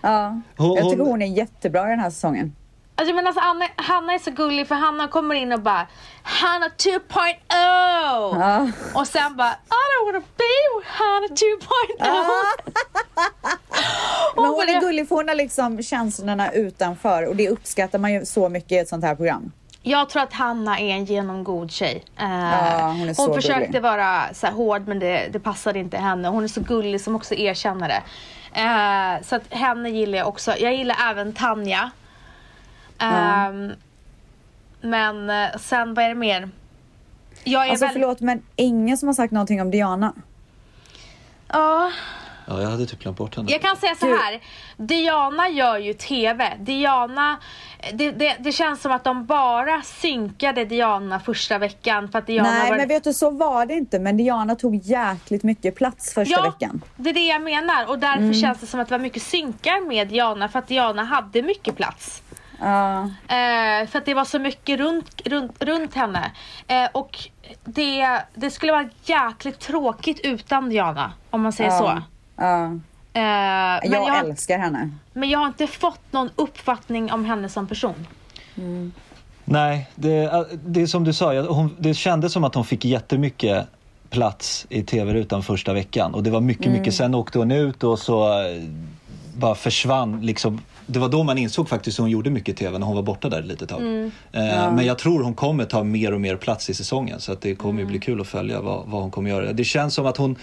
ja. 0.00 0.40
Hon- 0.56 0.74
Jag 0.76 0.90
tycker 0.90 1.04
hon- 1.04 1.22
är 1.22 1.26
jättebra 1.26 1.86
i 1.86 1.90
den 1.90 2.00
här 2.00 2.10
säsongen. 2.10 2.56
Alltså, 2.96 3.14
men 3.14 3.26
alltså, 3.26 3.40
Anna, 3.40 3.66
Hanna 3.76 4.12
är 4.14 4.18
så 4.18 4.30
gullig 4.30 4.68
för 4.68 4.74
Hanna 4.74 5.08
kommer 5.08 5.34
in 5.34 5.52
och 5.52 5.60
bara 5.60 5.86
Hanna 6.22 6.68
2.0 6.68 7.34
Ja. 7.48 8.68
och 8.94 9.06
sen 9.06 9.36
bara 9.36 9.50
I 9.50 9.52
don't 9.90 10.06
wanna 10.12 10.24
be 10.36 10.84
Hanna 10.86 11.26
2.0 11.26 12.34
Men 14.36 14.44
hon 14.44 14.68
är 14.68 14.80
gullig 14.80 15.08
för 15.08 15.16
hon 15.16 15.28
har 15.28 15.34
liksom 15.34 15.82
känslorna 15.82 16.52
utanför 16.52 17.26
och 17.26 17.36
det 17.36 17.48
uppskattar 17.48 17.98
man 17.98 18.12
ju 18.12 18.24
så 18.26 18.48
mycket 18.48 18.72
i 18.72 18.78
ett 18.78 18.88
sånt 18.88 19.04
här 19.04 19.14
program. 19.14 19.52
Jag 19.86 20.08
tror 20.08 20.22
att 20.22 20.32
Hanna 20.32 20.78
är 20.80 20.90
en 20.94 21.04
genomgod 21.04 21.70
tjej. 21.70 22.04
Eh, 22.16 22.24
Ja, 22.30 22.86
hon 22.98 23.14
hon 23.16 23.34
försökte 23.34 23.66
gullig. 23.66 23.82
vara 23.82 24.34
så 24.34 24.46
hård 24.46 24.88
men 24.88 24.98
det, 24.98 25.28
det 25.32 25.40
passade 25.40 25.78
inte 25.78 25.96
henne. 25.96 26.28
Hon 26.28 26.44
är 26.44 26.48
så 26.48 26.60
gullig 26.60 27.00
som 27.00 27.14
också 27.16 27.34
erkänner 27.34 27.88
det. 27.88 28.02
Eh, 28.60 29.22
så 29.22 29.36
att 29.36 29.42
henne 29.54 29.90
gillar 29.90 30.18
jag 30.18 30.28
också. 30.28 30.56
Jag 30.56 30.74
gillar 30.74 30.96
även 31.10 31.32
Tanja. 31.32 31.90
Ehm, 32.98 33.72
Men 34.80 35.30
eh, 35.30 35.48
sen 35.60 35.94
vad 35.94 36.04
är 36.04 36.08
det 36.08 36.14
mer? 36.14 36.48
Jag 37.44 37.66
är 37.66 37.70
Alltså 37.70 37.84
väl... 37.84 37.92
förlåt 37.92 38.20
men 38.20 38.42
ingen 38.56 38.98
som 38.98 39.08
har 39.08 39.14
sagt 39.14 39.32
någonting 39.32 39.60
om 39.60 39.70
Diana. 39.70 40.12
Ja, 41.48 41.90
Ja, 42.46 42.62
jag 42.62 42.68
hade 42.70 42.86
typ 42.86 42.98
glömt 43.02 43.16
bort 43.16 43.36
henne. 43.36 43.52
jag 43.52 43.62
kan 43.62 43.76
säga 43.76 43.94
så 43.94 44.06
här. 44.06 44.40
Diana 44.76 45.48
gör 45.48 45.78
ju 45.78 45.92
TV. 45.94 46.52
Diana, 46.60 47.36
det, 47.92 48.10
det, 48.10 48.36
det 48.40 48.52
känns 48.52 48.82
som 48.82 48.92
att 48.92 49.04
de 49.04 49.26
bara 49.26 49.82
synkade 49.82 50.64
Diana 50.64 51.20
första 51.20 51.58
veckan 51.58 52.08
för 52.08 52.18
att 52.18 52.26
Diana 52.26 52.50
Nej 52.50 52.70
var... 52.70 52.76
men 52.78 52.88
vet 52.88 53.04
du 53.04 53.12
så 53.12 53.30
var 53.30 53.66
det 53.66 53.74
inte 53.74 53.98
men 53.98 54.16
Diana 54.16 54.54
tog 54.54 54.74
jäkligt 54.76 55.42
mycket 55.42 55.74
plats 55.76 56.14
första 56.14 56.42
veckan. 56.42 56.82
det 56.96 57.10
är 57.10 57.14
det 57.14 57.26
jag 57.26 57.42
menar 57.42 57.88
och 57.88 57.98
därför 57.98 58.18
Mm. 58.18 58.34
känns 58.34 58.60
det 58.60 58.66
som 58.66 58.80
att 58.80 58.88
det 58.88 58.94
var 58.94 59.02
mycket 59.02 59.22
synkar 59.22 59.86
med 59.88 60.08
Diana 60.08 60.48
för 60.48 60.58
att 60.58 60.68
Diana 60.68 61.04
hade 61.04 61.42
mycket 61.42 61.76
plats. 61.76 62.22
Ja. 62.60 63.02
Eh, 63.28 63.86
för 63.88 63.98
att 63.98 64.04
det 64.04 64.14
var 64.14 64.24
så 64.24 64.38
mycket 64.38 64.78
runt, 64.80 65.22
runt, 65.24 65.62
runt 65.64 65.94
henne. 65.94 66.30
Eh, 66.66 66.88
och 66.92 67.18
det, 67.64 68.20
det 68.34 68.50
skulle 68.50 68.72
vara 68.72 68.88
jäkligt 69.04 69.60
tråkigt 69.60 70.20
utan 70.24 70.68
Diana 70.70 71.12
om 71.30 71.42
man 71.42 71.52
säger 71.52 71.70
Ja. 71.70 71.78
så. 71.78 72.02
Ja. 72.36 72.68
Men, 72.68 72.82
Jag, 73.92 74.08
jag, 74.08 74.18
älskar 74.18 74.58
henne. 74.58 74.90
men 75.12 75.30
jag 75.30 75.38
har 75.38 75.46
inte 75.46 75.66
fått 75.66 76.00
någon 76.12 76.30
uppfattning 76.36 77.12
om 77.12 77.24
henne 77.24 77.48
som 77.48 77.66
person. 77.66 78.06
Nej, 79.44 79.88
det, 79.94 80.46
det 80.66 80.82
är 80.82 80.86
som 80.86 81.04
du 81.04 81.12
sa, 81.12 81.40
hon, 81.42 81.76
det 81.78 81.94
kändes 81.94 82.32
som 82.32 82.44
att 82.44 82.54
hon 82.54 82.64
fick 82.64 82.84
jättemycket 82.84 83.66
plats 84.10 84.66
i 84.68 84.82
tv-rutan 84.82 85.42
första 85.42 85.72
veckan 85.72 86.14
och 86.14 86.22
det 86.22 86.30
var 86.30 86.40
mycket, 86.40 86.66
Mm. 86.66 86.78
mycket. 86.78 86.94
Sen 86.94 87.14
åkte 87.14 87.38
hon 87.38 87.50
ut 87.50 87.84
och 87.84 87.98
så 87.98 88.42
eh, 88.42 88.62
bara 89.36 89.54
försvann 89.54 90.20
liksom. 90.20 90.60
Det 90.86 90.98
var 90.98 91.08
då 91.08 91.22
man 91.22 91.38
insåg 91.38 91.68
faktiskt 91.68 91.98
att 91.98 92.02
hon 92.02 92.10
gjorde 92.10 92.30
mycket 92.30 92.56
tv 92.56 92.78
när 92.78 92.86
hon 92.86 92.96
var 92.96 93.02
borta 93.02 93.28
där 93.28 93.38
ett 93.40 93.46
litet 93.46 93.68
tag. 93.68 93.80
Mm. 93.80 94.10
Eh, 94.32 94.72
Men 94.72 94.86
jag 94.86 94.98
tror 94.98 95.22
hon 95.22 95.34
kommer 95.34 95.64
ta 95.64 95.82
mer 95.82 96.14
och 96.14 96.20
mer 96.20 96.36
plats 96.36 96.70
i 96.70 96.74
säsongen 96.74 97.20
så 97.20 97.32
att 97.32 97.40
det 97.40 97.54
kommer 97.54 97.70
Mm. 97.80 97.80
ju 97.80 97.86
bli 97.86 97.98
kul 97.98 98.20
att 98.20 98.26
följa 98.26 98.60
vad, 98.60 98.86
vad 98.86 99.02
hon 99.02 99.10
kommer 99.10 99.30
göra. 99.30 99.52
Det 99.52 99.64
känns 99.64 99.94
som 99.94 100.06
att 100.06 100.16
hon, 100.16 100.36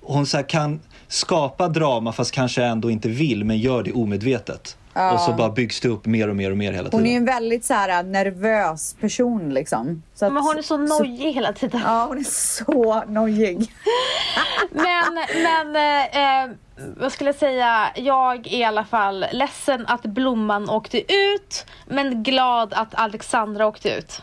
hon 0.00 0.26
så 0.26 0.36
här 0.36 0.44
kan 0.48 0.80
skapa 1.08 1.68
drama 1.68 2.12
fast 2.12 2.32
kanske 2.32 2.64
ändå 2.64 2.90
inte 2.90 3.08
vill 3.08 3.44
men 3.44 3.58
gör 3.58 3.82
det 3.82 3.92
omedvetet. 3.92 4.76
Och 5.12 5.20
så 5.20 5.32
bara 5.32 5.50
byggs 5.50 5.80
det 5.80 5.88
upp 5.88 6.06
mer 6.06 6.28
och 6.28 6.36
mer 6.36 6.50
och 6.50 6.56
mer 6.56 6.72
hela 6.72 6.84
tiden. 6.84 7.00
Hon 7.00 7.06
är 7.06 7.10
ju 7.10 7.16
en 7.16 7.24
väldigt 7.24 7.64
så 7.64 7.74
här 7.74 8.02
nervös 8.02 8.96
person 9.00 9.54
liksom. 9.54 10.02
Så 10.14 10.26
att, 10.26 10.32
Men 10.32 10.42
hon 10.42 10.58
är 10.58 10.62
så 10.62 10.76
nojig 10.76 11.32
hela 11.32 11.52
tiden. 11.52 11.80
Ja 11.84 12.04
hon 12.08 12.18
är 12.18 12.24
så 12.24 13.04
nojig. 13.08 13.72
Men, 14.70 15.24
men 15.42 15.76
eh, 15.76 16.42
eh, 16.42 16.50
vad 16.96 17.12
skulle 17.12 17.28
jag 17.28 17.36
säga? 17.36 17.90
Jag 17.96 18.46
är 18.46 18.54
i 18.58 18.64
alla 18.64 18.84
fall 18.84 19.24
ledsen 19.32 19.86
att 19.86 20.02
Blomman 20.02 20.70
åkte 20.70 20.98
ut. 21.12 21.66
Men 21.86 22.22
glad 22.22 22.72
att 22.74 22.94
Alexandra 22.94 23.66
åkte 23.66 23.88
ut. 23.90 24.22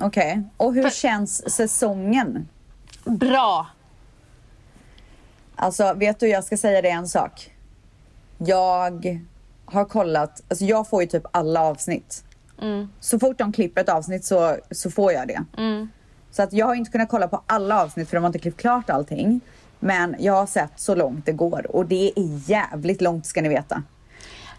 Okej. 0.00 0.42
Och 0.56 0.74
hur 0.74 0.82
För- 0.82 0.90
känns 0.90 1.54
säsongen? 1.54 2.48
Bra! 3.04 3.66
Alltså 5.62 5.94
vet 5.94 6.20
du 6.20 6.28
jag 6.28 6.44
ska 6.44 6.56
säga 6.56 6.82
dig 6.82 6.90
en 6.90 7.08
sak. 7.08 7.50
Jag 8.38 9.20
har 9.64 9.84
kollat, 9.84 10.42
alltså 10.48 10.64
jag 10.64 10.88
får 10.88 11.02
ju 11.02 11.08
typ 11.08 11.22
alla 11.30 11.62
avsnitt. 11.62 12.24
Mm. 12.62 12.88
Så 13.00 13.18
fort 13.18 13.38
de 13.38 13.52
klipper 13.52 13.80
ett 13.80 13.88
avsnitt 13.88 14.24
så, 14.24 14.56
så 14.70 14.90
får 14.90 15.12
jag 15.12 15.28
det. 15.28 15.44
Mm. 15.58 15.88
Så 16.30 16.42
att 16.42 16.52
jag 16.52 16.66
har 16.66 16.74
inte 16.74 16.90
kunnat 16.90 17.08
kolla 17.08 17.28
på 17.28 17.42
alla 17.46 17.82
avsnitt 17.82 18.08
för 18.08 18.16
de 18.16 18.22
har 18.22 18.28
inte 18.28 18.38
klippt 18.38 18.60
klart 18.60 18.90
allting. 18.90 19.40
Men 19.80 20.16
jag 20.18 20.32
har 20.32 20.46
sett 20.46 20.72
så 20.76 20.94
långt 20.94 21.26
det 21.26 21.32
går 21.32 21.76
och 21.76 21.86
det 21.86 22.12
är 22.16 22.50
jävligt 22.50 23.00
långt 23.00 23.26
ska 23.26 23.42
ni 23.42 23.48
veta. 23.48 23.82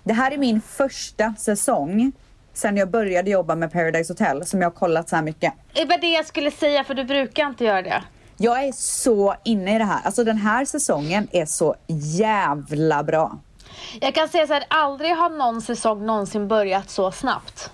Det 0.03 0.13
här 0.13 0.31
är 0.31 0.37
min 0.37 0.61
första 0.61 1.33
säsong 1.37 2.11
sen 2.53 2.77
jag 2.77 2.89
började 2.89 3.31
jobba 3.31 3.55
med 3.55 3.71
Paradise 3.71 4.13
Hotel 4.13 4.45
som 4.45 4.61
jag 4.61 4.69
har 4.69 4.75
kollat 4.75 5.09
så 5.09 5.15
här 5.15 5.23
mycket. 5.23 5.53
Det 5.73 5.85
var 5.85 5.97
det 5.97 6.11
jag 6.11 6.25
skulle 6.25 6.51
säga 6.51 6.83
för 6.83 6.93
du 6.93 7.03
brukar 7.03 7.47
inte 7.47 7.63
göra 7.63 7.81
det. 7.81 8.03
Jag 8.43 8.63
är 8.63 8.71
så 8.71 9.35
inne 9.43 9.75
i 9.75 9.77
det 9.77 9.83
här. 9.85 10.01
Alltså 10.05 10.23
den 10.23 10.37
här 10.37 10.65
säsongen 10.65 11.27
är 11.31 11.45
så 11.45 11.75
jävla 11.87 13.03
bra. 13.03 13.37
Jag 14.01 14.15
kan 14.15 14.29
säga 14.29 14.47
så 14.47 14.53
här, 14.53 14.63
aldrig 14.67 15.11
har 15.15 15.29
någon 15.29 15.61
säsong 15.61 16.05
någonsin 16.05 16.47
börjat 16.47 16.89
så 16.89 17.11
snabbt. 17.11 17.71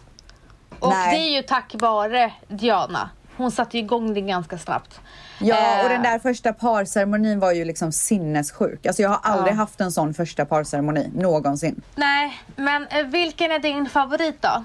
Och 0.80 0.90
Nej. 0.90 1.18
det 1.18 1.24
är 1.30 1.36
ju 1.36 1.42
tack 1.42 1.76
vare 1.78 2.34
Diana. 2.48 3.10
Hon 3.38 3.52
satte 3.52 3.78
igång 3.78 4.14
det 4.14 4.22
ganska 4.22 4.58
snabbt. 4.58 5.00
Ja, 5.40 5.56
Eh, 5.78 5.84
och 5.84 5.90
den 5.90 6.02
där 6.02 6.20
första 6.20 6.54
parceremonin 6.54 7.40
var 7.40 7.52
ju 7.52 7.66
liksom 7.66 7.92
sinnessjuk. 7.92 8.86
Alltså 8.86 9.02
jag 9.02 9.10
har 9.10 9.20
aldrig 9.24 9.54
Ja. 9.54 9.58
haft 9.58 9.82
en 9.82 9.92
sån 9.92 10.14
första 10.14 10.46
parceremoni 10.46 11.12
någonsin. 11.16 11.82
Nej, 11.96 12.38
men 12.56 12.88
eh, 12.88 13.04
vilken 13.06 13.52
är 13.52 13.60
din 13.60 13.90
favorit 13.90 14.42
då? 14.42 14.64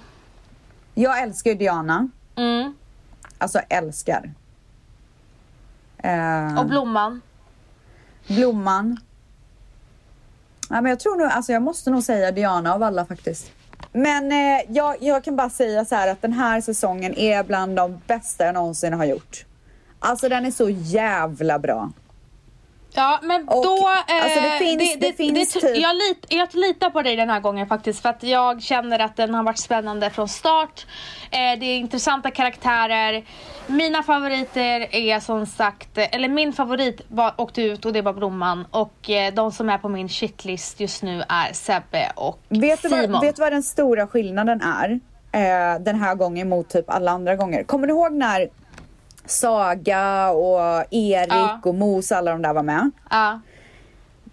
Jag 0.94 1.22
älskar 1.22 1.50
ju 1.50 1.56
Diana. 1.56 2.08
Mm. 2.36 2.74
Alltså 3.38 3.58
älskar. 3.58 4.30
Eh, 6.04 6.58
Och 6.58 6.66
Blomman? 6.66 7.20
Blomman. 8.26 9.00
Ja, 10.70 10.80
men 10.80 10.90
jag 10.90 11.00
tror 11.00 11.16
nog, 11.16 11.26
alltså 11.26 11.52
jag 11.52 11.62
måste 11.62 11.90
nog 11.90 12.02
säga 12.02 12.32
Diana 12.32 12.74
av 12.74 12.82
alla 12.82 13.04
faktiskt. 13.06 13.50
Men 13.92 14.32
eh, 14.32 14.60
jag, 14.68 14.96
jag 15.00 15.24
kan 15.24 15.36
bara 15.36 15.50
säga 15.50 15.84
så 15.84 15.94
här 15.94 16.08
att 16.08 16.22
den 16.22 16.32
här 16.32 16.60
säsongen 16.60 17.14
är 17.18 17.44
bland 17.44 17.76
de 17.76 18.00
bästa 18.06 18.44
jag 18.44 18.54
någonsin 18.54 18.92
har 18.92 19.04
gjort. 19.04 19.44
Alltså 19.98 20.28
den 20.28 20.46
är 20.46 20.50
så 20.50 20.68
jävla 20.70 21.58
bra. 21.58 21.90
Ja 22.96 23.18
men 23.22 23.48
Och, 23.48 23.64
då... 23.64 23.88
alltså, 24.08 24.40
det 24.40 24.58
finns- 24.58 24.96
det 25.00 25.12
finns 25.12 25.52
ty- 25.52 25.60
typ- 25.60 25.76
jag, 25.76 25.94
lit, 25.96 26.26
jag 26.28 26.48
litar 26.54 26.90
på 26.90 27.02
dig 27.02 27.16
den 27.16 27.30
här 27.30 27.40
gången 27.40 27.66
faktiskt 27.66 28.02
för 28.02 28.08
att 28.08 28.22
jag 28.22 28.62
känner 28.62 28.98
att 28.98 29.16
den 29.16 29.34
har 29.34 29.42
varit 29.42 29.58
spännande 29.58 30.10
från 30.10 30.28
start. 30.28 30.86
Eh, 31.30 31.38
det 31.60 31.66
är 31.66 31.76
intressanta 31.78 32.30
karaktärer. 32.30 33.24
Mina 33.66 34.02
favoriter 34.02 34.86
är 34.94 35.20
som 35.20 35.46
sagt, 35.46 35.98
eller 35.98 36.28
min 36.28 36.52
favorit 36.52 37.00
var, 37.08 37.34
åkte 37.36 37.62
ut 37.62 37.84
och 37.84 37.92
det 37.92 38.02
var 38.02 38.12
Blomman 38.12 38.66
och 38.70 39.10
eh, 39.10 39.34
de 39.34 39.52
som 39.52 39.68
är 39.68 39.78
på 39.78 39.88
min 39.88 40.08
shitlist 40.08 40.80
just 40.80 41.02
nu 41.02 41.22
är 41.28 41.52
Sebbe 41.52 42.12
och 42.16 42.38
Vet 42.48 42.82
du, 42.82 42.88
Simon. 42.88 43.12
vad, 43.12 43.20
vet 43.22 43.36
du 43.36 43.42
vad 43.42 43.52
den 43.52 43.62
stora 43.62 44.06
skillnaden 44.06 44.60
är? 44.60 45.00
Eh, 45.32 45.80
den 45.80 46.00
här 46.00 46.14
gången 46.14 46.48
mot 46.48 46.68
typ 46.68 46.90
alla 46.90 47.10
andra 47.10 47.36
gånger. 47.36 47.64
Kommer 47.64 47.86
du 47.86 47.92
ihåg 47.92 48.12
när 48.12 48.48
Saga 49.26 50.30
och 50.30 50.84
Erik 50.90 51.32
Ja. 51.32 51.60
och 51.64 51.74
Mos, 51.74 52.12
alla 52.12 52.30
de 52.30 52.42
där 52.42 52.52
var 52.52 52.62
med. 52.62 52.90
Ja. 53.10 53.40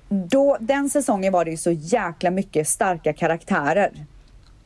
Då, 0.09 0.57
den 0.59 0.89
säsongen 0.89 1.33
var 1.33 1.45
det 1.45 1.51
ju 1.51 1.57
så 1.57 1.71
jäkla 1.71 2.31
mycket 2.31 2.67
starka 2.67 3.13
karaktärer. 3.13 3.91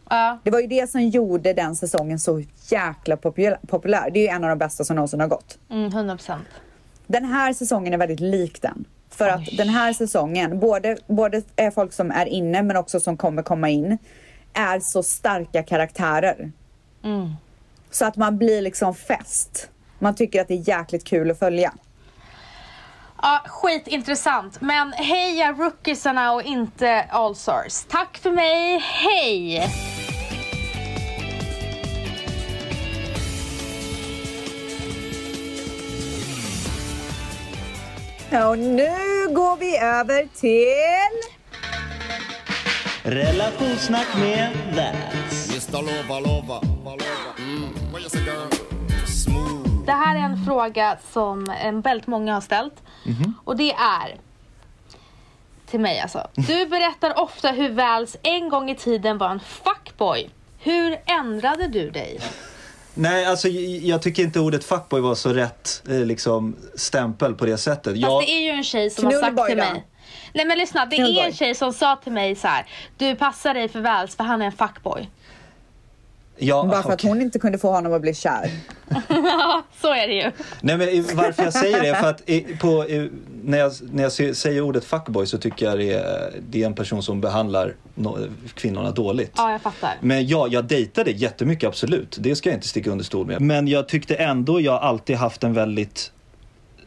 Ja. 0.10 0.40
Det 0.44 0.52
var 0.52 0.60
ju 0.60 0.68
det 0.68 0.90
som 0.90 1.02
gjorde 1.02 1.54
den 1.54 1.76
säsongen 1.76 2.20
så 2.20 2.44
jäkla 2.70 3.18
populär. 3.18 3.58
populär. 3.68 4.10
Det 4.14 4.20
är 4.20 4.22
ju 4.24 4.28
en 4.28 4.44
av 4.44 4.50
de 4.50 4.58
bästa 4.58 4.84
som 4.84 4.96
någonsin 4.96 5.20
har 5.20 5.28
gått. 5.28 5.58
Mm, 5.70 5.92
100 5.92 6.16
procent. 6.16 6.44
Den 7.08 7.26
här 7.26 7.54
säsongen 7.54 7.94
är 7.94 7.98
väldigt 7.98 8.20
lik 8.20 8.62
den. 8.62 8.86
För 9.10 9.28
att 9.30 9.58
den 9.58 9.70
här 9.70 9.94
säsongen, 9.94 10.60
både, 10.60 10.98
både 11.08 11.42
är 11.56 11.72
folk 11.72 11.94
som 11.94 12.12
är 12.12 12.26
inne 12.26 12.64
men 12.64 12.78
också 12.78 13.00
som 13.00 13.18
kommer 13.18 13.44
komma 13.44 13.70
in, 13.70 13.98
är 14.54 14.80
så 14.80 15.04
starka 15.04 15.64
karaktärer. 15.64 16.52
Så 17.92 18.06
att 18.06 18.16
man 18.16 18.38
blir 18.38 18.62
liksom 18.62 18.96
fäst. 18.96 19.70
Man 20.00 20.16
tycker 20.16 20.42
att 20.42 20.48
det 20.48 20.54
är 20.54 20.70
jäkligt 20.70 21.04
kul 21.04 21.32
att 21.32 21.40
följa. 21.40 21.74
Ja, 23.22 23.42
skitintressant. 23.48 24.62
Men 24.62 24.94
heja 24.94 25.54
rookiesarna 25.54 26.34
och 26.34 26.44
inte 26.44 27.02
allstars. 27.02 27.84
Tack 27.90 28.18
för 28.18 28.32
mig, 28.32 28.80
hej! 28.80 29.70
Och 38.32 38.60
nu 38.60 38.90
går 39.30 39.58
vi 39.58 39.78
över 39.78 40.28
till... 40.36 41.36
Relationssnack 43.04 44.08
med 44.18 44.50
Vans. 44.76 45.50
Mr. 45.50 45.82
Lover, 45.82 46.22
lover. 46.22 46.62
Mm. 47.38 48.75
Det 49.86 49.92
här 49.92 50.16
är 50.16 50.20
en 50.20 50.46
fråga 50.46 50.98
som 51.12 51.46
väldigt 51.84 52.08
många 52.08 52.34
har 52.34 52.42
ställt. 52.42 52.74
Och 53.46 53.58
det 53.58 53.72
är 53.74 54.16
till 55.66 55.80
mig 55.80 56.00
alltså. 56.00 56.28
Du 56.36 56.66
berättar 56.66 57.20
ofta 57.20 57.52
hur 57.52 57.70
Vals 57.70 58.18
en 58.24 58.50
gång 58.50 58.70
i 58.70 58.76
tiden 58.76 59.18
var 59.18 59.30
en 59.30 59.40
fuckboy. 59.40 60.30
Hur 60.60 60.98
ändrade 61.06 61.68
du 61.68 61.90
dig? 61.90 62.20
Nej, 62.94 63.26
alltså 63.26 63.48
jag 63.48 64.02
tycker 64.02 64.24
inte 64.24 64.40
ordet 64.40 64.64
fuckboy 64.64 65.02
var 65.02 65.16
så 65.16 65.34
rätt 65.34 65.84
eh, 65.90 65.96
liksom, 66.06 66.56
stämpel 66.76 67.34
på 67.36 67.46
det 67.46 67.58
sättet. 67.58 67.94
Fast 67.94 67.98
Jag, 68.02 68.22
det 68.24 68.32
är 68.32 68.42
ju 68.42 68.50
en 68.50 68.64
tjej 68.64 68.90
som 68.90 69.06
har 69.06 69.12
sagt 69.12 69.48
till 69.48 69.58
då? 69.58 69.64
mig. 69.64 69.86
Nej 70.34 70.46
men 70.46 70.58
lyssna, 70.58 70.86
det 70.86 70.96
Knullboy. 70.96 71.20
är 71.20 71.26
en 71.28 71.34
tjej 71.34 71.56
som 71.56 71.74
sa 71.74 71.96
till 71.96 72.12
mig 72.12 72.36
så 72.36 72.48
här. 72.48 72.66
Du 72.98 73.16
passar 73.16 73.54
dig 73.54 73.70
för 73.70 73.80
Vals 73.82 74.16
för 74.16 74.24
han 74.24 74.42
är 74.42 74.46
en 74.46 74.52
fuckboy. 74.52 75.10
Ja, 76.38 76.64
Bara 76.64 76.84
för 76.84 76.90
att 76.90 76.96
okej. 76.96 77.10
hon 77.10 77.22
inte 77.22 77.40
kunde 77.40 77.58
få 77.58 77.72
honom 77.72 77.94
att 77.94 78.02
bli 78.02 78.14
kär. 78.14 78.50
Ja, 79.10 79.64
så 79.82 79.94
är 79.94 80.08
det 80.08 80.14
ju. 80.14 80.32
Nej, 80.62 80.78
men 80.78 81.18
varför 81.18 81.44
jag 81.44 81.54
säger 81.54 81.82
det 81.82 81.88
är 81.88 82.02
för 82.02 82.10
att 82.10 82.30
i, 82.30 82.42
på, 82.42 82.90
i, 82.90 83.10
när, 83.44 83.58
jag, 83.58 83.72
när 83.92 84.04
jag 84.04 84.12
säger 84.36 84.62
ordet 84.62 84.86
fuckboy 84.86 85.26
så 85.26 85.38
tycker 85.38 85.66
jag 85.66 85.80
det 85.80 85.94
är, 85.94 86.34
det 86.50 86.62
är 86.62 86.66
en 86.66 86.76
person 86.76 87.04
som 87.04 87.22
behandlar 87.22 87.76
no, 87.96 88.18
kvinnorna 88.54 88.92
dåligt. 88.92 89.32
Ja, 89.38 89.52
jag 89.52 89.62
fattar. 89.62 89.94
Men 90.02 90.28
ja, 90.28 90.48
jag 90.48 90.66
dejtade 90.66 91.12
jättemycket 91.12 91.68
absolut. 91.68 92.18
Det 92.20 92.36
ska 92.36 92.50
jag 92.50 92.58
inte 92.58 92.68
sticka 92.68 92.92
under 92.92 93.06
stol 93.06 93.28
med. 93.28 93.42
Men 93.42 93.68
jag 93.68 93.88
tyckte 93.88 94.16
ändå 94.16 94.62
jag 94.62 94.82
alltid 94.82 95.16
haft 95.16 95.44
en 95.44 95.54
väldigt 95.54 96.12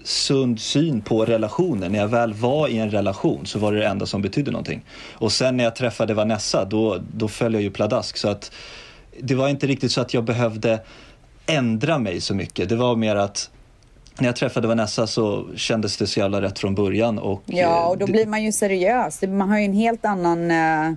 sund 0.05 0.61
syn 0.61 1.01
på 1.01 1.25
relationer. 1.25 1.89
När 1.89 1.99
jag 1.99 2.09
väl 2.09 2.35
var 2.35 2.69
i 2.69 2.79
en 2.79 2.91
relation 2.91 3.47
så 3.47 3.59
var 3.59 3.73
det 3.73 3.79
det 3.79 3.87
enda 3.87 4.07
som 4.07 4.23
betydde 4.23 4.51
någonting. 4.51 4.85
Och 5.13 5.33
sen 5.33 5.57
när 5.57 5.65
jag 5.65 5.77
träffade 5.77 6.15
Vanessa 6.15 6.65
då, 6.65 6.99
då 7.13 7.29
föll 7.29 7.55
jag 7.55 7.63
ju 7.63 7.71
pladask. 7.71 8.17
Så 8.17 8.29
att 8.29 8.53
det 9.23 9.35
var 9.35 9.49
inte 9.49 9.67
riktigt 9.67 9.93
så 9.93 10.01
att 10.01 10.15
jag 10.15 10.25
behövde 10.25 10.81
ändra 11.47 11.99
mig 11.99 12.21
så 12.21 12.35
mycket. 12.35 12.69
Det 12.69 12.77
var 12.77 12.97
mer 12.97 13.17
att 13.17 13.51
när 14.19 14.27
jag 14.29 14.37
träffade 14.37 14.69
Vanessa 14.69 15.07
så 15.07 15.47
kändes 15.57 15.97
det 15.97 16.07
så 16.07 16.21
jävla 16.21 16.43
rätt 16.43 16.59
från 16.59 16.75
början. 16.75 17.19
Och, 17.19 17.43
Ja, 17.47 17.83
eh, 17.83 17.89
och 17.89 17.99
då 17.99 18.07
det- 18.07 18.13
blir 18.13 18.27
man 18.27 18.43
ju 18.45 18.53
seriös. 18.53 19.23
Man 19.23 19.49
har 19.51 19.59
ju 19.59 19.65
en 19.65 19.73
helt 19.73 20.05
annan... 20.05 20.51
eh, 20.51 20.93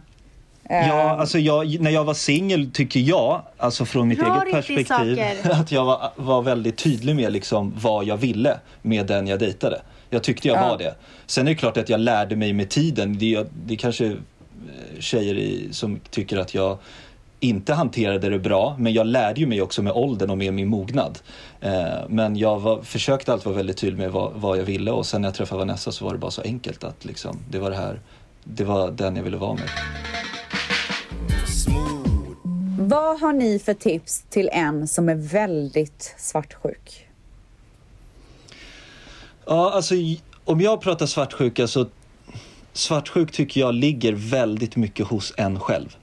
Ja, 0.69 1.09
alltså 1.19 1.39
jag, 1.39 1.79
när 1.81 1.91
jag 1.91 2.03
var 2.03 2.13
singel 2.13 2.71
tycker 2.73 2.99
jag, 2.99 3.41
alltså 3.57 3.85
från 3.85 4.07
mitt 4.07 4.19
eget 4.19 4.51
perspektiv, 4.51 4.85
saker. 4.85 5.51
att 5.61 5.71
jag 5.71 5.85
var, 5.85 6.11
var 6.15 6.41
väldigt 6.41 6.77
tydlig 6.77 7.15
med 7.15 7.33
liksom 7.33 7.73
vad 7.81 8.05
jag 8.05 8.17
ville 8.17 8.57
med 8.81 9.05
den 9.07 9.27
jag 9.27 9.39
dejtade. 9.39 9.81
Jag 10.09 10.23
tyckte 10.23 10.47
jag 10.47 10.57
Ja. 10.57 10.67
var 10.69 10.77
det. 10.77 10.95
Sen 11.25 11.47
är 11.47 11.51
det 11.51 11.55
klart 11.55 11.77
att 11.77 11.89
jag 11.89 11.99
lärde 11.99 12.35
mig 12.35 12.53
med 12.53 12.69
tiden. 12.69 13.17
Det, 13.17 13.35
är- 13.35 13.45
det 13.65 13.73
är 13.73 13.77
kanske 13.77 14.15
tjejer 14.99 15.35
i, 15.35 15.67
som 15.71 15.99
tycker 16.09 16.37
att 16.37 16.53
jag 16.53 16.77
inte 17.43 17.73
hanterade 17.73 18.29
det 18.29 18.39
bra, 18.39 18.75
men 18.79 18.93
jag 18.93 19.07
lärde 19.07 19.39
ju 19.39 19.47
mig 19.47 19.61
också 19.61 19.81
med 19.81 19.93
åldern 19.93 20.29
och 20.29 20.37
med 20.37 20.53
min 20.53 20.67
mognad. 20.67 21.19
Eh, 21.61 21.91
men 22.07 22.35
jag 22.35 22.59
var, 22.59 22.81
försökte 22.81 23.33
alltid 23.33 23.45
vara 23.45 23.55
väldigt 23.55 23.77
tydlig 23.77 23.99
med 23.99 24.11
vad, 24.11 24.31
vad 24.35 24.57
jag 24.57 24.63
ville 24.63 24.91
och 24.91 25.05
sen 25.05 25.21
när 25.21 25.27
jag 25.27 25.35
träffade 25.35 25.59
Vanessa 25.59 25.91
så 25.91 26.05
var 26.05 26.13
det 26.13 26.19
bara 26.19 26.31
så 26.31 26.41
enkelt 26.41 26.83
att 26.83 27.05
liksom, 27.05 27.37
det 27.49 27.59
var 27.59 27.69
det 27.69 27.75
här, 27.75 27.99
det 28.43 28.63
var 28.63 28.91
den 28.91 29.15
jag 29.15 29.23
ville 29.23 29.37
vara 29.37 29.53
med. 29.53 29.69
Vad 32.79 33.19
har 33.19 33.33
ni 33.33 33.59
för 33.59 33.73
tips 33.73 34.21
till 34.29 34.49
en 34.53 34.87
som 34.87 35.09
är 35.09 35.15
väldigt 35.15 36.15
svartsjuk? 36.17 37.07
Ja, 39.45 39.71
alltså 39.71 39.95
om 40.45 40.61
jag 40.61 40.81
pratar 40.81 41.05
svartsjuka 41.05 41.67
så 41.67 41.85
svartsjuk 42.73 43.31
tycker 43.31 43.61
jag 43.61 43.73
ligger 43.73 44.13
väldigt 44.13 44.75
mycket 44.75 45.07
hos 45.07 45.33
en 45.37 45.59
själv. 45.59 45.97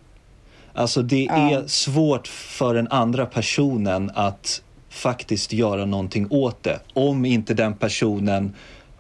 Alltså 0.79 1.03
det 1.03 1.27
är 1.27 1.67
svårt 1.67 2.29
för 2.29 2.75
den 2.75 2.89
andra 2.91 3.27
personen 3.27 4.11
att 4.15 4.63
faktiskt 4.89 5.53
göra 5.53 5.85
någonting 5.85 6.27
åt 6.31 6.63
det. 6.63 6.81
Om 6.93 7.25
inte 7.25 7.55
den 7.55 7.75
personen 7.75 8.55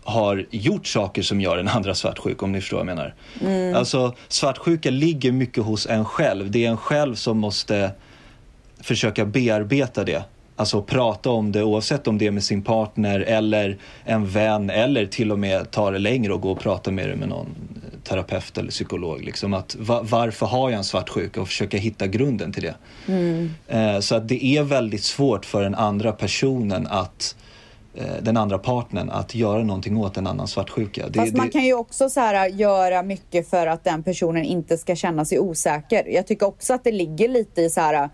har 0.04 0.46
gjort 0.50 0.86
saker 0.86 1.22
som 1.22 1.40
gör 1.40 1.56
den 1.56 1.68
andra 1.68 1.94
svartsjuk, 1.94 2.42
om 2.42 2.52
ni 2.52 2.60
förstår 2.60 2.76
vad 2.76 2.88
jag 2.88 2.96
menar. 3.42 3.78
Alltså 3.78 4.14
svartsjuka 4.28 4.90
ligger 4.90 5.32
mycket 5.32 5.64
hos 5.64 5.86
en 5.86 6.04
själv. 6.04 6.50
Det 6.50 6.64
är 6.64 6.70
en 6.70 6.76
själv 6.76 7.14
som 7.14 7.38
måste 7.38 7.90
försöka 8.80 9.24
bearbeta 9.24 10.04
det. 10.04 10.22
Alltså 10.56 10.82
prata 10.82 11.30
om 11.30 11.52
det 11.52 11.62
oavsett 11.62 12.08
om 12.08 12.18
det 12.18 12.26
är 12.26 12.30
med 12.30 12.44
sin 12.44 12.62
partner 12.62 13.20
eller 13.20 13.78
en 14.04 14.26
vän 14.26 14.70
eller 14.70 15.06
till 15.06 15.32
och 15.32 15.38
med 15.38 15.70
ta 15.70 15.90
det 15.90 15.98
längre 15.98 16.32
och 16.32 16.40
gå 16.40 16.50
och 16.50 16.60
prata 16.60 16.90
med 16.90 17.08
det 17.08 17.16
med 17.16 17.28
någon 17.28 17.46
terapeut 18.08 18.58
eller 18.58 18.70
psykolog. 18.70 19.22
Liksom 19.24 19.54
att, 19.54 19.74
va, 19.78 20.00
varför 20.04 20.46
har 20.46 20.70
jag 20.70 20.78
en 20.78 20.84
svartsjuka 20.84 21.40
och 21.40 21.46
försöka 21.48 21.76
hitta 21.76 22.06
grunden 22.06 22.52
till 22.52 22.62
det. 22.62 22.74
Eh, 23.68 24.00
så 24.00 24.14
att 24.14 24.28
det 24.28 24.44
är 24.44 24.62
väldigt 24.62 25.04
svårt 25.04 25.44
för 25.44 25.62
den 25.62 25.74
andra 25.74 26.12
personen 26.12 26.86
att 26.86 27.36
eh, 27.94 28.04
den 28.22 28.36
andra 28.36 28.58
partnern 28.58 29.10
att 29.10 29.34
göra 29.34 29.62
någonting 29.64 29.96
åt 29.96 30.16
en 30.16 30.26
annan 30.26 30.48
svartsjuka. 30.48 31.08
Det, 31.08 31.18
Fast 31.18 31.32
man 31.36 31.46
det- 31.46 31.52
kan 31.52 31.64
ju 31.64 31.74
också 31.74 32.10
så 32.10 32.20
här, 32.20 32.46
göra 32.48 33.02
mycket 33.02 33.50
för 33.50 33.66
att 33.66 33.84
den 33.84 34.02
personen 34.02 34.44
inte 34.44 34.78
ska 34.78 34.96
känna 34.96 35.24
sig 35.24 35.38
osäker. 35.38 36.04
Jag 36.08 36.26
tycker 36.26 36.46
också 36.46 36.74
att 36.74 36.84
det 36.84 36.92
ligger 36.92 37.28
lite 37.28 37.62
i 37.62 37.70
så 37.70 37.80
här... 37.80 38.08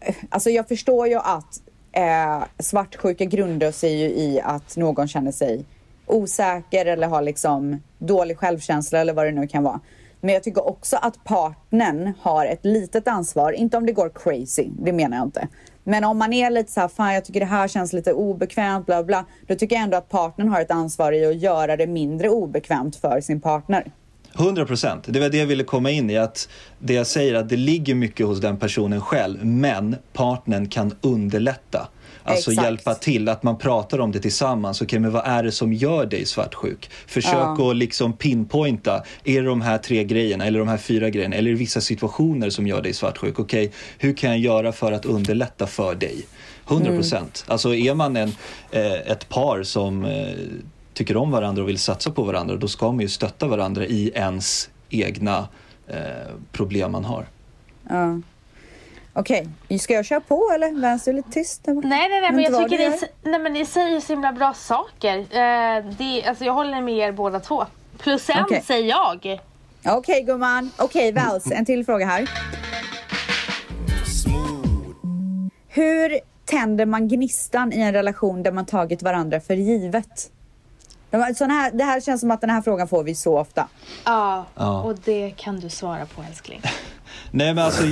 eh, 0.00 0.14
Alltså 0.28 0.50
jag 0.50 0.68
förstår 0.68 1.08
ju 1.08 1.14
att 1.16 1.60
eh, 1.92 2.44
svartsjuka 2.58 3.24
grundar 3.24 3.72
sig 3.72 4.00
ju 4.00 4.06
i 4.08 4.40
att 4.44 4.76
någon 4.76 5.08
känner 5.08 5.32
sig 5.32 5.64
osäker 6.06 6.86
eller 6.86 7.06
har 7.06 7.22
liksom 7.22 7.82
dålig 7.98 8.38
självkänsla 8.38 8.98
eller 8.98 9.12
vad 9.12 9.26
det 9.26 9.32
nu 9.32 9.46
kan 9.46 9.62
vara. 9.62 9.80
Men 10.20 10.34
jag 10.34 10.42
tycker 10.42 10.68
också 10.68 10.96
att 11.02 11.24
partnern 11.24 12.12
har 12.20 12.46
ett 12.46 12.64
litet 12.64 13.08
ansvar, 13.08 13.52
inte 13.52 13.76
om 13.76 13.86
det 13.86 13.92
går 13.92 14.12
crazy, 14.14 14.68
det 14.78 14.92
menar 14.92 15.16
jag 15.16 15.26
inte. 15.26 15.48
Men 15.84 16.04
om 16.04 16.18
man 16.18 16.32
är 16.32 16.50
lite 16.50 16.72
så 16.72 16.80
här, 16.80 16.88
fan 16.88 17.14
jag 17.14 17.24
tycker 17.24 17.40
det 17.40 17.46
här 17.46 17.68
känns 17.68 17.92
lite 17.92 18.12
obekvämt, 18.12 18.86
bla 18.86 19.04
bla, 19.04 19.24
då 19.46 19.54
tycker 19.54 19.76
jag 19.76 19.82
ändå 19.82 19.96
att 19.96 20.08
partnern 20.08 20.48
har 20.48 20.60
ett 20.60 20.70
ansvar 20.70 21.12
i 21.12 21.26
att 21.26 21.36
göra 21.36 21.76
det 21.76 21.86
mindre 21.86 22.28
obekvämt 22.28 22.96
för 22.96 23.20
sin 23.20 23.40
partner. 23.40 23.92
100 24.38 24.66
procent. 24.66 25.04
Det 25.06 25.20
var 25.20 25.28
det 25.28 25.38
jag 25.38 25.46
ville 25.46 25.64
komma 25.64 25.90
in 25.90 26.10
i. 26.10 26.16
att 26.16 26.48
Det 26.78 26.94
jag 26.94 27.06
säger 27.06 27.34
att 27.34 27.48
det 27.48 27.56
ligger 27.56 27.94
mycket 27.94 28.26
hos 28.26 28.40
den 28.40 28.56
personen 28.56 29.00
själv 29.00 29.44
men 29.44 29.96
partnern 30.12 30.68
kan 30.68 30.94
underlätta. 31.00 31.88
Alltså 32.26 32.50
Exakt. 32.50 32.64
hjälpa 32.66 32.94
till, 32.94 33.28
att 33.28 33.42
man 33.42 33.58
pratar 33.58 33.98
om 34.00 34.12
det 34.12 34.20
tillsammans. 34.20 34.82
Okej, 34.82 34.98
men 34.98 35.12
vad 35.12 35.22
är 35.26 35.42
det 35.42 35.52
som 35.52 35.72
gör 35.72 36.06
dig 36.06 36.26
svartsjuk? 36.26 36.90
Försök 37.06 37.32
Ja. 37.34 37.70
att 37.70 37.76
liksom 37.76 38.12
pinpointa. 38.12 39.02
Är 39.24 39.42
det 39.42 39.48
de 39.48 39.60
här 39.60 39.78
tre 39.78 40.04
grejerna 40.04 40.44
eller 40.46 40.58
de 40.58 40.68
här 40.68 40.76
fyra 40.76 41.10
grejerna? 41.10 41.36
Eller 41.36 41.50
är 41.50 41.54
det 41.54 41.58
vissa 41.60 41.80
situationer 41.80 42.50
som 42.50 42.66
gör 42.66 42.82
dig 42.82 42.92
svartsjuk? 42.92 43.38
Okej, 43.38 43.72
hur 43.98 44.12
kan 44.16 44.30
jag 44.30 44.38
göra 44.38 44.72
för 44.72 44.92
att 44.92 45.06
underlätta 45.06 45.66
för 45.66 45.94
dig? 45.94 46.26
100 46.68 46.90
procent. 46.90 47.44
Alltså 47.48 47.74
är 47.74 47.94
man 47.94 48.16
en, 48.16 48.32
eh, 48.70 48.92
ett 48.92 49.28
par 49.28 49.62
som 49.62 50.04
eh, 50.04 50.34
tycker 50.94 51.16
om 51.16 51.30
varandra 51.30 51.62
och 51.62 51.68
vill 51.68 51.78
satsa 51.78 52.10
på 52.10 52.22
varandra, 52.22 52.56
då 52.56 52.68
ska 52.68 52.92
man 52.92 53.00
ju 53.00 53.08
stötta 53.08 53.46
varandra 53.46 53.86
i 53.86 54.10
ens 54.14 54.70
egna 54.90 55.48
eh, 55.88 55.96
problem 56.52 56.92
man 56.92 57.04
har. 57.04 57.26
Ja. 57.88 58.20
Okej, 59.18 59.48
ska 59.80 59.94
jag 59.94 60.04
köra 60.04 60.20
på 60.20 60.50
eller? 60.54 60.80
Vänster 60.80 61.12
är 61.12 61.16
lite 61.16 61.30
tyst. 61.30 61.64
där 61.64 61.74
borta. 61.74 61.88
Nej, 61.88 62.08
nej, 62.08 62.20
nej, 62.20 62.32
men 62.32 62.44
jag 62.44 62.70
tycker 62.70 62.90
ni, 62.90 63.00
nej, 63.30 63.40
men 63.40 63.52
ni 63.52 63.66
säger 63.66 64.00
så 64.00 64.12
himla 64.12 64.32
bra 64.32 64.54
saker. 64.54 65.18
Eh, 65.18 65.84
det, 65.98 66.24
alltså, 66.26 66.44
jag 66.44 66.52
håller 66.52 66.80
med 66.80 66.94
er 66.94 67.12
båda 67.12 67.40
två. 67.40 67.66
Plus 67.98 68.30
en 68.30 68.44
Okej. 68.44 68.62
säger 68.66 68.88
jag. 68.88 69.40
Okej 69.84 70.22
gumman. 70.22 70.70
Okej 70.76 71.12
Vals, 71.12 71.50
en 71.50 71.64
till 71.64 71.84
fråga 71.84 72.06
här. 72.06 72.30
Hur 75.68 76.18
tänder 76.44 76.86
man 76.86 77.08
gnistan 77.08 77.72
i 77.72 77.80
en 77.80 77.92
relation 77.92 78.42
där 78.42 78.52
man 78.52 78.66
tagit 78.66 79.02
varandra 79.02 79.40
för 79.40 79.54
givet? 79.54 80.30
Sån 81.36 81.50
här, 81.50 81.70
det 81.70 81.84
här 81.84 82.00
känns 82.00 82.20
som 82.20 82.30
att 82.30 82.40
den 82.40 82.50
här 82.50 82.62
frågan 82.62 82.88
får 82.88 83.04
vi 83.04 83.14
så 83.14 83.38
ofta. 83.38 83.68
Ja, 84.04 84.44
Ja. 84.54 84.82
och 84.82 84.94
det 85.04 85.30
kan 85.36 85.60
du 85.60 85.70
svara 85.70 86.06
på 86.06 86.22
älskling. 86.30 86.60
Nej 87.30 87.54
men 87.54 87.64
alltså, 87.64 87.82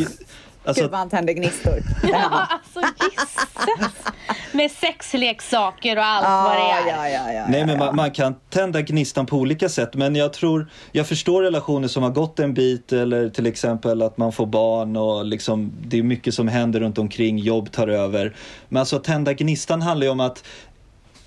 Gud 0.65 0.69
alltså 0.69 0.89
vad 0.89 0.99
han 0.99 1.09
tänder 1.09 1.33
gnistor. 1.33 1.83
Ja, 2.03 2.47
alltså 2.51 2.81
gisses! 2.81 4.15
Med 4.53 4.71
sexleksaker 4.71 5.97
och 5.97 6.05
allt 6.05 6.27
vad 6.27 6.57
det 6.57 6.91
är. 6.91 6.97
ja, 6.97 7.09
ja, 7.09 7.33
ja, 7.33 7.45
Nej 7.49 7.67
men 7.67 7.79
man, 7.79 7.97
man 7.97 8.11
kan 8.11 8.35
tända 8.51 8.83
gnistan 8.83 9.27
på 9.27 9.37
olika 9.37 9.69
sätt 9.69 9.95
men 9.95 10.17
jag 10.17 10.33
tror, 10.33 10.71
jag 10.93 11.07
förstår 11.07 11.43
relationer 11.43 11.89
som 11.89 12.03
har 12.03 12.11
gått 12.11 12.41
en 12.41 12.55
bit 12.55 12.93
eller 12.93 13.29
till 13.29 13.47
exempel 13.47 14.03
att 14.03 14.19
man 14.19 14.33
får 14.33 14.47
barn 14.47 14.97
och 14.97 15.25
liksom 15.25 15.73
det 15.87 15.99
är 15.99 16.03
mycket 16.03 16.35
som 16.35 16.49
händer 16.49 16.81
runt 16.81 16.99
omkring, 16.99 17.39
jobb 17.39 17.73
tar 17.73 17.89
över. 17.89 18.35
Men 18.69 18.81
alltså 18.81 18.99
tända 18.99 19.33
gnistan 19.33 19.83
handlar 19.83 20.07
ju 20.07 20.11
om 20.11 20.21
att 20.21 20.45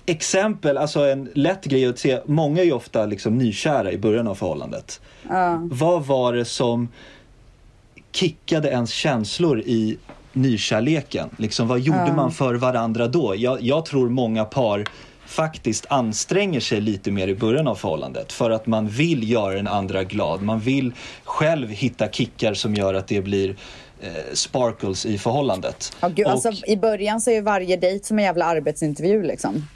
Exempel, 0.06 0.78
alltså 0.78 1.00
en 1.00 1.30
lätt 1.34 1.64
grej 1.64 1.86
att 1.86 1.98
se, 1.98 2.20
många 2.26 2.60
är 2.60 2.64
ju 2.64 2.72
ofta 2.72 3.06
liksom 3.06 3.38
nykära 3.38 3.92
i 3.92 3.98
början 3.98 4.28
av 4.28 4.34
förhållandet. 4.34 5.00
Vad 5.62 6.06
var 6.06 6.32
det 6.32 6.44
som 6.44 6.88
kickade 8.12 8.68
ens 8.68 8.90
känslor 8.90 9.60
i 9.60 9.98
nykärleken? 10.32 11.28
Liksom, 11.38 11.68
vad 11.68 11.80
gjorde 11.80 12.12
man 12.16 12.30
för 12.32 12.54
varandra 12.54 13.06
då? 13.08 13.34
Jag, 13.36 13.62
jag 13.62 13.84
tror 13.86 14.08
många 14.08 14.44
par 14.44 14.84
faktiskt 15.26 15.86
anstränger 15.90 16.60
sig 16.60 16.80
lite 16.80 17.10
mer 17.10 17.28
i 17.28 17.34
början 17.34 17.68
av 17.68 17.74
förhållandet 17.74 18.32
för 18.32 18.50
att 18.50 18.66
man 18.66 18.88
vill 18.88 19.30
göra 19.30 19.54
den 19.54 19.66
andra 19.68 20.04
glad. 20.04 20.42
Man 20.42 20.60
vill 20.60 20.92
själv 21.24 21.68
hitta 21.70 22.08
kickar 22.08 22.54
som 22.54 22.74
gör 22.74 22.94
att 22.94 23.08
det 23.08 23.20
blir 23.20 23.56
eh, 24.00 24.08
sparkles 24.32 25.06
i 25.06 25.18
förhållandet. 25.18 25.92
Ja, 26.00 26.08
gud, 26.08 26.26
Och- 26.26 26.32
alltså, 26.32 26.52
I 26.66 26.76
början 26.76 27.20
så 27.20 27.30
är 27.30 27.34
ju 27.34 27.40
varje 27.40 27.76
dejt 27.76 28.04
som 28.06 28.18
en 28.18 28.24
jävla 28.24 28.44
arbetsintervju 28.44 29.22
liksom. 29.22 29.66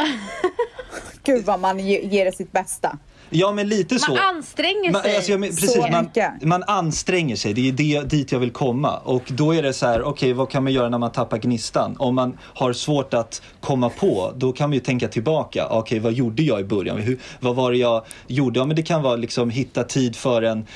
Gud 1.24 1.44
vad 1.44 1.60
man 1.60 1.78
ge- 1.78 2.06
ger 2.06 2.24
det 2.24 2.32
sitt 2.36 2.52
bästa. 2.52 2.98
Ja 3.32 3.52
men 3.52 3.68
lite 3.68 3.98
så. 3.98 4.10
Man 4.10 4.18
anstränger 4.36 4.92
Man, 4.92 5.02
sig. 5.02 5.16
alltså, 5.16 5.30
jag 5.30 5.40
men, 5.40 5.48
precis, 5.48 5.72
så 5.72 5.80
man, 5.80 6.04
mycket. 6.04 6.42
man 6.42 6.62
anstränger 6.62 7.36
sig, 7.36 7.52
det 7.54 7.68
är 7.68 7.72
det, 7.72 8.00
dit 8.00 8.32
jag 8.32 8.38
vill 8.38 8.50
komma. 8.50 8.96
Och 8.98 9.22
då 9.28 9.54
är 9.54 9.62
det 9.62 9.72
så 9.72 9.86
här, 9.86 10.02
okej 10.02 10.32
vad 10.32 10.50
kan 10.50 10.64
man 10.64 10.72
göra 10.72 10.88
när 10.88 10.98
man 10.98 11.12
tappar 11.12 11.38
gnistan? 11.38 11.96
Om 11.98 12.14
man 12.14 12.38
har 12.42 12.72
svårt 12.72 13.14
att 13.14 13.42
komma 13.60 13.88
på, 13.88 14.32
då 14.36 14.52
kan 14.52 14.70
man 14.70 14.74
ju 14.74 14.80
tänka 14.80 15.08
tillbaka. 15.08 15.66
Okej 15.70 15.98
vad 15.98 16.12
gjorde 16.12 16.42
jag 16.42 16.60
i 16.60 16.64
början? 16.64 16.98
Hur, 16.98 17.18
vad 17.40 17.56
var 17.56 17.70
det 17.70 17.78
jag 17.78 18.04
gjorde? 18.26 18.60
Ja 18.60 18.66
men 18.66 18.76
det 18.76 18.82
kan 18.82 19.02
vara 19.02 19.16
liksom 19.16 19.50
hitta 19.50 19.84
tid 19.84 20.16
för 20.16 20.42
en 20.42 20.66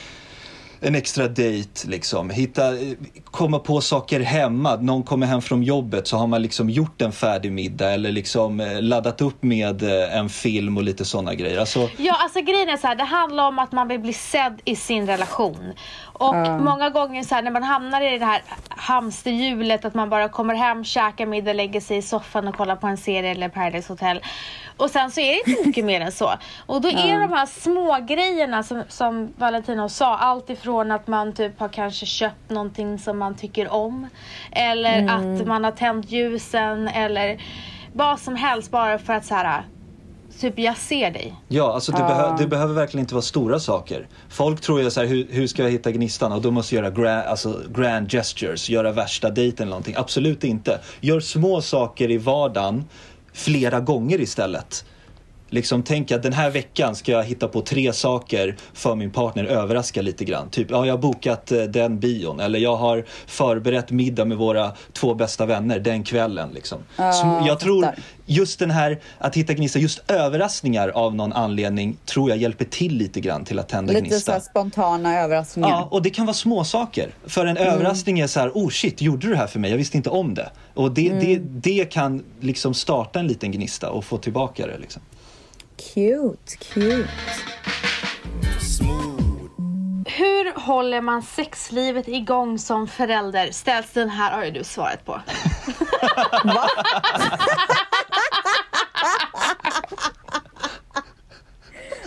en 0.80 0.94
extra 0.94 1.28
dejt 1.28 1.88
liksom. 1.88 2.30
Hitta, 2.30 2.62
komma 3.24 3.58
på 3.58 3.80
saker 3.80 4.20
hemma. 4.20 4.76
Någon 4.76 5.02
kommer 5.02 5.26
hem 5.26 5.42
från 5.42 5.62
jobbet 5.62 6.06
så 6.06 6.16
har 6.16 6.26
man 6.26 6.42
liksom 6.42 6.70
gjort 6.70 7.02
en 7.02 7.12
färdig 7.12 7.52
middag 7.52 7.90
eller 7.90 8.12
liksom 8.12 8.60
eh, 8.60 8.82
laddat 8.82 9.20
upp 9.20 9.42
med 9.42 9.82
eh, 9.82 10.16
en 10.16 10.28
film 10.28 10.76
och 10.76 10.82
lite 10.82 11.04
sådana 11.04 11.34
grejer. 11.34 11.58
Alltså, 11.58 11.88
Ja, 11.96 12.16
alltså 12.22 12.40
grejen 12.40 12.68
är 12.68 12.76
så 12.76 12.86
här, 12.86 12.96
det 12.96 13.04
handlar 13.04 13.48
om 13.48 13.58
att 13.58 13.72
man 13.72 13.88
vill 13.88 14.00
bli 14.00 14.12
sedd 14.12 14.60
i 14.64 14.76
sin 14.76 15.06
relation. 15.06 15.72
Och 16.18 16.60
många 16.60 16.90
gånger 16.90 17.22
så 17.22 17.34
här, 17.34 17.42
när 17.42 17.50
man 17.50 17.62
hamnar 17.62 18.00
i 18.00 18.18
det 18.18 18.24
här 18.24 18.42
hamsterhjulet, 18.68 19.84
att 19.84 19.94
man 19.94 20.10
bara 20.10 20.28
kommer 20.28 20.54
hem, 20.54 20.84
käkar 20.84 21.26
middag, 21.26 21.52
lägger 21.52 21.80
sig 21.80 21.96
i 21.96 22.02
soffan 22.02 22.48
och 22.48 22.56
kollar 22.56 22.76
på 22.76 22.86
en 22.86 22.96
serie 22.96 23.30
eller 23.30 23.48
Paradise 23.48 23.92
Hotel. 23.92 24.20
Och 24.76 24.90
sen 24.90 25.10
så 25.10 25.20
är 25.20 25.32
det 25.32 25.50
inte 25.50 25.62
mycket 25.66 25.84
mer 25.84 26.00
än 26.00 26.12
så. 26.12 26.32
Och 26.66 26.80
då 26.80 26.88
är 26.88 27.14
det 27.14 27.20
de 27.20 27.32
här 27.32 27.46
små 27.46 27.98
grejerna 28.00 28.62
som, 28.62 28.82
som 28.88 29.32
Valentino 29.36 29.88
sa, 29.88 30.16
allt 30.16 30.50
ifrån 30.50 30.90
att 30.90 31.06
man 31.06 31.32
typ 31.32 31.60
har 31.60 31.68
kanske 31.68 32.06
köpt 32.06 32.50
någonting 32.50 32.98
som 32.98 33.18
man 33.18 33.34
tycker 33.36 33.72
om. 33.72 34.08
Eller 34.52 35.08
att 35.08 35.46
man 35.46 35.64
har 35.64 35.70
tänt 35.70 36.10
ljusen 36.10 36.88
eller 36.88 37.42
vad 37.92 38.20
som 38.20 38.36
helst 38.36 38.70
bara 38.70 38.98
för 38.98 39.12
att 39.12 39.24
så 39.24 39.34
här 39.34 39.62
Typ 40.40 40.58
jag 40.58 40.76
ser 40.76 41.10
dig. 41.10 41.34
Ja, 41.48 41.72
alltså 41.74 41.92
det, 41.92 41.98
behö- 41.98 42.38
det 42.38 42.46
behöver 42.46 42.74
verkligen 42.74 43.02
inte 43.04 43.14
vara 43.14 43.22
stora 43.22 43.60
saker. 43.60 44.08
Folk 44.28 44.60
tror 44.60 44.80
ju 44.82 44.90
så 44.90 45.00
här, 45.00 45.06
hur, 45.06 45.26
hur 45.30 45.46
ska 45.46 45.62
jag 45.62 45.70
hitta 45.70 45.90
gnistan? 45.90 46.32
Och 46.32 46.42
då 46.42 46.50
måste 46.50 46.74
jag 46.74 46.84
göra 46.84 46.94
gra- 46.94 47.22
alltså, 47.24 47.60
grand 47.74 48.10
gestures, 48.12 48.70
göra 48.70 48.92
värsta 48.92 49.30
dejten 49.30 49.62
eller 49.62 49.70
någonting. 49.70 49.94
Absolut 49.98 50.44
inte. 50.44 50.80
Gör 51.00 51.20
små 51.20 51.60
saker 51.62 52.10
i 52.10 52.16
vardagen 52.18 52.84
flera 53.32 53.80
gånger 53.80 54.20
istället. 54.20 54.84
Liksom 55.56 55.82
tänk 55.82 56.12
att 56.12 56.22
den 56.22 56.32
här 56.32 56.50
veckan 56.50 56.94
ska 56.96 57.12
jag 57.12 57.24
hitta 57.24 57.48
på 57.48 57.60
tre 57.60 57.92
saker 57.92 58.56
för 58.74 58.94
min 58.94 59.10
partner, 59.10 59.44
överraska 59.44 60.02
lite 60.02 60.24
grann. 60.24 60.50
Typ, 60.50 60.70
ja 60.70 60.86
jag 60.86 60.92
har 60.92 60.98
bokat 60.98 61.52
eh, 61.52 61.62
den 61.62 61.98
bion 61.98 62.40
eller 62.40 62.58
jag 62.58 62.76
har 62.76 63.04
förberett 63.26 63.90
middag 63.90 64.24
med 64.24 64.36
våra 64.36 64.72
två 64.92 65.14
bästa 65.14 65.46
vänner 65.46 65.78
den 65.78 66.04
kvällen. 66.04 66.50
Liksom. 66.54 66.78
Sm- 66.96 67.46
jag 67.46 67.60
tror 67.60 67.86
just 68.26 68.58
den 68.58 68.70
här 68.70 69.00
att 69.18 69.36
hitta 69.36 69.52
gnista, 69.52 69.78
just 69.78 70.10
överraskningar 70.10 70.88
av 70.88 71.14
någon 71.14 71.32
anledning 71.32 71.96
tror 72.04 72.30
jag 72.30 72.38
hjälper 72.38 72.64
till 72.64 72.96
lite 72.96 73.20
grann 73.20 73.44
till 73.44 73.58
att 73.58 73.68
tända 73.68 73.92
Lite 73.92 74.04
så 74.04 74.10
gnista. 74.10 74.32
här 74.32 74.40
spontana 74.40 75.20
överraskningar. 75.20 75.68
Ja, 75.68 75.88
och 75.90 76.02
det 76.02 76.10
kan 76.10 76.26
vara 76.26 76.34
små 76.34 76.64
saker. 76.64 77.10
För 77.26 77.46
en 77.46 77.56
överraskning 77.56 78.20
är 78.20 78.26
så 78.26 78.40
här, 78.40 78.50
oh 78.54 78.68
shit, 78.68 79.00
gjorde 79.00 79.26
du 79.26 79.32
det 79.32 79.38
här 79.38 79.46
för 79.46 79.58
mig? 79.58 79.70
Jag 79.70 79.78
visste 79.78 79.96
inte 79.96 80.10
om 80.10 80.34
det. 80.34 80.50
Och 80.74 80.92
det, 80.92 81.08
det, 81.08 81.38
det 81.38 81.84
kan 81.84 82.24
liksom 82.40 82.74
starta 82.74 83.18
en 83.20 83.26
liten 83.26 83.52
gnista 83.52 83.90
och 83.90 84.04
få 84.04 84.18
tillbaka 84.18 84.66
det. 84.66 84.78
Liksom. 84.78 85.02
Cute, 85.76 86.56
cute. 86.58 87.08
Smooth. 88.60 89.22
Hur 90.06 90.60
håller 90.60 91.00
man 91.00 91.22
sexlivet 91.22 92.08
igång 92.08 92.58
som 92.58 92.88
förälder? 92.88 93.50
Ställs 93.52 93.90
den 93.92 94.08
här 94.10 94.32
har 94.32 94.44
ju 94.44 94.50
du 94.50 94.64
svaret 94.64 95.04
på. 95.04 95.20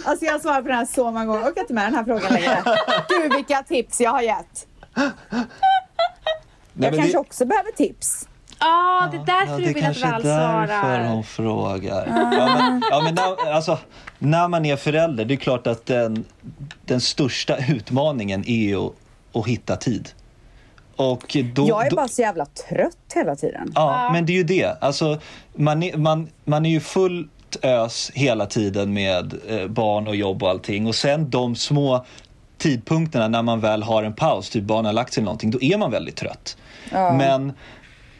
Alltså 0.05 0.25
jag 0.25 0.31
har 0.33 0.39
svarat 0.39 0.61
på 0.63 0.67
den 0.67 0.77
här 0.77 0.85
så 0.85 1.03
många 1.11 1.25
gånger. 1.25 1.39
Jag 1.41 1.49
orkar 1.49 1.61
inte 1.61 1.73
med 1.73 1.85
den 1.85 1.95
här 1.95 2.03
frågan 2.03 2.33
längre. 2.33 2.63
Gud 3.09 3.33
vilka 3.33 3.63
tips 3.63 4.01
jag 4.01 4.11
har 4.11 4.21
gett. 4.21 4.67
Jag 4.93 5.11
Nej, 6.73 6.91
men 6.91 6.93
kanske 6.93 7.11
det- 7.11 7.17
också 7.17 7.45
behöver 7.45 7.71
tips. 7.71 8.27
Ja, 8.59 9.07
det 9.11 9.17
är 9.17 9.25
därför 9.25 9.51
Ja, 9.51 9.57
du 9.57 9.63
det 9.65 9.73
vill 9.73 9.77
att 9.85 10.01
kanske 10.01 10.07
är 10.07 10.11
Val 10.11 10.21
därför 10.67 10.81
svarar. 10.81 11.07
hon 11.07 11.23
frågar. 11.23 12.07
Ja, 12.07 12.45
men, 12.59 12.81
ja, 12.91 13.01
men 13.03 13.15
när, 13.15 13.51
alltså, 13.53 13.77
när 14.19 14.47
man 14.47 14.65
är 14.65 14.75
förälder, 14.75 15.25
det 15.25 15.33
är 15.33 15.35
klart 15.35 15.67
att 15.67 15.85
den, 15.85 16.25
den 16.85 17.01
största 17.01 17.57
utmaningen 17.69 18.43
är 18.47 18.85
att, 18.87 18.93
att 19.33 19.47
hitta 19.47 19.75
tid. 19.75 20.09
Och 20.95 21.37
då, 21.53 21.67
Jag 21.69 21.87
är 21.87 21.91
bara 21.95 22.07
så 22.07 22.21
jävla 22.21 22.45
trött 22.45 22.97
hela 23.15 23.35
tiden. 23.35 23.71
Ja, 23.75 24.09
men 24.13 24.25
det 24.25 24.31
är 24.33 24.37
ju 24.37 24.43
det. 24.43 24.77
Alltså, 24.83 25.19
man, 25.55 25.83
är, 25.83 25.97
man, 25.97 26.27
man 26.45 26.65
är 26.65 26.69
ju 26.69 26.79
fullt 26.79 27.29
ös 27.61 28.11
hela 28.13 28.45
tiden 28.45 28.93
med 28.93 29.33
eh, 29.49 29.67
barn 29.67 30.07
och 30.07 30.15
jobb 30.15 30.43
och 30.43 30.49
allting. 30.49 30.87
Och 30.87 30.95
sen 30.95 31.29
de 31.29 31.55
små 31.55 32.05
tidpunkterna 32.57 33.27
när 33.27 33.41
man 33.41 33.59
väl 33.59 33.83
har 33.83 34.03
en 34.03 34.13
paus, 34.13 34.49
typ 34.49 34.63
barnen 34.63 34.85
har 34.85 34.93
lagt 34.93 35.13
sig 35.13 35.21
eller 35.21 35.25
någonting, 35.25 35.51
då 35.51 35.61
är 35.61 35.77
man 35.77 35.91
väldigt 35.91 36.15
trött. 36.15 36.57
Men 36.91 37.53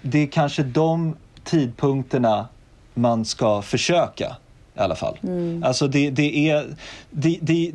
det 0.01 0.19
är 0.19 0.27
kanske 0.27 0.63
de 0.63 1.15
tidpunkterna 1.43 2.47
man 2.93 3.25
ska 3.25 3.61
försöka 3.61 4.35
i 4.75 4.79
alla 4.79 4.95
fall. 4.95 5.17
Alltså 5.63 5.87
det, 5.87 6.09
det 6.09 6.49
är... 6.49 6.75
Det, 7.11 7.37
det, 7.41 7.71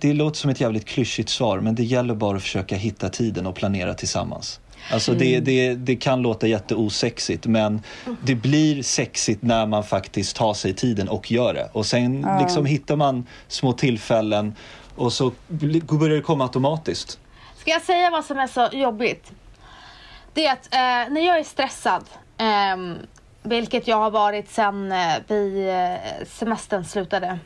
det 0.00 0.14
låter 0.14 0.38
som 0.38 0.50
ett 0.50 0.60
jävligt 0.60 0.84
klyschigt 0.84 1.28
svar 1.28 1.60
men 1.60 1.74
det 1.74 1.84
gäller 1.84 2.14
bara 2.14 2.36
att 2.36 2.42
försöka 2.42 2.76
hitta 2.76 3.08
tiden 3.08 3.46
och 3.46 3.54
planera 3.54 3.94
tillsammans. 3.94 4.60
Alltså 4.92 5.14
det, 5.14 5.40
det, 5.40 5.74
det 5.74 5.96
kan 5.96 6.22
låta 6.22 6.46
jätteosexigt 6.46 7.46
men 7.46 7.82
det 8.22 8.34
blir 8.34 8.82
sexigt 8.82 9.42
när 9.42 9.66
man 9.66 9.84
faktiskt 9.84 10.36
tar 10.36 10.54
sig 10.54 10.74
tiden 10.74 11.08
och 11.08 11.32
gör 11.32 11.54
det. 11.54 11.68
Och 11.72 11.86
sen 11.86 12.26
liksom 12.40 12.66
hittar 12.66 12.96
man 12.96 13.26
små 13.48 13.72
tillfällen 13.72 14.54
och 14.94 15.12
så 15.12 15.32
börjar 15.48 16.16
det 16.16 16.22
komma 16.22 16.44
automatiskt. 16.44 17.18
Ska 17.58 17.70
jag 17.70 17.82
säga 17.82 18.10
vad 18.10 18.24
som 18.24 18.38
är 18.38 18.46
så 18.46 18.68
jobbigt? 18.72 19.32
Det 20.38 20.46
är 20.46 20.52
att 20.52 20.74
eh, 20.74 21.12
när 21.14 21.20
jag 21.26 21.38
är 21.38 21.44
stressad, 21.44 22.04
ehm, 22.36 22.96
vilket 23.42 23.86
jag 23.88 23.96
har 23.96 24.10
varit 24.10 24.50
sen 24.50 24.92
eh, 24.92 25.14
vi, 25.26 25.68
eh, 25.68 26.26
semestern 26.26 26.84
slutade. 26.84 27.38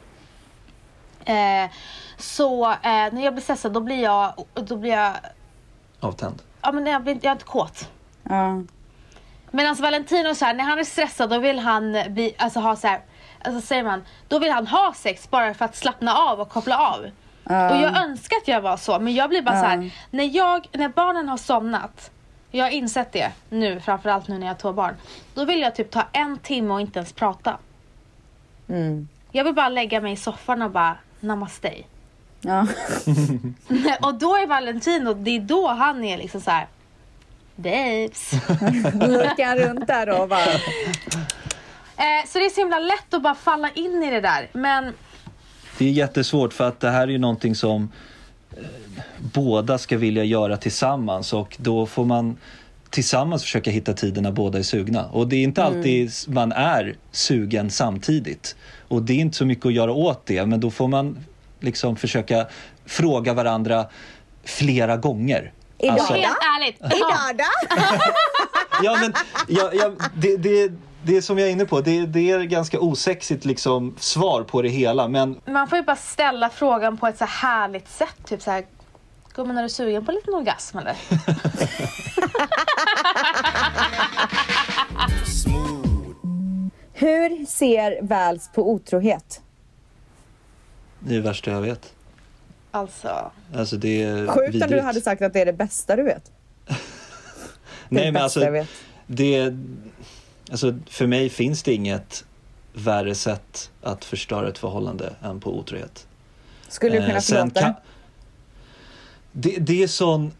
Eh, 1.24 1.70
så 2.16 2.70
eh, 2.70 2.78
när 2.82 3.24
jag 3.24 3.34
blir 3.34 3.42
stressad 3.42 3.72
då 3.72 3.80
blir 3.80 4.02
jag, 4.02 4.46
då 4.54 4.76
blir 4.76 4.90
jag, 4.90 5.12
Avtänd. 6.00 6.42
ja 6.62 6.72
men 6.72 6.86
jag, 6.86 7.02
blir, 7.02 7.14
jag 7.14 7.24
är 7.24 7.32
inte 7.32 7.44
kåt. 7.44 7.88
Ja. 8.22 8.62
Medan 9.50 9.74
Valentino 9.74 10.34
så 10.34 10.44
här, 10.44 10.54
när 10.54 10.64
han 10.64 10.78
är 10.78 10.84
stressad 10.84 11.30
då 11.30 11.38
vill 11.38 11.58
han 11.58 11.96
bli, 12.08 12.34
alltså 12.38 12.60
ha 12.60 12.76
så 12.76 12.88
här, 12.88 13.00
alltså 13.44 13.66
säger 13.66 13.84
man, 13.84 14.04
då 14.28 14.38
vill 14.38 14.52
han 14.52 14.66
ha 14.66 14.92
sex 14.96 15.30
bara 15.30 15.54
för 15.54 15.64
att 15.64 15.76
slappna 15.76 16.14
av 16.14 16.40
och 16.40 16.48
koppla 16.48 16.78
av. 16.78 17.00
Och 17.44 17.76
jag 17.76 18.04
önskar 18.04 18.36
att 18.36 18.48
jag 18.48 18.60
var 18.60 18.76
så, 18.76 18.98
men 18.98 19.14
jag 19.14 19.28
blir 19.28 19.42
bara 19.42 19.60
så 19.60 19.66
här, 19.66 19.90
när 20.10 20.36
jag, 20.36 20.68
när 20.72 20.88
barnen 20.88 21.28
har 21.28 21.36
somnat, 21.36 22.10
jag 22.52 22.64
har 22.64 22.70
insett 22.70 23.12
det 23.12 23.32
nu, 23.50 23.80
framförallt 23.80 24.28
nu 24.28 24.38
när 24.38 24.46
jag 24.46 24.54
har 24.54 24.58
två 24.58 24.72
barn, 24.72 24.94
då 25.34 25.44
vill 25.44 25.60
jag 25.60 25.74
typ 25.74 25.90
ta 25.90 26.04
en 26.12 26.38
timme 26.38 26.74
och 26.74 26.80
inte 26.80 26.98
ens 26.98 27.12
prata. 27.12 27.58
Jag 29.32 29.44
vill 29.44 29.54
bara 29.54 29.68
lägga 29.68 30.00
mig 30.00 30.12
i 30.12 30.16
soffan 30.16 30.62
och 30.62 30.70
bara 30.70 30.96
namaste. 31.20 31.74
Ja. 32.40 32.60
och 34.00 34.14
då 34.14 34.36
är 34.36 34.46
Valentino, 34.46 35.14
det 35.14 35.30
är 35.30 35.40
då 35.40 35.68
han 35.68 36.04
är 36.04 36.18
liksom 36.18 36.40
så 36.40 36.50
här. 36.50 36.66
Babes. 37.56 38.32
Lukar 38.94 39.46
han 39.46 39.58
runt 39.58 39.86
där 39.86 40.20
och 40.20 40.28
bara... 40.28 40.40
Eh, 41.96 42.26
så 42.26 42.38
det 42.38 42.44
är 42.44 42.50
så 42.50 42.60
himla 42.60 42.78
lätt 42.78 43.14
att 43.14 43.22
bara 43.22 43.34
falla 43.34 43.70
in 43.70 44.02
i 44.02 44.10
det 44.10 44.20
där. 44.20 44.48
Men 44.52 44.92
Det 45.78 45.84
är 45.84 45.90
jättesvårt 45.90 46.52
för 46.52 46.68
att 46.68 46.80
det 46.80 46.90
här 46.90 47.02
är 47.02 47.08
ju 47.08 47.18
någonting 47.18 47.54
som 47.54 47.92
båda 49.18 49.78
ska 49.78 49.98
vilja 49.98 50.24
göra 50.24 50.56
tillsammans 50.56 51.32
och 51.32 51.56
då 51.60 51.86
får 51.86 52.04
man 52.04 52.36
tillsammans 52.90 53.42
försöka 53.42 53.70
hitta 53.70 53.92
tiden 53.92 54.22
när 54.22 54.32
båda 54.32 54.58
är 54.58 54.62
sugna. 54.62 55.04
Och 55.06 55.28
det 55.28 55.36
är 55.36 55.42
inte 55.42 55.64
alltid 55.64 56.10
man 56.28 56.52
är 56.52 56.96
sugen 57.10 57.70
samtidigt. 57.70 58.56
Och 58.88 59.02
det 59.02 59.12
är 59.12 59.16
inte 59.16 59.36
så 59.36 59.44
mycket 59.46 59.66
att 59.66 59.72
göra 59.72 59.92
åt 59.92 60.26
det 60.26 60.46
men 60.46 60.60
då 60.60 60.70
får 60.70 60.88
man 60.88 61.18
liksom 61.60 61.96
försöka 61.96 62.46
fråga 62.86 63.34
varandra 63.34 63.86
flera 64.44 64.96
gånger. 64.96 65.52
Idag 65.78 65.92
Alltså- 65.98 66.12
helt 66.14 66.26
ärligt. 66.56 66.76
Idag 66.80 67.38
då? 67.38 67.76
Ja, 68.82 68.96
men 69.00 69.12
ja, 69.48 69.70
ja, 69.72 69.90
det, 70.14 70.36
det, 70.36 70.72
det 71.04 71.16
är 71.16 71.20
som 71.20 71.38
jag 71.38 71.48
är 71.48 71.52
inne 71.52 71.64
på, 71.64 71.80
det, 71.80 72.06
det 72.06 72.30
är 72.30 72.40
ganska 72.42 72.80
osexigt 72.80 73.44
liksom, 73.44 73.94
svar 73.98 74.42
på 74.42 74.62
det 74.62 74.68
hela. 74.68 75.08
Men 75.08 75.40
man 75.44 75.68
får 75.68 75.78
ju 75.78 75.84
bara 75.84 75.96
ställa 75.96 76.50
frågan 76.50 76.96
på 76.96 77.06
ett 77.06 77.18
så 77.18 77.24
här 77.24 77.48
härligt 77.60 77.88
sätt. 77.88 78.16
Typ 78.26 78.42
så 78.42 78.50
här. 78.50 78.64
Gumman, 79.34 79.58
är 79.58 79.62
du 79.62 79.68
sugen 79.68 80.04
på 80.04 80.10
en 80.10 80.14
liten 80.16 80.34
orgasm 80.34 80.78
eller? 80.78 80.96
Hur 86.92 87.46
ser 87.46 88.02
Vals 88.02 88.50
på 88.54 88.70
otrohet? 88.70 89.40
det 90.98 91.14
är 91.14 91.18
det 91.18 91.24
värsta 91.24 91.50
jag 91.50 91.60
vet. 91.60 91.92
Alltså. 92.70 93.30
Alltså 93.54 93.76
det 93.76 94.02
är 94.02 94.26
Sjukt 94.26 94.38
om 94.38 94.44
du 94.52 94.58
vidrigt. 94.60 94.84
hade 94.84 95.00
sagt 95.00 95.22
att 95.22 95.32
det 95.32 95.40
är 95.40 95.46
det 95.46 95.52
bästa 95.52 95.96
du 95.96 96.02
vet. 96.02 96.30
Det 97.88 97.96
är 97.98 98.00
Nej 98.00 98.06
det 98.06 98.12
men 98.12 98.22
alltså, 98.22 98.40
jag 98.40 98.52
vet. 98.52 98.68
det, 99.06 99.56
alltså 100.52 100.74
för 100.86 101.06
mig 101.06 101.28
finns 101.28 101.62
det 101.62 101.74
inget 101.74 102.24
värre 102.72 103.14
sätt 103.14 103.70
att 103.82 104.04
förstöra 104.04 104.48
ett 104.48 104.58
förhållande 104.58 105.12
än 105.22 105.40
på 105.40 105.58
otrohet. 105.58 106.06
Skulle 106.68 106.94
du 106.94 107.00
kunna 107.00 107.14
Eh, 107.14 107.20
sen 107.20 107.36
förlåta 107.50 107.60
kan- 107.60 107.74
det? 109.32 109.56
det? 109.58 109.82
Är 109.82 109.86
sån 109.86 110.32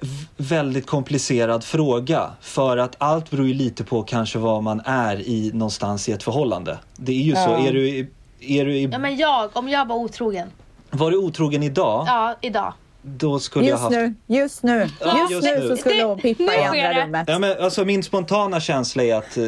v- 0.00 0.26
väldigt 0.36 0.86
komplicerad 0.86 1.64
fråga 1.64 2.30
för 2.40 2.76
att 2.76 2.96
allt 2.98 3.30
beror 3.30 3.46
ju 3.48 3.54
lite 3.54 3.84
på 3.84 4.02
kanske 4.02 4.38
vad 4.38 4.62
man 4.62 4.80
är 4.84 5.20
i 5.28 5.50
någonstans 5.54 6.08
i 6.08 6.12
ett 6.12 6.22
förhållande. 6.22 6.78
Det 6.96 7.12
är 7.12 7.22
ju 7.22 7.32
så, 7.34 7.38
Ja. 7.40 7.58
är 7.68 7.72
du, 7.72 7.88
i- 7.88 8.08
är 8.40 8.64
du 8.64 8.76
i, 8.76 8.84
Ja 8.92 8.98
men 8.98 9.16
jag, 9.16 9.56
om 9.56 9.68
jag 9.68 9.86
var 9.88 9.96
otrogen. 9.96 10.48
var 10.90 11.10
du 11.10 11.16
otrogen 11.16 11.62
idag, 11.62 12.04
Ja, 12.08 12.34
idag. 12.40 12.72
Då 13.08 13.38
skulle 13.38 13.64
jag 13.64 13.70
Just 13.72 13.82
haft 13.82 13.92
nu, 13.96 14.14
just 14.26 14.62
nu, 14.62 14.88
Ja, 15.00 15.18
just, 15.20 15.32
just 15.32 15.58
nu 15.58 15.68
så 15.68 15.76
skulle 15.76 16.02
hon 16.02 16.18
pippa 16.18 16.42
nu 16.44 16.52
i 16.78 16.80
andra 16.82 17.04
rummet. 17.04 17.24
Ja, 17.28 17.38
men 17.38 17.56
alltså 17.60 17.84
min 17.84 18.02
spontana 18.02 18.60
känsla 18.60 19.02
är 19.04 19.14
att 19.14 19.36
eh, 19.36 19.44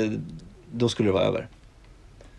då 0.73 0.89
skulle 0.89 1.09
det 1.09 1.13
vara 1.13 1.25
över. 1.25 1.49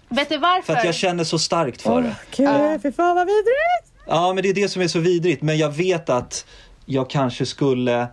Vet 0.10 0.30
du 0.30 0.38
varför? 0.38 0.74
För 0.74 0.80
att 0.80 0.86
jag 0.86 0.96
känner 0.96 1.24
så 1.24 1.40
starkt 1.40 1.82
för 1.82 1.92
Åh 1.92 2.02
det. 2.04 2.16
gud, 2.38 2.82
fy 2.82 2.92
fan 2.92 3.16
vad 3.16 3.28
vidrigt! 3.28 3.94
Ja, 4.08 4.34
men 4.34 4.44
det 4.44 4.50
är 4.50 4.54
det 4.54 4.70
som 4.70 4.82
är 4.82 4.88
så 4.88 5.00
vidrigt. 5.00 5.42
Men 5.42 5.58
jag 5.58 5.70
vet 5.70 6.10
att 6.10 6.46
jag 6.86 7.10
kanske 7.10 7.46
skulle, 7.46 8.08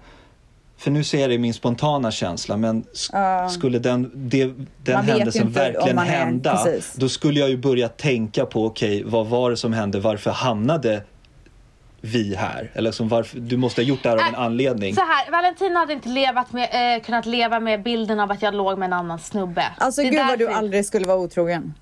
för 0.78 0.90
nu 0.90 1.04
ser 1.04 1.20
jag 1.20 1.30
det 1.30 1.34
i 1.34 1.38
min 1.38 1.54
spontana 1.54 2.10
känsla, 2.10 2.56
men 2.56 2.82
sk- 2.84 3.10
Ja. 3.12 3.48
skulle 3.48 3.78
den, 3.78 4.10
det, 4.14 4.50
den 4.84 5.04
händelsen 5.04 5.52
verkligen 5.52 5.98
är- 5.98 6.04
hända, 6.04 6.56
precis. 6.64 6.92
då 6.96 7.08
skulle 7.08 7.40
jag 7.40 7.48
ju 7.48 7.56
börja 7.56 7.88
tänka 7.88 8.46
på, 8.46 8.66
okej, 8.66 9.02
vad 9.06 9.26
var 9.26 9.50
det 9.50 9.56
som 9.56 9.72
hände? 9.72 10.00
Varför 10.00 10.30
hamnade 10.30 11.02
vi 12.06 12.34
här? 12.34 12.70
Eller 12.74 12.92
som 12.92 13.08
varför, 13.08 13.38
du 13.40 13.56
måste 13.56 13.80
ha 13.80 13.86
gjort 13.86 14.02
det 14.02 14.08
här 14.08 14.16
av 14.16 14.22
en 14.22 14.34
Äh, 14.34 14.40
anledning. 14.40 14.94
Så 14.94 15.00
här, 15.00 15.30
Valentin 15.30 15.76
hade 15.76 15.92
inte 15.92 16.08
levat 16.08 16.52
med, 16.52 16.96
eh, 16.96 17.02
kunnat 17.02 17.26
leva 17.26 17.60
med 17.60 17.82
bilden 17.82 18.20
av 18.20 18.30
att 18.30 18.42
jag 18.42 18.54
låg 18.54 18.78
med 18.78 18.86
en 18.86 18.92
annan 18.92 19.18
snubbe. 19.18 19.64
Alltså 19.78 20.02
Det 20.02 20.08
gud 20.10 20.26
vad 20.28 20.38
du 20.38 20.48
aldrig 20.48 20.86
skulle 20.86 21.06
vara 21.06 21.18
otrogen. 21.18 21.74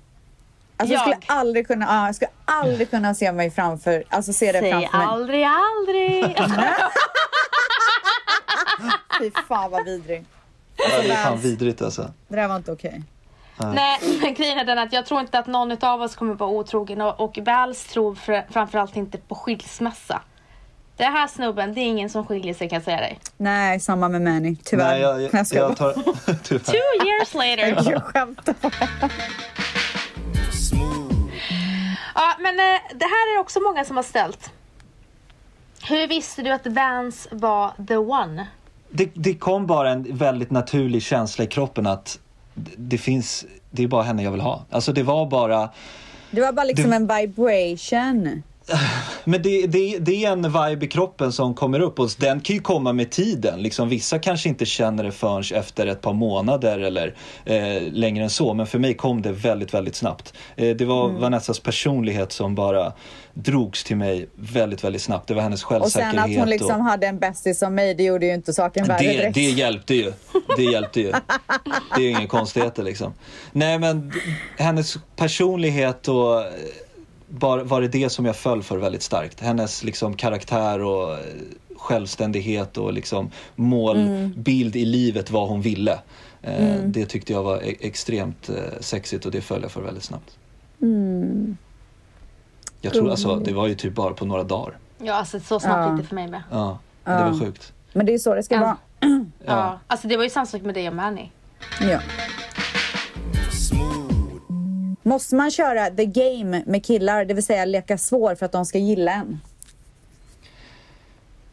Alltså 0.77 0.93
jag, 0.93 1.07
Jag? 1.07 1.15
skulle 1.23 1.39
aldrig 1.39 1.67
kunna, 1.67 1.85
ja, 1.85 2.05
jag 2.05 2.15
skulle 2.15 2.31
aldrig 2.45 2.89
kunna 2.89 3.13
se 3.15 3.31
mig 3.31 3.51
framför, 3.51 4.03
alltså 4.09 4.33
se 4.33 4.51
det 4.51 4.59
Säg 4.59 4.71
framför 4.71 4.97
mig. 4.97 5.07
aldrig 5.07 5.43
aldrig. 5.43 6.37
Fy 9.21 9.31
fan 9.47 9.71
vad 9.71 9.85
vidrig. 9.85 10.25
Det 10.77 10.83
är 11.11 11.15
fan 11.15 11.31
Vans. 11.31 11.45
vidrigt 11.45 11.81
alltså. 11.81 12.11
Det 12.27 12.35
där 12.35 12.47
var 12.47 12.55
inte 12.55 12.71
okej. 12.71 13.03
Nej, 13.57 13.99
men 14.21 14.33
grejen 14.33 14.57
är 14.57 14.63
den 14.65 14.79
att 14.79 14.93
jag 14.93 15.05
tror 15.05 15.19
inte 15.21 15.39
att 15.39 15.47
någon 15.47 15.77
av 15.83 16.01
oss 16.01 16.15
kommer 16.15 16.33
vara 16.33 16.49
otrogen 16.49 17.01
och, 17.01 17.19
och 17.19 17.37
Vals 17.45 17.83
tror 17.83 18.15
fr- 18.15 18.43
framförallt 18.51 18.95
inte 18.95 19.17
på 19.17 19.35
skilsmässa. 19.35 20.21
Det 20.97 21.03
här 21.03 21.27
snubben, 21.27 21.73
det 21.73 21.81
är 21.81 21.85
ingen 21.85 22.09
som 22.09 22.25
skiljer 22.25 22.53
sig 22.53 22.69
kan 22.69 22.75
jag 22.75 22.83
säga 22.83 22.97
dig. 22.97 23.19
Nej, 23.37 23.79
samma 23.79 24.09
med 24.09 24.21
Manny. 24.21 24.55
Tyvärr. 24.63 24.85
Nej, 24.85 25.01
jag, 25.01 25.21
jag, 25.21 25.45
jag 25.51 25.77
tar... 25.77 25.93
Tyvärr. 26.43 26.59
Two 26.63 27.07
years 27.07 27.33
later. 27.33 27.91
Jag 27.91 28.03
skämtar. 28.03 28.55
Ja, 32.15 32.35
men 32.39 32.59
eh, 32.59 32.81
det 32.95 33.05
här 33.05 33.35
är 33.35 33.39
också 33.39 33.59
många 33.59 33.85
som 33.85 33.95
har 33.95 34.03
ställt. 34.03 34.51
Hur 35.89 36.07
visste 36.07 36.41
du 36.41 36.51
att 36.51 36.67
Vans 36.67 37.27
var 37.31 37.71
the 37.87 37.97
one? 37.97 38.47
det, 38.89 39.11
det 39.13 39.33
kom 39.33 39.65
bara 39.67 39.89
en 39.91 40.17
väldigt 40.17 40.51
naturlig 40.51 41.03
känsla 41.03 41.43
i 41.43 41.47
kroppen 41.47 41.87
att 41.87 42.19
det, 42.77 42.97
finns, 42.97 43.45
det 43.71 43.83
är 43.83 43.87
bara 43.87 44.03
henne 44.03 44.23
jag 44.23 44.31
vill 44.31 44.41
ha. 44.41 44.65
Alltså 44.69 44.93
det 44.93 45.03
var 45.03 45.25
bara, 45.25 45.69
Det 46.31 46.41
var 46.41 46.51
bara 46.53 46.63
liksom 46.63 46.89
Det- 46.89 46.95
en 46.95 47.07
vibration. 47.07 48.43
Men 49.23 49.41
det, 49.41 49.67
det, 49.67 49.97
det 49.99 50.25
är 50.25 50.31
en 50.31 50.41
vibe 50.43 50.85
i 50.85 50.87
kroppen 50.87 51.31
som 51.31 51.53
kommer 51.53 51.79
upp 51.79 51.99
och 51.99 52.09
den 52.17 52.39
kan 52.39 52.55
ju 52.55 52.61
komma 52.61 52.93
med 52.93 53.11
tiden. 53.11 53.61
Liksom, 53.61 53.89
vissa 53.89 54.19
kanske 54.19 54.49
inte 54.49 54.65
känner 54.65 55.03
det 55.03 55.11
förrän 55.11 55.43
efter 55.53 55.87
ett 55.87 56.01
par 56.01 56.13
månader 56.13 56.79
eller 56.79 57.15
eh, 57.45 57.81
längre 57.91 58.23
än 58.23 58.29
så. 58.29 58.53
Men 58.53 58.67
för 58.67 58.79
mig 58.79 58.93
kom 58.93 59.21
det 59.21 59.31
väldigt, 59.31 59.73
väldigt 59.73 59.95
snabbt. 59.95 60.33
Eh, 60.55 60.75
det 60.75 60.85
var 60.85 61.09
Vanessas 61.09 61.59
personlighet 61.59 62.31
som 62.31 62.55
bara 62.55 62.93
drogs 63.33 63.83
till 63.83 63.97
mig 63.97 64.29
väldigt, 64.35 64.83
väldigt 64.83 65.01
snabbt. 65.01 65.27
Det 65.27 65.33
var 65.33 65.41
hennes 65.41 65.63
Och 65.63 65.69
självsäkerhet. 65.69 66.13
sen 66.15 66.23
att 66.31 66.37
hon 66.37 66.49
liksom 66.49 66.75
och... 66.79 66.83
hade 66.85 67.07
en 67.07 67.19
bästis 67.19 67.59
som 67.59 67.75
mig, 67.75 67.93
det 67.95 68.03
gjorde 68.03 68.25
ju 68.25 68.33
inte 68.33 68.53
saken 68.53 68.85
värre 68.85 68.97
Det, 69.03 69.11
direkt. 69.13 69.35
det 69.35 69.41
hjälpte 69.41 69.95
ju. 69.95 70.13
Det 70.57 70.63
hjälpte 70.63 71.01
ju. 71.01 71.11
Det 71.95 72.01
är 72.01 72.03
ju 72.03 72.09
inga 72.09 72.27
konstigheter 72.27 72.83
liksom. 72.83 73.13
Nej 73.51 73.79
men 73.79 74.11
hennes 74.57 74.97
personlighet 75.15 76.07
och 76.07 76.43
bara, 77.27 77.63
var 77.63 77.81
det 77.81 77.87
det 77.87 78.09
som 78.09 78.25
jag 78.25 78.35
föll 78.35 78.63
för 78.63 78.77
väldigt 78.77 79.03
starkt. 79.03 79.39
Hennes 79.39 79.83
liksom 79.83 80.13
karaktär 80.15 80.79
och 80.83 81.11
eh, 81.13 81.19
självständighet 81.77 82.77
och 82.77 82.93
liksom 82.93 83.31
målbild 83.55 84.75
i 84.75 84.85
livet 84.85 85.31
vad 85.31 85.49
hon 85.49 85.61
ville. 85.61 85.99
Eh, 86.41 86.75
Det 86.85 87.05
tyckte 87.05 87.33
jag 87.33 87.43
var 87.43 87.57
e- 87.63 87.75
extremt 87.79 88.49
eh, 88.49 88.55
sexigt 88.79 89.25
och 89.25 89.31
det 89.31 89.41
föll 89.41 89.61
jag 89.61 89.71
för 89.71 89.81
väldigt 89.81 90.03
snabbt. 90.03 90.37
Jag 92.81 92.93
tror 92.93 93.09
alltså, 93.09 93.35
det 93.35 93.53
var 93.53 93.67
ju 93.67 93.75
typ 93.75 93.93
bara 93.95 94.13
på 94.13 94.25
några 94.25 94.43
dagar. 94.43 94.77
Ja, 94.97 95.13
alltså 95.13 95.39
så 95.39 95.59
snabbt 95.59 95.77
Ja. 95.87 95.91
gick 95.93 96.01
det 96.01 96.07
för 96.07 96.15
mig 96.15 96.27
med. 96.27 96.43
Ja, 96.51 96.79
det 97.03 97.11
Ja. 97.11 97.29
var 97.31 97.39
sjukt. 97.39 97.73
Men 97.93 98.05
det 98.05 98.13
är 98.13 98.17
så 98.17 98.35
det 98.35 98.43
ska 98.43 98.55
Ja. 98.55 98.61
vara. 98.61 98.77
Ja. 99.45 99.79
Alltså 99.87 100.07
det 100.07 100.17
var 100.17 100.23
ju 100.23 100.29
samma 100.29 100.45
sak 100.45 100.61
med 100.61 100.73
dig 100.73 100.87
och 100.87 100.95
Manny. 100.95 101.29
Ja. 101.81 101.99
Måste 105.07 105.35
man 105.35 105.51
köra 105.51 105.89
the 105.89 106.05
game 106.05 106.63
med 106.65 106.85
killar, 106.85 107.25
det 107.25 107.33
vill 107.33 107.43
säga 107.43 107.65
leka 107.65 107.97
svår 107.97 108.35
för 108.35 108.45
att 108.45 108.51
de 108.51 108.65
ska 108.65 108.77
gilla 108.77 109.11
en? 109.11 109.39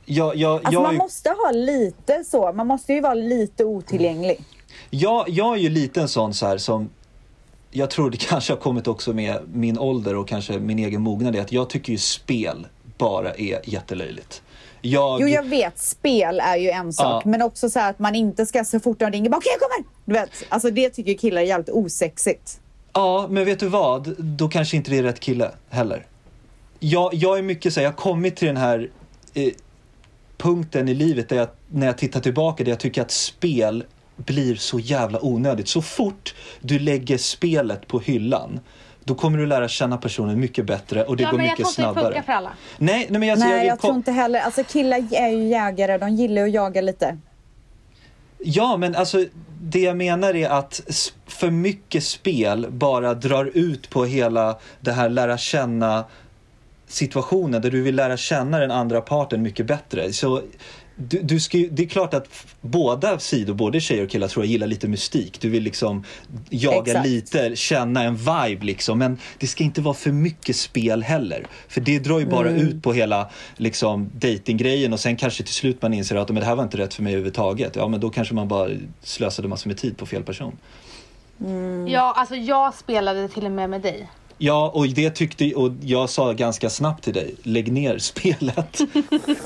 Jag, 0.04 0.36
jag, 0.36 0.54
Alltså 0.54 0.72
jag, 0.72 0.82
man 0.82 0.96
måste 0.96 1.30
ha 1.30 1.50
lite 1.50 2.24
så, 2.24 2.52
man 2.52 2.66
måste 2.66 2.92
ju 2.92 3.00
vara 3.00 3.14
lite 3.14 3.64
otillgänglig. 3.64 4.40
Jag, 4.90 5.28
jag 5.28 5.54
är 5.56 5.60
ju 5.60 5.68
lite 5.68 6.00
en 6.00 6.08
sån 6.08 6.34
så 6.34 6.46
här 6.46 6.58
som 6.58 6.90
jag 7.70 7.90
tror 7.90 8.10
det 8.10 8.16
kanske 8.28 8.52
har 8.52 8.58
kommit 8.60 8.86
också 8.88 9.12
med 9.12 9.38
min 9.54 9.78
ålder 9.78 10.16
och 10.16 10.28
kanske 10.28 10.58
min 10.58 10.78
egen 10.78 11.02
mognad. 11.02 11.36
är 11.36 11.40
Att 11.40 11.52
jag 11.52 11.70
tycker 11.70 11.92
ju 11.92 11.98
spel 11.98 12.66
bara 12.98 13.34
är 13.34 13.60
jättelöjligt. 13.64 14.42
Jag, 14.80 15.20
Jo 15.20 15.28
jag 15.28 15.42
vet, 15.42 15.78
spel 15.78 16.40
är 16.40 16.56
ju 16.56 16.70
en 16.70 16.92
sak, 16.92 17.22
Ja. 17.24 17.30
men 17.30 17.42
också 17.42 17.70
så 17.70 17.78
här 17.78 17.90
att 17.90 17.98
man 17.98 18.14
inte 18.14 18.46
ska 18.46 18.64
så 18.64 18.80
fort 18.80 18.98
de 18.98 19.10
ringer 19.10 19.30
bara 19.30 19.36
okej 19.36 19.52
jag 19.60 19.70
kommer! 19.70 19.88
Du 20.04 20.12
vet, 20.12 20.30
alltså 20.48 20.70
det 20.70 20.90
tycker 20.90 21.14
killar 21.14 21.42
är 21.42 21.46
jävligt 21.46 21.68
osexigt. 21.70 22.58
Ja, 22.92 23.26
men 23.30 23.44
vet 23.44 23.60
du 23.60 23.68
vad? 23.68 24.14
Då 24.18 24.48
kanske 24.48 24.76
inte 24.76 24.90
det 24.90 24.98
är 24.98 25.02
rätt 25.02 25.20
kille 25.20 25.50
heller. 25.70 26.06
Jag, 26.78 27.14
jag 27.14 27.38
är 27.38 27.42
mycket 27.42 27.72
så 27.74 27.80
här, 27.80 27.84
jag 27.84 27.92
har 27.92 27.96
kommit 27.96 28.36
till 28.36 28.48
den 28.48 28.56
här 28.56 28.90
eh, 29.34 29.52
punkten 30.36 30.88
i 30.88 30.94
livet 30.94 31.28
där 31.28 31.36
jag, 31.36 31.48
när 31.68 31.86
jag 31.86 31.98
tittar 31.98 32.20
tillbaka, 32.20 32.64
där 32.64 32.70
jag 32.70 32.80
tycker 32.80 33.02
att 33.02 33.10
spel 33.10 33.84
blir 34.16 34.54
så 34.54 34.78
jävla 34.78 35.24
onödigt. 35.24 35.68
Så 35.68 35.82
fort 35.82 36.34
du 36.60 36.78
lägger 36.78 37.18
spelet 37.18 37.86
på 37.86 38.00
hyllan, 38.00 38.60
då 39.04 39.14
kommer 39.14 39.38
du 39.38 39.46
lära 39.46 39.68
känna 39.68 39.98
personen 39.98 40.40
mycket 40.40 40.64
bättre 40.64 41.04
och 41.04 41.16
det 41.16 41.22
ja, 41.22 41.30
går 41.30 41.36
men 41.36 41.46
jag 41.46 41.58
mycket 41.58 41.74
tror 41.74 41.88
inte 41.88 41.88
det 41.88 41.92
snabbare. 41.92 42.14
funkar 42.14 42.22
för 42.22 42.32
alla. 42.32 42.52
Nej, 42.78 43.06
nej 43.10 43.20
men 43.20 43.30
alltså, 43.30 43.46
Nej 43.46 43.58
vill 43.58 43.68
jag 43.68 43.80
tror 43.80 43.94
inte 43.94 44.12
heller, 44.12 44.40
alltså 44.40 44.64
killar 44.64 45.04
är 45.12 45.28
ju 45.28 45.48
jägare, 45.48 45.98
de 45.98 46.10
gillar 46.10 46.42
att 46.42 46.52
jaga 46.52 46.80
lite. 46.80 47.18
Ja, 48.38 48.76
men 48.76 48.94
alltså 48.94 49.24
det 49.60 49.80
jag 49.80 49.96
menar 49.96 50.36
är 50.36 50.48
att 50.48 50.80
för 51.42 51.50
mycket 51.50 52.04
spel 52.04 52.66
bara 52.70 53.14
drar 53.14 53.50
ut 53.54 53.90
på 53.90 54.04
hela 54.04 54.58
det 54.80 54.92
här 54.92 55.08
lära 55.08 55.38
känna 55.38 56.04
situationen 56.86 57.62
där 57.62 57.70
du 57.70 57.82
vill 57.82 57.96
lära 57.96 58.16
känna 58.16 58.58
den 58.58 58.70
andra 58.70 59.00
parten 59.00 59.42
mycket 59.42 59.66
bättre. 59.66 60.12
Så 60.12 60.42
du, 60.96 61.18
du 61.22 61.40
ska, 61.40 61.58
det 61.70 61.82
är 61.82 61.86
klart 61.86 62.14
att 62.14 62.28
båda 62.60 63.18
sidor, 63.18 63.54
både 63.54 63.80
tjejer 63.80 64.04
och 64.04 64.10
killar 64.10 64.28
tror 64.28 64.44
jag 64.44 64.50
gillar 64.50 64.66
lite 64.66 64.88
mystik. 64.88 65.40
Du 65.40 65.48
vill 65.48 65.62
liksom 65.62 66.04
jaga 66.50 66.92
Exakt. 66.92 67.06
lite, 67.06 67.56
känna 67.56 68.02
en 68.02 68.16
vibe 68.16 68.64
liksom. 68.64 68.98
Men 68.98 69.18
det 69.38 69.46
ska 69.46 69.64
inte 69.64 69.80
vara 69.80 69.94
för 69.94 70.12
mycket 70.12 70.56
spel 70.56 71.02
heller. 71.02 71.46
För 71.68 71.80
det 71.80 71.98
drar 71.98 72.18
ju 72.18 72.26
bara 72.26 72.48
Mm. 72.48 72.68
ut 72.68 72.82
på 72.82 72.92
hela 72.92 73.30
liksom, 73.56 74.10
datinggrejen 74.14 74.92
och 74.92 75.00
sen 75.00 75.16
kanske 75.16 75.42
till 75.42 75.54
slut 75.54 75.82
man 75.82 75.94
inser 75.94 76.16
att 76.16 76.28
men 76.28 76.40
det 76.40 76.46
här 76.46 76.56
var 76.56 76.64
inte 76.64 76.78
rätt 76.78 76.94
för 76.94 77.02
mig 77.02 77.12
överhuvudtaget. 77.12 77.76
Ja 77.76 77.88
men 77.88 78.00
då 78.00 78.10
kanske 78.10 78.34
man 78.34 78.48
bara 78.48 78.70
slösade 79.02 79.48
massor 79.48 79.68
med 79.68 79.78
tid 79.78 79.96
på 79.96 80.06
fel 80.06 80.22
person. 80.22 80.56
Ja, 81.88 82.12
alltså 82.16 82.34
jag 82.34 82.74
spelade 82.74 83.28
till 83.28 83.44
och 83.44 83.50
med 83.52 83.70
med 83.70 83.80
dig. 83.80 84.08
Ja, 84.38 84.70
och 84.74 84.88
det 84.88 85.10
tyckte 85.10 85.54
och 85.54 85.70
jag 85.82 86.10
sa 86.10 86.32
ganska 86.32 86.70
snabbt 86.70 87.04
till 87.04 87.12
dig, 87.12 87.34
lägg 87.42 87.72
ner 87.72 87.98
spelet. 88.10 88.80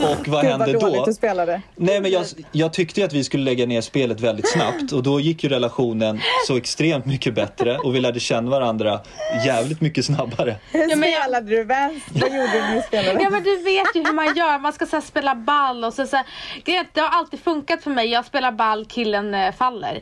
och 0.01 0.28
vad 0.28 0.42
Gud 0.42 0.51
hände 0.51 0.72
dåligt 0.72 0.97
då? 0.97 1.05
du 1.05 1.12
spelade. 1.14 1.62
Nej 1.76 2.01
men 2.01 2.11
jag, 2.11 2.24
jag 2.53 2.72
tyckte 2.72 3.05
att 3.05 3.12
vi 3.12 3.24
skulle 3.24 3.44
lägga 3.44 3.66
ner 3.66 3.80
spelet 3.80 4.20
väldigt 4.20 4.49
snabbt 4.53 4.92
och 4.92 5.03
då 5.03 5.20
gick 5.20 5.44
ju 5.44 5.49
relationen 5.51 6.20
så 6.47 6.57
extremt 6.57 7.07
mycket 7.07 7.34
bättre 7.34 7.78
och 7.78 7.94
vi 7.94 8.01
lärde 8.01 8.20
känna 8.20 8.51
varandra 8.51 9.01
jävligt 9.47 9.80
mycket 9.80 10.05
snabbare. 10.05 10.57
Hur 10.72 10.90
Ja, 10.90 10.97
men 10.97 11.11
jag- 11.11 11.22
spelade 11.22 11.47
du 11.51 11.64
vänster? 11.64 12.20
Vad 12.20 12.30
gjorde 12.30 12.74
du 12.74 12.82
spelade? 12.86 13.22
Ja 13.22 13.30
men 13.30 13.42
du 13.42 13.57
vet 13.57 13.86
ju 13.94 14.05
hur 14.05 14.12
man 14.12 14.36
gör, 14.36 14.59
man 14.59 14.72
ska 14.72 14.86
så 14.86 14.97
här, 14.97 15.01
spela 15.03 15.34
ball 15.34 15.84
och 15.84 15.94
så, 15.94 16.07
så 16.07 16.16
här, 16.16 16.26
Det 16.64 17.01
har 17.01 17.09
alltid 17.18 17.40
funkat 17.40 17.82
för 17.82 17.90
mig, 17.90 18.07
jag 18.09 18.24
spelar 18.26 18.53
ball, 18.53 18.84
killen 18.86 19.34
eh, 19.34 19.55
faller. 19.55 20.01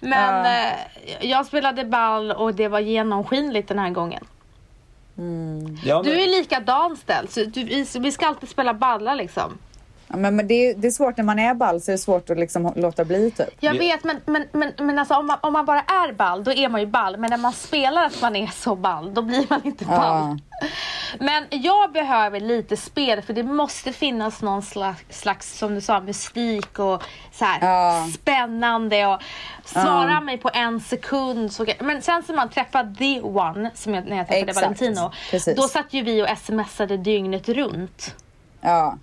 Men 0.00 0.44
Ja. 0.44 0.72
eh, 1.20 1.26
jag 1.30 1.46
spelade 1.46 1.84
ball 1.84 2.30
och 2.32 2.54
det 2.54 2.68
var 2.68 2.80
genomskinligt 2.80 3.68
den 3.68 3.78
här 3.78 3.90
gången. 3.90 4.24
Ja, 5.84 6.02
Du 6.02 6.10
men, 6.10 6.18
är 6.20 6.38
likadan 6.38 6.96
ställd, 6.96 7.30
så 7.30 7.40
du, 7.44 7.64
vi, 7.64 7.86
vi 7.98 8.12
ska 8.12 8.26
alltid 8.26 8.48
spela 8.48 8.74
ballar 8.74 9.14
liksom. 9.14 9.58
Ja, 10.08 10.16
men, 10.16 10.36
men 10.36 10.48
det, 10.48 10.54
är, 10.54 10.74
det 10.74 10.86
är 10.86 10.90
svårt 10.90 11.16
när 11.16 11.24
man 11.24 11.38
är 11.38 11.54
ball 11.54 11.80
så 11.80 11.90
är 11.90 11.92
det 11.92 11.98
svårt 11.98 12.30
att 12.30 12.38
liksom 12.38 12.72
låta 12.76 13.04
bli 13.04 13.30
typ. 13.30 13.46
Jag 13.60 13.74
Ja. 13.74 13.78
vet 13.78 14.04
men, 14.04 14.20
men, 14.26 14.44
men, 14.52 14.72
men 14.86 14.98
alltså, 14.98 15.14
om, 15.14 15.26
man, 15.26 15.38
om 15.42 15.52
man 15.52 15.64
bara 15.64 15.80
är 15.80 16.12
ball, 16.12 16.44
då 16.44 16.52
är 16.52 16.68
man 16.68 16.80
ju 16.80 16.86
ball. 16.86 17.16
Men 17.16 17.30
när 17.30 17.36
man 17.38 17.52
spelar 17.52 18.04
att 18.04 18.22
man 18.22 18.36
är 18.36 18.46
så 18.46 18.76
ball, 18.76 19.14
då 19.14 19.22
blir 19.22 19.46
man 19.50 19.60
inte 19.64 19.84
ball. 19.84 20.38
Men 21.20 21.44
jag 21.50 21.92
behöver 21.92 22.40
lite 22.40 22.76
spel 22.76 23.22
för 23.22 23.32
det 23.32 23.42
måste 23.42 23.92
finnas 23.92 24.42
någon 24.42 24.62
slags, 24.62 25.20
slags 25.20 25.58
som 25.58 25.74
du 25.74 25.80
sa, 25.80 26.00
mystik 26.00 26.78
och 26.78 27.02
så 27.32 27.44
här, 27.44 27.58
Ja. 27.60 28.06
spännande. 28.14 29.06
Och 29.06 29.20
svara 29.64 30.20
mig 30.20 30.38
på 30.38 30.50
en 30.54 30.80
sekund. 30.80 31.52
Så, 31.52 31.66
men 31.80 32.02
sen 32.02 32.22
som 32.22 32.36
man 32.36 32.48
träffade 32.48 32.94
the 32.94 33.20
one, 33.20 33.70
som 33.74 33.94
jag, 33.94 34.06
när 34.06 34.16
jag 34.16 34.26
träffade 34.28 34.50
Exakt. 34.50 34.80
Valentino. 34.80 35.12
Precis. 35.30 35.56
Då 35.56 35.62
satt 35.62 35.92
ju 35.92 36.02
vi 36.02 36.22
och 36.22 36.38
smsade 36.38 36.96
dygnet 36.96 37.48
runt. 37.48 38.14
Ja, 38.60 38.96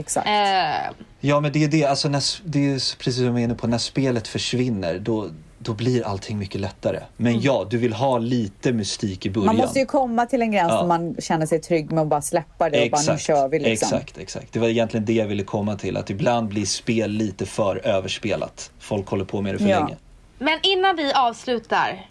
exakt. 0.00 0.26
Eh, 0.26 1.04
ja 1.20 1.40
men 1.40 1.52
det 1.52 1.64
är 1.64 1.68
det, 1.68 1.84
alltså 1.84 2.08
när, 2.08 2.22
det 2.50 2.66
är 2.66 2.74
precis 2.98 3.16
som 3.16 3.24
jag 3.24 3.32
var 3.32 3.38
inne 3.40 3.54
på, 3.54 3.66
när 3.66 3.78
spelet 3.78 4.28
försvinner 4.28 4.98
då, 4.98 5.28
då 5.58 5.72
blir 5.74 6.06
allting 6.06 6.38
mycket 6.38 6.60
lättare. 6.60 7.00
Men 7.16 7.40
ja, 7.40 7.66
du 7.70 7.78
vill 7.78 7.92
ha 7.92 8.18
lite 8.18 8.72
mystik 8.72 9.26
i 9.26 9.30
början. 9.30 9.46
man 9.46 9.56
måste 9.56 9.78
ju 9.78 9.86
komma 9.86 10.26
till 10.26 10.42
en 10.42 10.52
gräns 10.52 10.70
Ja. 10.72 10.80
där 10.80 10.86
man 10.88 11.16
känner 11.18 11.46
sig 11.46 11.60
trygg 11.60 11.92
med 11.92 12.02
att 12.02 12.08
bara 12.08 12.22
släppa 12.22 12.70
det 12.70 12.84
och 12.84 12.90
bara 12.90 13.12
nu 13.12 13.18
kör 13.18 13.48
vi 13.48 13.58
liksom. 13.58 13.96
Exakt, 13.98 14.18
exakt. 14.18 14.52
Det 14.52 14.58
var 14.58 14.68
egentligen 14.68 15.06
det 15.06 15.12
jag 15.12 15.26
ville 15.26 15.42
komma 15.42 15.76
till. 15.76 15.96
Att 15.96 16.10
ibland 16.10 16.48
blir 16.48 16.64
spel 16.66 17.10
lite 17.10 17.46
för 17.46 17.86
överspelat. 17.86 18.70
Folk 18.78 19.08
håller 19.08 19.24
på 19.24 19.40
med 19.42 19.54
det 19.54 19.58
för 19.58 19.66
Ja. 19.68 19.78
länge. 19.80 19.96
Men 20.38 20.58
innan 20.62 20.96
vi 20.96 21.12
avslutar 21.12 22.06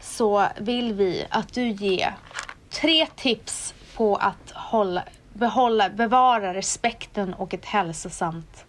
så 0.00 0.46
vill 0.60 0.92
vi 0.92 1.24
att 1.30 1.52
du 1.54 1.68
ger 1.70 2.14
tre 2.70 3.06
tips 3.16 3.74
på 3.96 4.16
att 4.16 4.50
hålla, 4.54 5.02
behålla, 5.36 5.88
bevara 5.90 6.54
respekten 6.54 7.34
och 7.34 7.54
ett 7.54 7.64
hälsosamt 7.64 8.64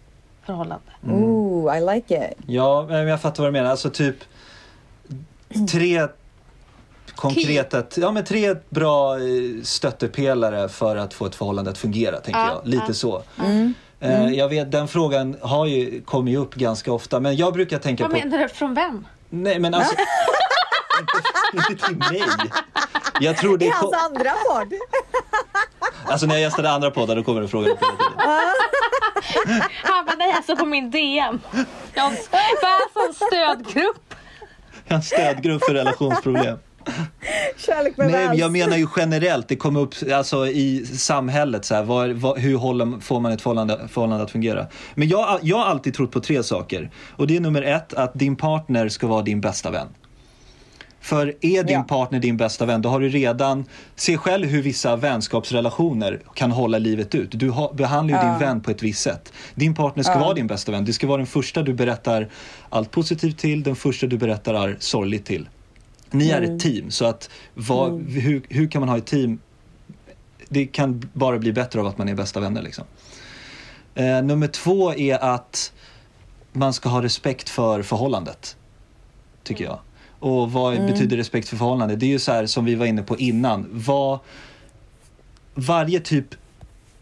förhållande. 0.46 0.84
Ooh, 1.10 1.78
I 1.78 1.94
like 1.94 2.14
it. 2.30 2.38
Ja, 2.46 2.86
men 2.88 3.08
jag 3.08 3.20
fattar 3.20 3.42
vad 3.42 3.48
du 3.48 3.52
menar. 3.52 3.70
Alltså 3.70 3.90
typ 3.90 4.16
tre 5.70 6.08
konkreta, 7.14 7.82
ja 7.96 8.10
men 8.10 8.24
tre 8.24 8.54
bra 8.68 9.16
eh, 9.18 9.22
stöttepelare 9.62 10.68
för 10.68 10.96
att 10.96 11.14
få 11.14 11.26
ett 11.26 11.34
förhållande 11.34 11.70
att 11.70 11.78
fungera, 11.78 12.20
tänker 12.20 12.40
Ja, 12.40 12.48
jag. 12.64 12.68
Lite 12.68 12.84
ja. 12.88 12.94
så. 12.94 13.22
Mm. 13.40 13.74
Eh, 14.00 14.28
Jag 14.32 14.48
vet, 14.48 14.72
den 14.72 14.88
frågan 14.88 15.36
har 15.40 15.66
ju, 15.66 16.02
kommer 16.02 16.30
ju 16.30 16.36
upp 16.36 16.54
ganska 16.54 16.92
ofta, 16.92 17.20
men 17.20 17.36
jag 17.36 17.52
brukar 17.52 17.78
tänka 17.78 18.04
Vad 18.04 18.10
på... 18.12 18.18
menar 18.18 18.38
du? 18.38 18.48
Från 18.48 18.74
vem? 18.74 19.06
Nej 19.30 19.58
men 19.58 19.74
alltså, 19.74 19.94
inte, 21.54 21.72
inte 21.72 21.86
till 21.86 21.96
mig. 21.96 22.22
Jag 23.20 23.36
tror 23.36 23.58
det 23.58 23.64
I 23.64 23.68
är... 23.68 23.72
hans 23.72 23.94
andra 24.04 24.30
podd. 24.48 24.72
Alltså 26.10 26.26
när 26.26 26.34
jag 26.34 26.42
gästade 26.42 26.70
andra 26.70 26.90
poddar 26.90 27.16
då 27.16 27.22
kommer 27.22 27.40
det 27.40 27.48
frågor 27.48 27.68
upp. 27.70 27.78
Han 29.82 30.04
bara, 30.06 30.16
nej 30.18 30.32
alltså 30.32 30.56
på 30.56 30.66
min 30.66 30.90
DM. 30.90 31.40
Jag 31.94 32.02
har 32.02 32.10
bara 32.62 33.08
en 33.08 33.14
stödgrupp. 33.14 34.14
En 34.88 35.02
stödgrupp 35.02 35.64
för 35.64 35.74
relationsproblem. 35.74 36.58
Kärlek 37.56 37.96
med 37.96 38.10
Nej, 38.10 38.28
men 38.28 38.38
jag 38.38 38.52
menar 38.52 38.76
ju 38.76 38.86
generellt, 38.96 39.48
det 39.48 39.56
kommer 39.56 39.80
upp 39.80 39.94
alltså, 40.12 40.46
i 40.46 40.86
samhället, 40.86 41.64
så 41.64 41.74
här, 41.74 41.82
vad, 41.82 42.10
vad, 42.10 42.38
hur 42.38 42.56
håller, 42.56 43.00
får 43.00 43.20
man 43.20 43.32
ett 43.32 43.42
förhållande, 43.42 43.88
förhållande 43.88 44.24
att 44.24 44.30
fungera? 44.30 44.66
Men 44.94 45.08
jag, 45.08 45.38
jag 45.42 45.56
har 45.56 45.64
alltid 45.64 45.94
trott 45.94 46.10
på 46.10 46.20
tre 46.20 46.42
saker. 46.42 46.90
Och 47.16 47.26
det 47.26 47.36
är 47.36 47.40
nummer 47.40 47.62
ett, 47.62 47.94
att 47.94 48.14
din 48.14 48.36
partner 48.36 48.88
ska 48.88 49.06
vara 49.06 49.22
din 49.22 49.40
bästa 49.40 49.70
vän. 49.70 49.88
För 51.08 51.34
är 51.40 51.64
din 51.64 51.74
Ja. 51.74 51.82
partner 51.82 52.20
din 52.20 52.36
bästa 52.36 52.66
vän, 52.66 52.82
då 52.82 52.88
har 52.88 53.00
du 53.00 53.08
redan... 53.08 53.64
Se 53.96 54.16
själv 54.16 54.46
hur 54.48 54.62
vissa 54.62 54.96
vänskapsrelationer 54.96 56.20
kan 56.34 56.50
hålla 56.50 56.78
livet 56.78 57.14
ut. 57.14 57.28
Du 57.32 57.50
har, 57.50 57.74
behandlar 57.74 58.22
ju 58.22 58.30
din 58.30 58.38
vän 58.38 58.60
på 58.60 58.70
ett 58.70 58.82
visst 58.82 59.02
sätt. 59.02 59.32
Din 59.54 59.74
partner 59.74 60.02
ska 60.02 60.18
vara 60.18 60.34
din 60.34 60.46
bästa 60.46 60.72
vän. 60.72 60.84
Det 60.84 60.92
ska 60.92 61.06
vara 61.06 61.16
den 61.16 61.26
första 61.26 61.62
du 61.62 61.72
berättar 61.74 62.28
allt 62.68 62.90
positivt 62.90 63.38
till, 63.38 63.62
den 63.62 63.76
första 63.76 64.06
du 64.06 64.18
berättar 64.18 64.76
sorgligt 64.80 65.24
till. 65.24 65.48
Ni 66.10 66.30
är 66.30 66.42
ett 66.42 66.60
team, 66.60 66.90
så 66.90 67.04
att 67.04 67.30
vad, 67.54 68.00
hur, 68.00 68.42
hur 68.48 68.68
kan 68.68 68.80
man 68.80 68.88
ha 68.88 68.98
ett 68.98 69.06
team? 69.06 69.38
Det 70.48 70.66
kan 70.66 71.10
bara 71.12 71.38
bli 71.38 71.52
bättre 71.52 71.80
av 71.80 71.86
att 71.86 71.98
man 71.98 72.08
är 72.08 72.14
bästa 72.14 72.40
vänner. 72.40 72.62
Liksom. 72.62 72.84
Eh, 73.94 74.22
nummer 74.22 74.46
två 74.46 74.94
är 74.94 75.18
att 75.24 75.72
man 76.52 76.72
ska 76.72 76.88
ha 76.88 77.02
respekt 77.02 77.48
för 77.48 77.82
förhållandet, 77.82 78.56
tycker 79.42 79.64
jag. 79.64 79.78
Och 80.18 80.52
vad 80.52 80.86
betyder 80.86 81.16
respekt 81.16 81.48
för 81.48 81.56
förhållande? 81.56 81.96
Det 81.96 82.06
är 82.06 82.10
ju 82.10 82.18
så 82.18 82.32
här 82.32 82.46
som 82.46 82.64
vi 82.64 82.74
var 82.74 82.86
inne 82.86 83.02
på 83.02 83.16
innan. 83.16 83.66
Vad, 83.72 84.18
varje 85.54 86.00
typ 86.00 86.34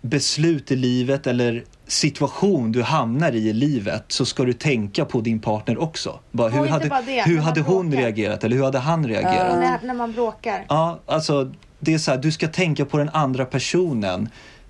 beslut 0.01 0.73
i 0.73 0.77
livet 0.77 1.27
eller 1.27 1.65
situation 1.87 2.73
du 2.73 2.83
hamnar 2.83 3.33
i 3.33 3.49
i 3.49 3.53
livet 3.53 4.05
så 4.09 4.27
ska 4.27 4.45
du 4.45 4.53
tänka 4.53 5.05
på 5.05 5.21
din 5.21 5.41
partner 5.41 5.79
också. 5.79 6.21
Bara, 6.31 6.49
hur 6.49 6.67
hade, 6.67 6.89
bara 6.89 7.03
det, 7.03 7.23
hur 7.23 7.39
hade 7.39 7.61
hon 7.61 7.91
bråkar. 7.91 8.03
reagerat 8.03 8.45
eller 8.45 8.57
hur 8.57 8.65
hade 8.65 8.79
han 8.79 9.07
reagerat? 9.07 9.59
När, 9.59 9.87
när 9.87 9.95
man 9.95 10.13
bråkar. 10.13 10.65
Ja, 10.69 11.01
alltså 11.07 11.53
det 11.79 11.95
är 11.95 11.99
så 11.99 12.11
här, 12.11 12.19
du 12.19 12.33
ska 12.33 12.49
tänka 12.49 12.85
på 12.85 12.99
den 12.99 13.09
andra 13.09 13.45
personen 13.45 14.29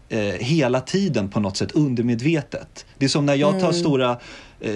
eh, 0.08 0.20
hela 0.20 0.80
tiden 0.80 1.28
på 1.28 1.40
något 1.40 1.56
sätt 1.56 1.72
undermedvetet. 1.72 2.86
Det 2.98 3.04
är 3.04 3.08
som 3.08 3.26
när 3.26 3.34
jag 3.34 3.60
tar 3.60 3.72
stora 3.72 4.10
eh, 4.60 4.72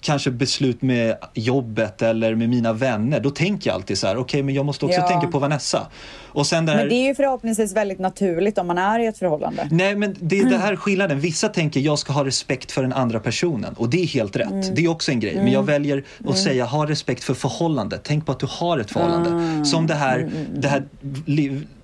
kanske 0.00 0.30
beslut 0.30 0.82
med 0.82 1.16
jobbet 1.34 2.02
eller 2.02 2.34
med 2.34 2.48
mina 2.48 2.72
vänner. 2.72 3.20
Då 3.20 3.30
tänker 3.30 3.70
jag 3.70 3.74
alltid 3.74 3.98
så 3.98 4.06
här, 4.06 4.16
okej 4.16 4.42
men 4.42 4.54
jag 4.54 4.66
måste 4.66 4.84
också 4.84 5.00
Ja. 5.00 5.08
tänka 5.08 5.26
på 5.26 5.38
Vanessa. 5.38 5.86
Och 6.32 6.46
sen 6.46 6.66
det 6.66 6.72
här, 6.72 6.78
Men 6.78 6.88
det 6.88 6.94
är 6.94 7.06
ju 7.08 7.14
förhoppningsvis 7.14 7.72
väldigt 7.72 7.98
naturligt 7.98 8.58
om 8.58 8.66
man 8.66 8.78
är 8.78 8.98
i 8.98 9.06
ett 9.06 9.18
förhållande. 9.18 9.68
Nej 9.70 9.94
men 9.96 10.16
det 10.20 10.40
är 10.40 10.44
det 10.44 10.58
här 10.58 10.76
skillnaden. 10.76 11.20
Vissa 11.20 11.48
tänker 11.48 11.80
jag 11.80 11.98
ska 11.98 12.12
ha 12.12 12.24
respekt 12.24 12.72
för 12.72 12.82
den 12.82 12.92
andra 12.92 13.20
personen 13.20 13.74
och 13.74 13.90
det 13.90 14.02
är 14.02 14.06
helt 14.06 14.36
rätt. 14.36 14.50
Mm. 14.50 14.74
Det 14.74 14.84
är 14.84 14.88
också 14.88 15.10
en 15.10 15.20
grej. 15.20 15.34
Men 15.36 15.52
jag 15.52 15.62
väljer 15.62 16.04
att 16.28 16.38
säga 16.38 16.64
ha 16.64 16.86
respekt 16.88 17.24
för 17.24 17.34
förhållandet. 17.34 18.00
Tänk 18.04 18.26
på 18.26 18.32
att 18.32 18.40
du 18.40 18.46
har 18.50 18.78
ett 18.78 18.90
förhållande. 18.90 19.60
Ah. 19.60 19.64
Som 19.64 19.86
det 19.86 19.94
här, 19.94 20.18
Mm, 20.18 20.32
det 20.54 20.68
här 20.68 20.82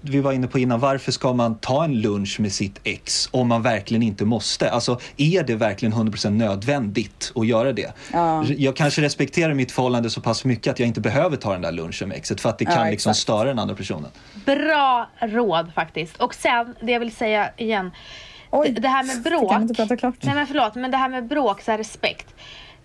vi 0.09 0.21
var 0.21 0.33
inne 0.33 0.47
på 0.47 0.59
innan. 0.59 0.81
Varför 0.81 1.13
ska 1.13 1.33
man 1.33 1.59
ta 1.59 1.85
en 1.85 2.01
lunch 2.01 2.41
med 2.41 2.53
sitt 2.53 2.81
ex 2.85 3.29
om 3.33 3.49
man 3.49 3.63
verkligen 3.63 4.03
inte 4.03 4.25
måste? 4.25 4.71
Alltså 4.71 5.01
är 5.17 5.43
det 5.45 5.55
verkligen 5.55 5.95
100% 5.95 6.31
nödvändigt 6.31 7.33
att 7.35 7.47
göra 7.47 7.73
det? 7.73 7.93
Ja. 8.13 8.45
Jag 8.45 8.77
kanske 8.77 9.03
respekterar 9.03 9.55
mitt 9.55 9.73
förhållande 9.73 10.11
så 10.11 10.21
pass 10.21 10.45
mycket 10.45 10.71
att 10.71 10.79
jag 10.79 10.87
inte 10.89 11.01
behöver 11.01 11.37
ta 11.37 11.53
den 11.53 11.63
där 11.63 11.73
lunchen 11.73 12.09
med 12.09 12.17
exet 12.19 12.41
för 12.41 12.49
att 12.49 12.59
det 12.59 12.65
Ja, 12.65 12.71
kan 12.75 12.91
liksom 12.91 13.11
exakt. 13.11 13.23
störa 13.23 13.45
den 13.49 13.59
andra 13.59 13.75
personen. 13.75 14.11
Bra 14.45 15.09
råd 15.21 15.73
faktiskt. 15.75 16.17
Och 16.17 16.35
sen, 16.35 16.75
det 16.83 16.93
jag 16.93 17.01
vill 17.01 17.13
säga 17.17 17.51
igen. 17.57 17.91
Oj, 18.51 18.69
det, 18.71 18.81
det 18.81 18.89
här 18.89 19.05
med 19.05 19.17
jag 19.17 19.23
bråk. 19.23 19.51
kan 19.53 19.63
inte 19.63 19.75
prata 19.75 19.97
klart. 19.97 20.15
Nej 20.21 20.35
men 20.35 20.47
förlåt, 20.47 20.75
men 20.75 20.91
det 20.91 20.97
här 20.97 21.09
med 21.09 21.27
bråk, 21.29 21.63
så 21.63 21.71
här 21.71 21.79
respekt. 21.79 22.35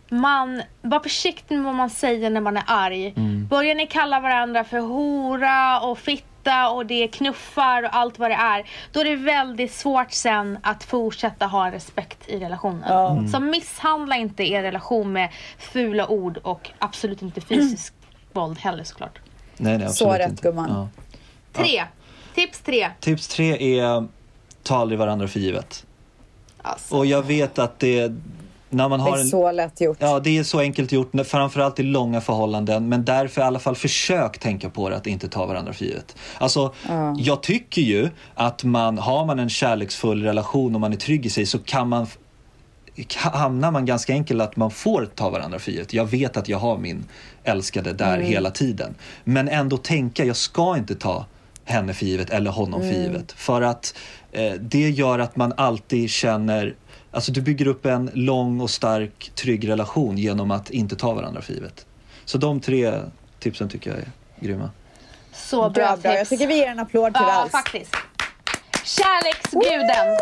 Man, 0.10 0.62
var 0.82 1.00
försiktig 1.00 1.56
med 1.56 1.66
vad 1.66 1.76
man 1.76 1.90
säger 1.90 2.30
när 2.30 2.42
man 2.42 2.58
är 2.58 2.64
arg. 2.68 3.14
Börjar 3.50 3.76
ni 3.76 3.88
kalla 3.88 4.20
varandra 4.20 4.64
för 4.64 4.80
hora 4.80 5.80
och 5.80 5.98
fitta 6.00 6.26
och 6.74 6.86
det 6.86 7.04
är 7.04 7.08
knuffar 7.08 7.84
och 7.84 7.96
allt 7.96 8.20
vad 8.20 8.32
det 8.32 8.36
är. 8.36 8.70
Då 8.92 9.00
är 9.00 9.06
det 9.06 9.16
väldigt 9.16 9.74
svårt 9.74 10.12
sen 10.12 10.58
att 10.64 10.84
fortsätta 10.84 11.46
ha 11.48 11.72
respekt 11.72 12.30
i 12.30 12.40
relationen. 12.40 13.30
Så 13.30 13.40
misshandla 13.40 14.16
inte 14.16 14.44
er 14.44 14.62
relation 14.64 15.14
med 15.14 15.30
fula 15.58 16.08
ord 16.08 16.38
och 16.38 16.70
absolut 16.80 17.22
inte 17.22 17.42
fysiskt 17.42 17.94
våld 18.34 18.60
heller 18.60 18.84
såklart. 18.84 19.20
Nej, 19.58 19.78
nej, 19.78 19.90
Så 19.90 20.06
absolut 20.06 20.20
rätt, 20.22 20.30
inte. 20.30 20.44
gumman. 20.44 20.70
Ja. 20.70 20.88
Tre. 21.64 21.84
Tips 22.36 22.60
tre. 22.62 22.90
Tips 23.00 23.28
tre 23.28 23.80
är 23.80 24.08
ta 24.64 24.76
aldrig 24.78 25.00
varandra 25.00 25.28
för 25.28 25.40
givet. 25.40 25.86
Alltså. 26.62 26.96
Och 26.96 27.06
jag 27.06 27.22
vet 27.22 27.60
att 27.60 27.80
det 27.80 28.12
när 28.72 28.90
man 28.90 29.00
Det 29.00 29.06
har 29.06 29.18
är 29.18 29.22
en, 29.22 29.28
så 29.28 29.52
lätt 29.52 29.82
gjort. 29.82 29.98
Ja, 30.00 30.20
det 30.20 30.38
är 30.38 30.44
så 30.44 30.60
enkelt 30.60 30.92
gjort, 30.92 31.12
framförallt 31.26 31.80
i 31.80 31.84
långa 31.84 32.22
förhållanden. 32.22 32.90
Men 32.90 33.06
därför 33.06 33.42
i 33.42 33.44
alla 33.44 33.60
fall 33.60 33.76
försök 33.76 34.40
tänka 34.40 34.70
på 34.70 34.90
det, 34.90 34.96
att 34.96 35.08
inte 35.08 35.28
ta 35.28 35.46
varandra 35.46 35.74
för 35.74 35.86
givet. 35.86 36.16
Alltså, 36.38 36.74
jag 37.18 37.44
tycker 37.44 37.82
ju 37.82 38.10
att 38.36 38.64
man, 38.64 38.98
har 38.98 39.26
man 39.26 39.40
en 39.40 39.50
kärleksfull 39.50 40.24
relation 40.24 40.76
och 40.76 40.82
man 40.82 40.94
är 40.94 40.98
trygg 40.98 41.26
i 41.26 41.30
sig 41.30 41.46
så 41.46 41.60
kan 41.60 41.90
man 41.90 42.08
hamnar 43.18 43.72
man 43.72 43.86
ganska 43.86 44.14
enkelt 44.14 44.42
att 44.42 44.56
man 44.56 44.72
får 44.72 45.06
ta 45.16 45.30
varandra 45.30 45.60
för 45.60 45.72
givet. 45.72 45.94
Jag 45.94 46.06
vet 46.06 46.38
att 46.38 46.50
jag 46.50 46.58
har 46.58 46.78
min 46.78 47.06
älskade 47.44 47.94
där 47.94 48.18
hela 48.18 48.52
tiden. 48.52 48.96
Men 49.24 49.48
ändå 49.48 49.78
tänka, 49.78 50.26
jag 50.26 50.36
ska 50.36 50.78
inte 50.78 50.96
ta 50.96 51.26
henne 51.66 51.94
för 51.94 52.06
givet 52.06 52.30
eller 52.30 52.52
honom 52.52 52.82
för 52.82 52.92
givet. 52.92 53.32
För 53.32 53.62
att 53.62 53.96
eh, 54.32 54.54
det 54.54 54.90
gör 54.90 55.20
att 55.20 55.36
man 55.36 55.54
alltid 55.58 56.10
känner 56.10 56.76
Alltså 57.12 57.32
du 57.32 57.42
bygger 57.42 57.68
upp 57.68 57.86
en 57.86 58.12
lång 58.14 58.62
och 58.62 58.70
stark, 58.70 59.32
trygg 59.36 59.70
relation 59.70 60.18
genom 60.18 60.52
att 60.52 60.70
inte 60.70 60.96
ta 60.96 61.14
varandra 61.14 61.42
för 61.42 61.54
givet. 61.54 61.86
Så 62.26 62.38
de 62.38 62.60
tre 62.60 62.94
tipsen 63.40 63.70
tycker 63.70 63.90
jag 63.90 64.00
är 64.00 64.08
grymma. 64.40 64.70
Så 65.34 65.62
bra, 65.70 65.70
Bra, 65.70 65.98
bra. 65.98 66.14
Jag 66.16 66.30
tycker 66.30 66.48
vi 66.48 66.56
ger 66.58 66.68
en 66.68 66.80
applåd 66.80 67.14
till 67.14 67.24
Ja, 67.28 67.34
Vals. 67.36 67.52
faktiskt. 67.52 67.96
Kärleksguden. 68.84 70.18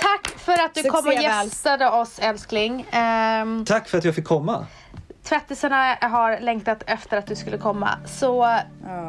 Tack 0.00 0.28
för 0.38 0.52
att 0.52 0.74
du 0.74 0.80
Succé, 0.82 0.90
kom 0.90 1.06
och 1.06 1.14
gästade 1.14 1.90
oss 1.90 2.18
älskling. 2.18 2.86
Um, 3.42 3.64
Tack 3.64 3.88
för 3.88 3.98
att 3.98 4.04
jag 4.04 4.14
fick 4.14 4.24
komma. 4.24 4.66
tvättisarna 5.22 5.94
har 6.00 6.40
längtat 6.40 6.82
efter 6.86 7.16
att 7.16 7.26
du 7.26 7.36
skulle 7.36 7.58
komma. 7.58 7.90
Så 8.06 8.58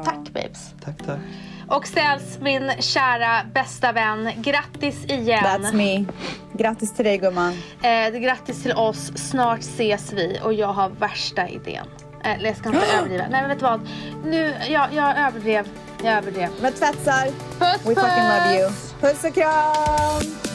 tack 0.06 0.30
babes. 0.34 0.74
Tack, 0.84 0.98
tack. 1.06 1.20
Och 1.68 1.88
Ställs, 1.88 2.40
min 2.42 2.72
kära 2.80 3.42
bästa 3.54 3.92
vän, 3.92 4.32
grattis 4.38 5.06
igen. 5.06 5.44
That's 5.44 5.74
me. 5.74 6.06
Grattis 6.54 6.94
till 6.96 7.06
dig 7.06 7.18
gumman. 7.18 7.54
Eh, 7.82 8.10
grattis 8.20 8.64
till 8.64 8.74
oss, 8.74 9.12
snart 9.16 9.60
ses 9.60 10.14
vi 10.14 10.40
och 10.44 10.54
jag 10.54 10.68
har 10.74 10.90
värsta 10.90 11.48
idén. 11.50 11.86
Eh, 12.24 12.32
eller 12.34 12.46
jag 12.50 12.58
ska 12.58 12.70
inte 12.70 12.86
överdriva. 12.98 13.24
Nej 13.30 13.42
men 13.42 13.50
vet 13.50 13.60
du 13.60 13.66
vad? 13.66 13.82
Nu, 14.26 14.54
jag, 14.70 14.94
jag 14.94 15.18
överdrev. 15.18 15.68
Jag 16.04 16.14
överdrev. 16.14 16.50
Men 16.62 16.74
tvättsar, 16.74 17.26
Puss 17.60 17.82
we 17.86 17.96
fucking 17.96 18.24
love 18.24 18.60
you. 18.60 18.68
puss! 18.70 18.96
Puss 19.02 19.24
och 19.24 19.34
kram! 19.34 20.55